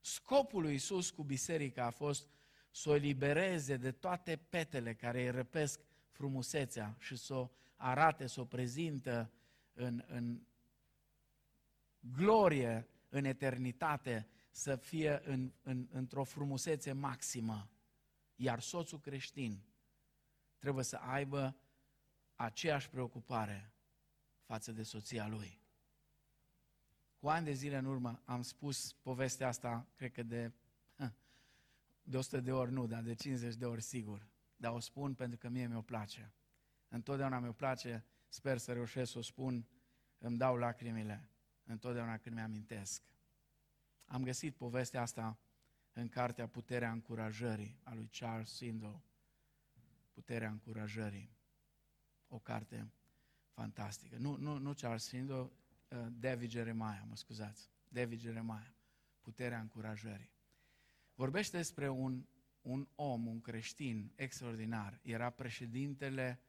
Scopul 0.00 0.62
lui 0.62 0.74
Isus 0.74 1.10
cu 1.10 1.22
biserica 1.22 1.84
a 1.84 1.90
fost 1.90 2.28
să 2.72 2.90
o 2.90 2.94
elibereze 2.94 3.76
de 3.76 3.92
toate 3.92 4.36
petele 4.36 4.94
care 4.94 5.22
îi 5.22 5.30
răpesc 5.30 5.80
frumusețea 6.10 6.96
și 6.98 7.16
să 7.16 7.34
o 7.34 7.50
arate, 7.76 8.26
să 8.26 8.40
o 8.40 8.44
prezintă 8.44 9.32
în, 9.72 10.04
în 10.06 10.46
glorie, 12.00 12.88
în 13.08 13.24
eternitate, 13.24 14.26
să 14.50 14.76
fie 14.76 15.20
în, 15.24 15.52
în, 15.62 15.88
într-o 15.90 16.24
frumusețe 16.24 16.92
maximă. 16.92 17.70
Iar 18.34 18.60
soțul 18.60 19.00
creștin 19.00 19.62
trebuie 20.58 20.84
să 20.84 20.96
aibă 20.96 21.56
aceeași 22.34 22.88
preocupare 22.90 23.72
față 24.44 24.72
de 24.72 24.82
soția 24.82 25.26
lui. 25.26 25.60
Cu 27.18 27.28
ani 27.28 27.44
de 27.44 27.52
zile 27.52 27.76
în 27.76 27.84
urmă 27.84 28.22
am 28.24 28.42
spus 28.42 28.92
povestea 28.92 29.48
asta, 29.48 29.86
cred 29.94 30.12
că 30.12 30.22
de, 30.22 30.52
de 32.02 32.16
100 32.16 32.40
de 32.40 32.52
ori 32.52 32.72
nu, 32.72 32.86
dar 32.86 33.02
de 33.02 33.14
50 33.14 33.54
de 33.54 33.66
ori 33.66 33.82
sigur. 33.82 34.26
Dar 34.56 34.72
o 34.72 34.80
spun 34.80 35.14
pentru 35.14 35.38
că 35.38 35.48
mie 35.48 35.66
mi-o 35.66 35.82
place. 35.82 36.32
Întotdeauna 36.88 37.38
mi-o 37.38 37.52
place, 37.52 38.04
sper 38.28 38.58
să 38.58 38.72
reușesc 38.72 39.10
să 39.12 39.18
o 39.18 39.22
spun, 39.22 39.66
îmi 40.18 40.36
dau 40.36 40.56
lacrimile, 40.56 41.28
întotdeauna 41.64 42.18
când 42.18 42.34
mi-amintesc. 42.34 43.02
Am 44.04 44.22
găsit 44.22 44.56
povestea 44.56 45.00
asta 45.00 45.38
în 45.92 46.08
cartea 46.08 46.48
Puterea 46.48 46.90
încurajării 46.90 47.78
a 47.82 47.94
lui 47.94 48.08
Charles 48.12 48.50
Swindoll. 48.50 49.02
Puterea 50.12 50.48
încurajării. 50.50 51.36
O 52.28 52.38
carte 52.38 52.92
fantastică. 53.50 54.16
Nu, 54.16 54.36
nu, 54.36 54.58
nu 54.58 54.74
Charles 54.74 55.04
Swindoll, 55.04 55.52
uh, 55.88 56.06
David 56.10 56.50
Jeremiah, 56.50 57.02
mă 57.08 57.16
scuzați. 57.16 57.70
David 57.88 58.20
Jeremiah. 58.20 58.70
Puterea 59.20 59.60
încurajării. 59.60 60.30
Vorbește 61.22 61.56
despre 61.56 61.88
un, 61.88 62.26
un 62.62 62.88
om, 62.94 63.26
un 63.26 63.40
creștin 63.40 64.12
extraordinar. 64.14 65.00
Era 65.02 65.30
președintele 65.30 66.40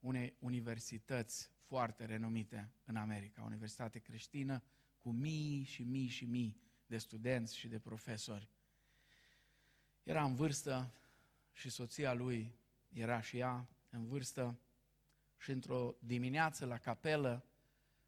unei 0.00 0.36
universități 0.38 1.50
foarte 1.66 2.04
renumite 2.04 2.72
în 2.84 2.96
America, 2.96 3.42
o 3.42 3.44
universitate 3.44 3.98
creștină 3.98 4.62
cu 4.98 5.10
mii 5.10 5.62
și 5.62 5.82
mii 5.82 6.08
și 6.08 6.24
mii 6.24 6.60
de 6.86 6.98
studenți 6.98 7.56
și 7.56 7.68
de 7.68 7.78
profesori. 7.78 8.48
Era 10.02 10.24
în 10.24 10.34
vârstă 10.34 10.94
și 11.52 11.70
soția 11.70 12.12
lui 12.12 12.54
era 12.88 13.20
și 13.20 13.36
ea 13.38 13.68
în 13.88 14.06
vârstă 14.06 14.60
și 15.36 15.50
într-o 15.50 15.96
dimineață 15.98 16.64
la 16.64 16.78
capelă 16.78 17.46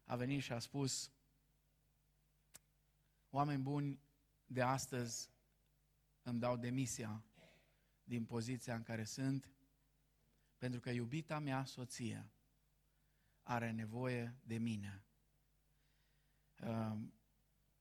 a 0.03 0.15
venit 0.15 0.41
și 0.41 0.51
a 0.51 0.59
spus 0.59 1.11
Oameni 3.29 3.61
buni, 3.61 3.99
de 4.45 4.61
astăzi 4.61 5.32
îmi 6.23 6.39
dau 6.39 6.57
demisia 6.57 7.23
din 8.03 8.25
poziția 8.25 8.75
în 8.75 8.83
care 8.83 9.03
sunt, 9.03 9.49
pentru 10.57 10.79
că 10.79 10.89
iubita 10.89 11.39
mea 11.39 11.65
soție 11.65 12.31
are 13.43 13.71
nevoie 13.71 14.35
de 14.43 14.57
mine. 14.57 15.03
Ehm, 16.55 17.13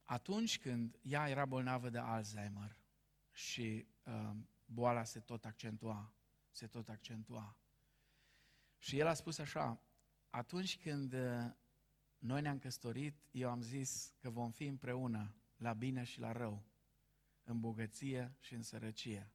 atunci 0.05 0.59
când 0.59 0.99
ea 1.03 1.29
era 1.29 1.45
bolnavă 1.45 1.91
de 1.91 1.99
Alzheimer 1.99 2.77
și 3.31 3.87
ehm, 4.03 4.49
boala 4.65 5.05
se 5.05 5.21
tot 5.21 5.45
accentua, 5.45 6.15
se 6.51 6.67
tot 6.67 6.89
accentua. 6.89 7.57
Și 8.79 8.99
el 8.99 9.07
a 9.07 9.15
spus 9.15 9.39
așa, 9.39 9.83
atunci 10.31 10.79
când 10.79 11.13
uh, 11.13 11.51
noi 12.19 12.41
ne-am 12.41 12.59
căsătorit, 12.59 13.17
eu 13.31 13.51
am 13.51 13.61
zis 13.61 14.15
că 14.19 14.31
vom 14.31 14.51
fi 14.51 14.65
împreună 14.65 15.35
la 15.57 15.73
bine 15.73 16.05
și 16.05 16.21
la 16.21 16.33
rău, 16.33 16.63
în 17.43 17.61
bogăție 17.61 18.37
și 18.41 18.55
în 18.55 18.63
sărăcie, 18.63 19.33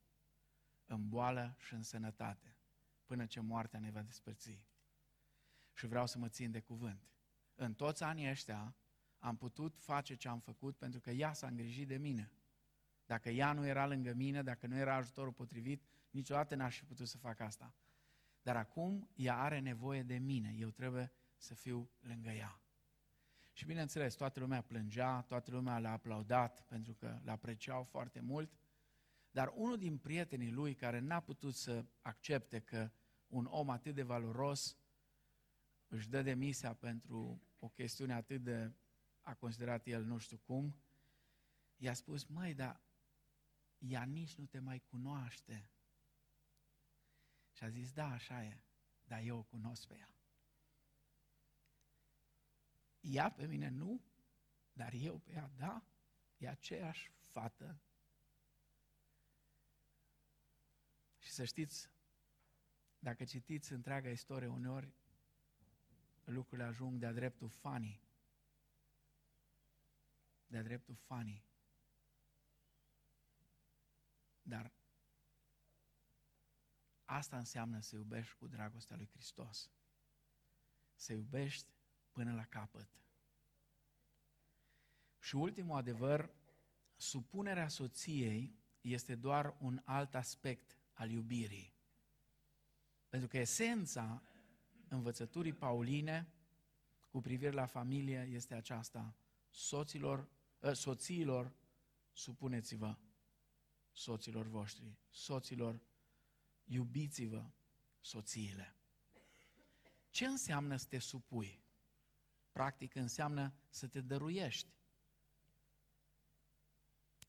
în 0.86 1.08
boală 1.08 1.56
și 1.58 1.74
în 1.74 1.82
sănătate, 1.82 2.56
până 3.04 3.26
ce 3.26 3.40
moartea 3.40 3.80
ne 3.80 3.90
va 3.90 4.02
despărți. 4.02 4.60
Și 5.72 5.86
vreau 5.86 6.06
să 6.06 6.18
mă 6.18 6.28
țin 6.28 6.50
de 6.50 6.60
cuvânt. 6.60 7.10
În 7.54 7.74
toți 7.74 8.02
anii 8.02 8.30
ăștia 8.30 8.76
am 9.18 9.36
putut 9.36 9.78
face 9.78 10.14
ce 10.14 10.28
am 10.28 10.40
făcut 10.40 10.76
pentru 10.76 11.00
că 11.00 11.10
ea 11.10 11.32
s-a 11.32 11.46
îngrijit 11.46 11.88
de 11.88 11.96
mine. 11.96 12.32
Dacă 13.06 13.28
ea 13.28 13.52
nu 13.52 13.66
era 13.66 13.86
lângă 13.86 14.12
mine, 14.12 14.42
dacă 14.42 14.66
nu 14.66 14.76
era 14.76 14.94
ajutorul 14.94 15.32
potrivit, 15.32 15.82
niciodată 16.10 16.54
n-aș 16.54 16.78
fi 16.78 16.84
putut 16.84 17.08
să 17.08 17.18
fac 17.18 17.40
asta. 17.40 17.74
Dar 18.42 18.56
acum 18.56 19.08
ea 19.14 19.38
are 19.38 19.58
nevoie 19.58 20.02
de 20.02 20.18
mine, 20.18 20.54
eu 20.56 20.70
trebuie 20.70 21.12
să 21.36 21.54
fiu 21.54 21.90
lângă 22.00 22.30
ea. 22.30 22.60
Și 23.58 23.64
bineînțeles, 23.64 24.14
toată 24.14 24.40
lumea 24.40 24.62
plângea, 24.62 25.22
toată 25.22 25.50
lumea 25.50 25.78
l-a 25.78 25.90
aplaudat 25.90 26.62
pentru 26.62 26.94
că 26.94 27.18
l 27.24 27.28
apreciau 27.28 27.84
foarte 27.84 28.20
mult, 28.20 28.52
dar 29.30 29.52
unul 29.54 29.78
din 29.78 29.98
prietenii 29.98 30.50
lui 30.50 30.74
care 30.74 30.98
n-a 30.98 31.20
putut 31.20 31.54
să 31.54 31.84
accepte 32.02 32.60
că 32.60 32.90
un 33.26 33.44
om 33.44 33.70
atât 33.70 33.94
de 33.94 34.02
valoros 34.02 34.76
își 35.88 36.08
dă 36.08 36.22
demisia 36.22 36.74
pentru 36.74 37.42
o 37.58 37.68
chestiune 37.68 38.12
atât 38.12 38.42
de, 38.42 38.72
a 39.22 39.34
considerat 39.34 39.86
el 39.86 40.04
nu 40.04 40.18
știu 40.18 40.36
cum, 40.36 40.76
i-a 41.76 41.92
spus, 41.92 42.24
măi, 42.24 42.54
dar 42.54 42.80
ea 43.78 44.04
nici 44.04 44.34
nu 44.34 44.46
te 44.46 44.58
mai 44.58 44.78
cunoaște. 44.78 45.70
Și 47.52 47.64
a 47.64 47.68
zis, 47.68 47.92
da, 47.92 48.10
așa 48.10 48.44
e, 48.44 48.60
dar 49.04 49.20
eu 49.22 49.38
o 49.38 49.42
cunosc 49.42 49.86
pe 49.86 49.96
ea. 49.96 50.17
Ea 53.00 53.30
pe 53.30 53.46
mine 53.46 53.68
nu, 53.68 54.00
dar 54.72 54.92
eu 54.92 55.18
pe 55.18 55.32
ea 55.32 55.50
da, 55.56 55.84
e 56.36 56.48
aceeași 56.48 57.10
fată. 57.18 57.80
Și 61.18 61.30
să 61.30 61.44
știți, 61.44 61.90
dacă 62.98 63.24
citiți 63.24 63.72
întreaga 63.72 64.10
istorie, 64.10 64.48
uneori 64.48 64.94
lucrurile 66.24 66.66
ajung 66.66 66.98
de-a 66.98 67.12
dreptul 67.12 67.48
fanii. 67.48 68.00
De-a 70.46 70.62
dreptul 70.62 70.94
fanii. 70.94 71.46
Dar 74.42 74.72
asta 77.04 77.38
înseamnă 77.38 77.80
să 77.80 77.96
iubești 77.96 78.34
cu 78.34 78.46
dragostea 78.46 78.96
lui 78.96 79.08
Hristos. 79.08 79.70
Să 80.94 81.12
iubești 81.12 81.77
până 82.18 82.34
la 82.34 82.44
capăt. 82.44 82.88
Și 85.18 85.36
ultimul 85.36 85.76
adevăr, 85.76 86.30
supunerea 86.96 87.68
soției 87.68 88.58
este 88.80 89.14
doar 89.14 89.56
un 89.60 89.80
alt 89.84 90.14
aspect 90.14 90.78
al 90.92 91.10
iubirii. 91.10 91.74
Pentru 93.08 93.28
că 93.28 93.38
esența 93.38 94.22
învățăturii 94.88 95.52
pauline 95.52 96.32
cu 97.10 97.20
privire 97.20 97.50
la 97.50 97.66
familie 97.66 98.28
este 98.30 98.54
aceasta. 98.54 99.16
Soților, 99.50 100.28
ă, 100.62 100.72
soțiilor, 100.72 101.52
supuneți-vă 102.12 102.98
soților 103.92 104.46
voștri. 104.46 104.98
Soților, 105.10 105.80
iubiți-vă 106.64 107.50
soțiile. 108.00 108.76
Ce 110.10 110.26
înseamnă 110.26 110.76
să 110.76 110.86
te 110.88 110.98
supui? 110.98 111.66
Practic 112.58 112.94
înseamnă 112.94 113.54
să 113.68 113.86
te 113.86 114.00
dăruiești. 114.00 114.74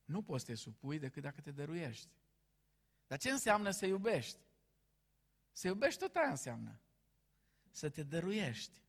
Nu 0.06 0.24
poți 0.24 0.46
să 0.46 0.52
te 0.52 0.58
supui 0.58 1.00
decât 1.00 1.24
dacă 1.24 1.42
te 1.42 1.52
dăruiești. 1.52 2.10
Dar 3.08 3.18
ce 3.18 3.30
înseamnă 3.30 3.70
să 3.70 3.86
iubești? 3.86 4.40
Să 5.52 5.68
iubești 5.68 6.00
tot 6.00 6.16
aia 6.16 6.30
înseamnă. 6.30 6.82
Să 7.72 7.90
te 7.90 8.04
dăruiești. 8.04 8.82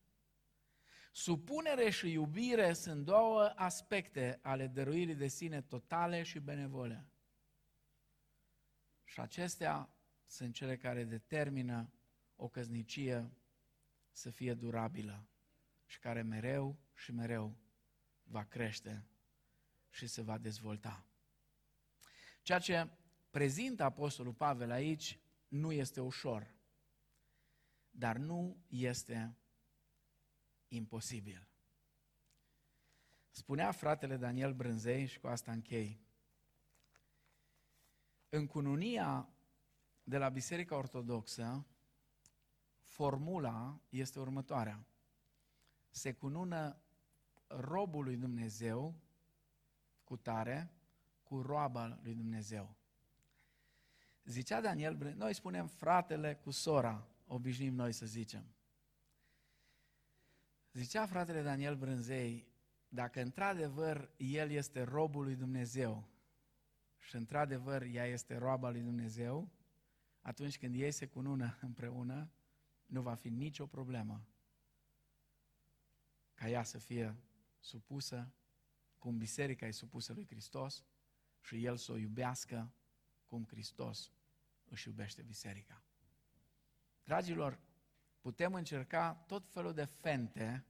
Supunere 1.11 1.89
și 1.89 2.11
iubire 2.11 2.73
sunt 2.73 3.05
două 3.05 3.53
aspecte 3.55 4.39
ale 4.41 4.67
dăruirii 4.67 5.15
de 5.15 5.27
sine 5.27 5.61
totale 5.61 6.23
și 6.23 6.39
benevole. 6.39 7.09
Și 9.03 9.19
acestea 9.19 9.89
sunt 10.25 10.53
cele 10.53 10.77
care 10.77 11.03
determină 11.03 11.93
o 12.35 12.47
căznicie 12.47 13.31
să 14.11 14.29
fie 14.29 14.53
durabilă 14.53 15.25
și 15.91 15.99
care 15.99 16.21
mereu 16.21 16.79
și 16.93 17.11
mereu 17.11 17.57
va 18.23 18.43
crește 18.43 19.05
și 19.89 20.07
se 20.07 20.21
va 20.21 20.37
dezvolta. 20.37 21.05
Ceea 22.41 22.59
ce 22.59 22.89
prezintă 23.29 23.83
Apostolul 23.83 24.33
Pavel 24.33 24.71
aici 24.71 25.19
nu 25.47 25.71
este 25.71 26.01
ușor, 26.01 26.55
dar 27.89 28.17
nu 28.17 28.63
este 28.67 29.35
imposibil. 30.67 31.47
Spunea 33.29 33.71
fratele 33.71 34.17
Daniel 34.17 34.53
Brânzei, 34.53 35.05
și 35.05 35.19
cu 35.19 35.27
asta 35.27 35.51
închei, 35.51 35.99
în 38.29 38.47
cununia 38.47 39.29
de 40.03 40.17
la 40.17 40.29
Biserica 40.29 40.75
Ortodoxă, 40.75 41.65
formula 42.79 43.81
este 43.89 44.19
următoarea. 44.19 44.85
Se 45.91 46.13
cunună 46.13 46.81
robul 47.47 48.03
lui 48.03 48.17
Dumnezeu 48.17 48.95
cu 50.03 50.17
tare, 50.17 50.73
cu 51.23 51.41
roaba 51.41 51.99
lui 52.03 52.13
Dumnezeu. 52.13 52.75
Zicea 54.23 54.61
Daniel, 54.61 55.13
noi 55.15 55.33
spunem 55.33 55.67
fratele 55.67 56.35
cu 56.35 56.51
sora, 56.51 57.07
obișnuim 57.27 57.73
noi 57.73 57.91
să 57.91 58.05
zicem. 58.05 58.45
Zicea 60.73 61.05
fratele 61.05 61.41
Daniel 61.41 61.75
Brânzei, 61.75 62.47
dacă 62.87 63.21
într-adevăr 63.21 64.11
el 64.17 64.49
este 64.49 64.81
robul 64.81 65.23
lui 65.23 65.35
Dumnezeu 65.35 66.07
și 66.97 67.15
într-adevăr 67.15 67.81
ea 67.81 68.05
este 68.05 68.37
roaba 68.37 68.69
lui 68.69 68.81
Dumnezeu, 68.81 69.51
atunci 70.21 70.57
când 70.57 70.75
ei 70.75 70.91
se 70.91 71.07
cunună 71.07 71.57
împreună, 71.61 72.31
nu 72.85 73.01
va 73.01 73.15
fi 73.15 73.29
nicio 73.29 73.65
problemă 73.65 74.25
ca 76.41 76.49
ea 76.49 76.63
să 76.63 76.77
fie 76.77 77.15
supusă 77.59 78.33
cum 78.97 79.17
biserica 79.17 79.65
e 79.65 79.71
supusă 79.71 80.13
lui 80.13 80.25
Hristos 80.25 80.85
și 81.41 81.65
el 81.65 81.77
să 81.77 81.91
o 81.91 81.97
iubească 81.97 82.73
cum 83.25 83.45
Hristos 83.45 84.11
își 84.63 84.87
iubește 84.87 85.21
biserica. 85.21 85.83
Dragilor, 87.03 87.59
putem 88.19 88.53
încerca 88.53 89.13
tot 89.13 89.47
felul 89.47 89.73
de 89.73 89.85
fente, 89.85 90.65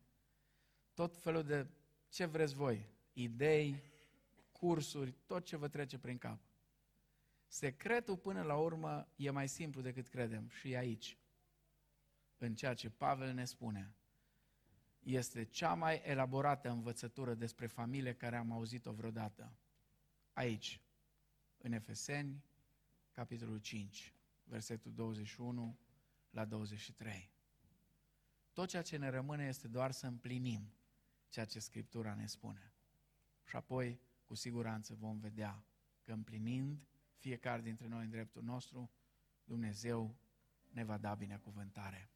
tot 0.94 1.18
felul 1.18 1.44
de 1.44 1.68
ce 2.10 2.26
vreți 2.26 2.54
voi, 2.54 2.90
idei, 3.14 3.84
cursuri, 4.52 5.12
tot 5.26 5.46
ce 5.46 5.56
vă 5.56 5.68
trece 5.68 6.00
prin 6.00 6.18
cap. 6.18 6.40
Secretul 7.48 8.18
până 8.18 8.42
la 8.42 8.58
urmă 8.58 9.08
e 9.16 9.30
mai 9.30 9.48
simplu 9.48 9.82
decât 9.82 10.08
credem 10.08 10.50
și 10.50 10.72
e 10.72 10.78
aici, 10.78 11.18
în 12.38 12.56
ceea 12.56 12.74
ce 12.74 12.90
Pavel 12.90 13.34
ne 13.34 13.46
spune. 13.46 13.96
Este 15.04 15.44
cea 15.44 15.74
mai 15.74 16.02
elaborată 16.04 16.70
învățătură 16.70 17.34
despre 17.34 17.68
familie 17.68 18.14
care 18.14 18.36
am 18.36 18.52
auzit-o 18.52 18.92
vreodată. 18.92 19.56
Aici, 20.34 20.82
în 21.58 21.72
Efeseni, 21.72 22.44
capitolul 23.12 23.58
5, 23.58 24.14
versetul 24.44 24.94
21 24.94 25.80
la 26.30 26.46
23. 26.46 27.32
Tot 28.54 28.70
ceea 28.70 28.82
ce 28.82 28.98
ne 28.98 29.10
rămâne 29.10 29.46
este 29.46 29.68
doar 29.68 29.92
să 29.92 30.08
împlinim 30.08 30.74
ceea 31.30 31.46
ce 31.46 31.60
Scriptura 31.60 32.14
ne 32.14 32.26
spune. 32.26 32.74
Și 33.46 33.56
apoi, 33.56 34.00
cu 34.26 34.36
siguranță, 34.36 34.96
vom 34.96 35.20
vedea 35.20 35.64
că 36.02 36.12
împlinind 36.12 36.88
fiecare 37.16 37.62
dintre 37.62 37.88
noi 37.88 38.04
în 38.04 38.10
dreptul 38.10 38.44
nostru, 38.44 38.92
Dumnezeu 39.44 40.16
ne 40.70 40.84
va 40.84 40.98
da 40.98 41.14
binecuvântare. 41.14 42.10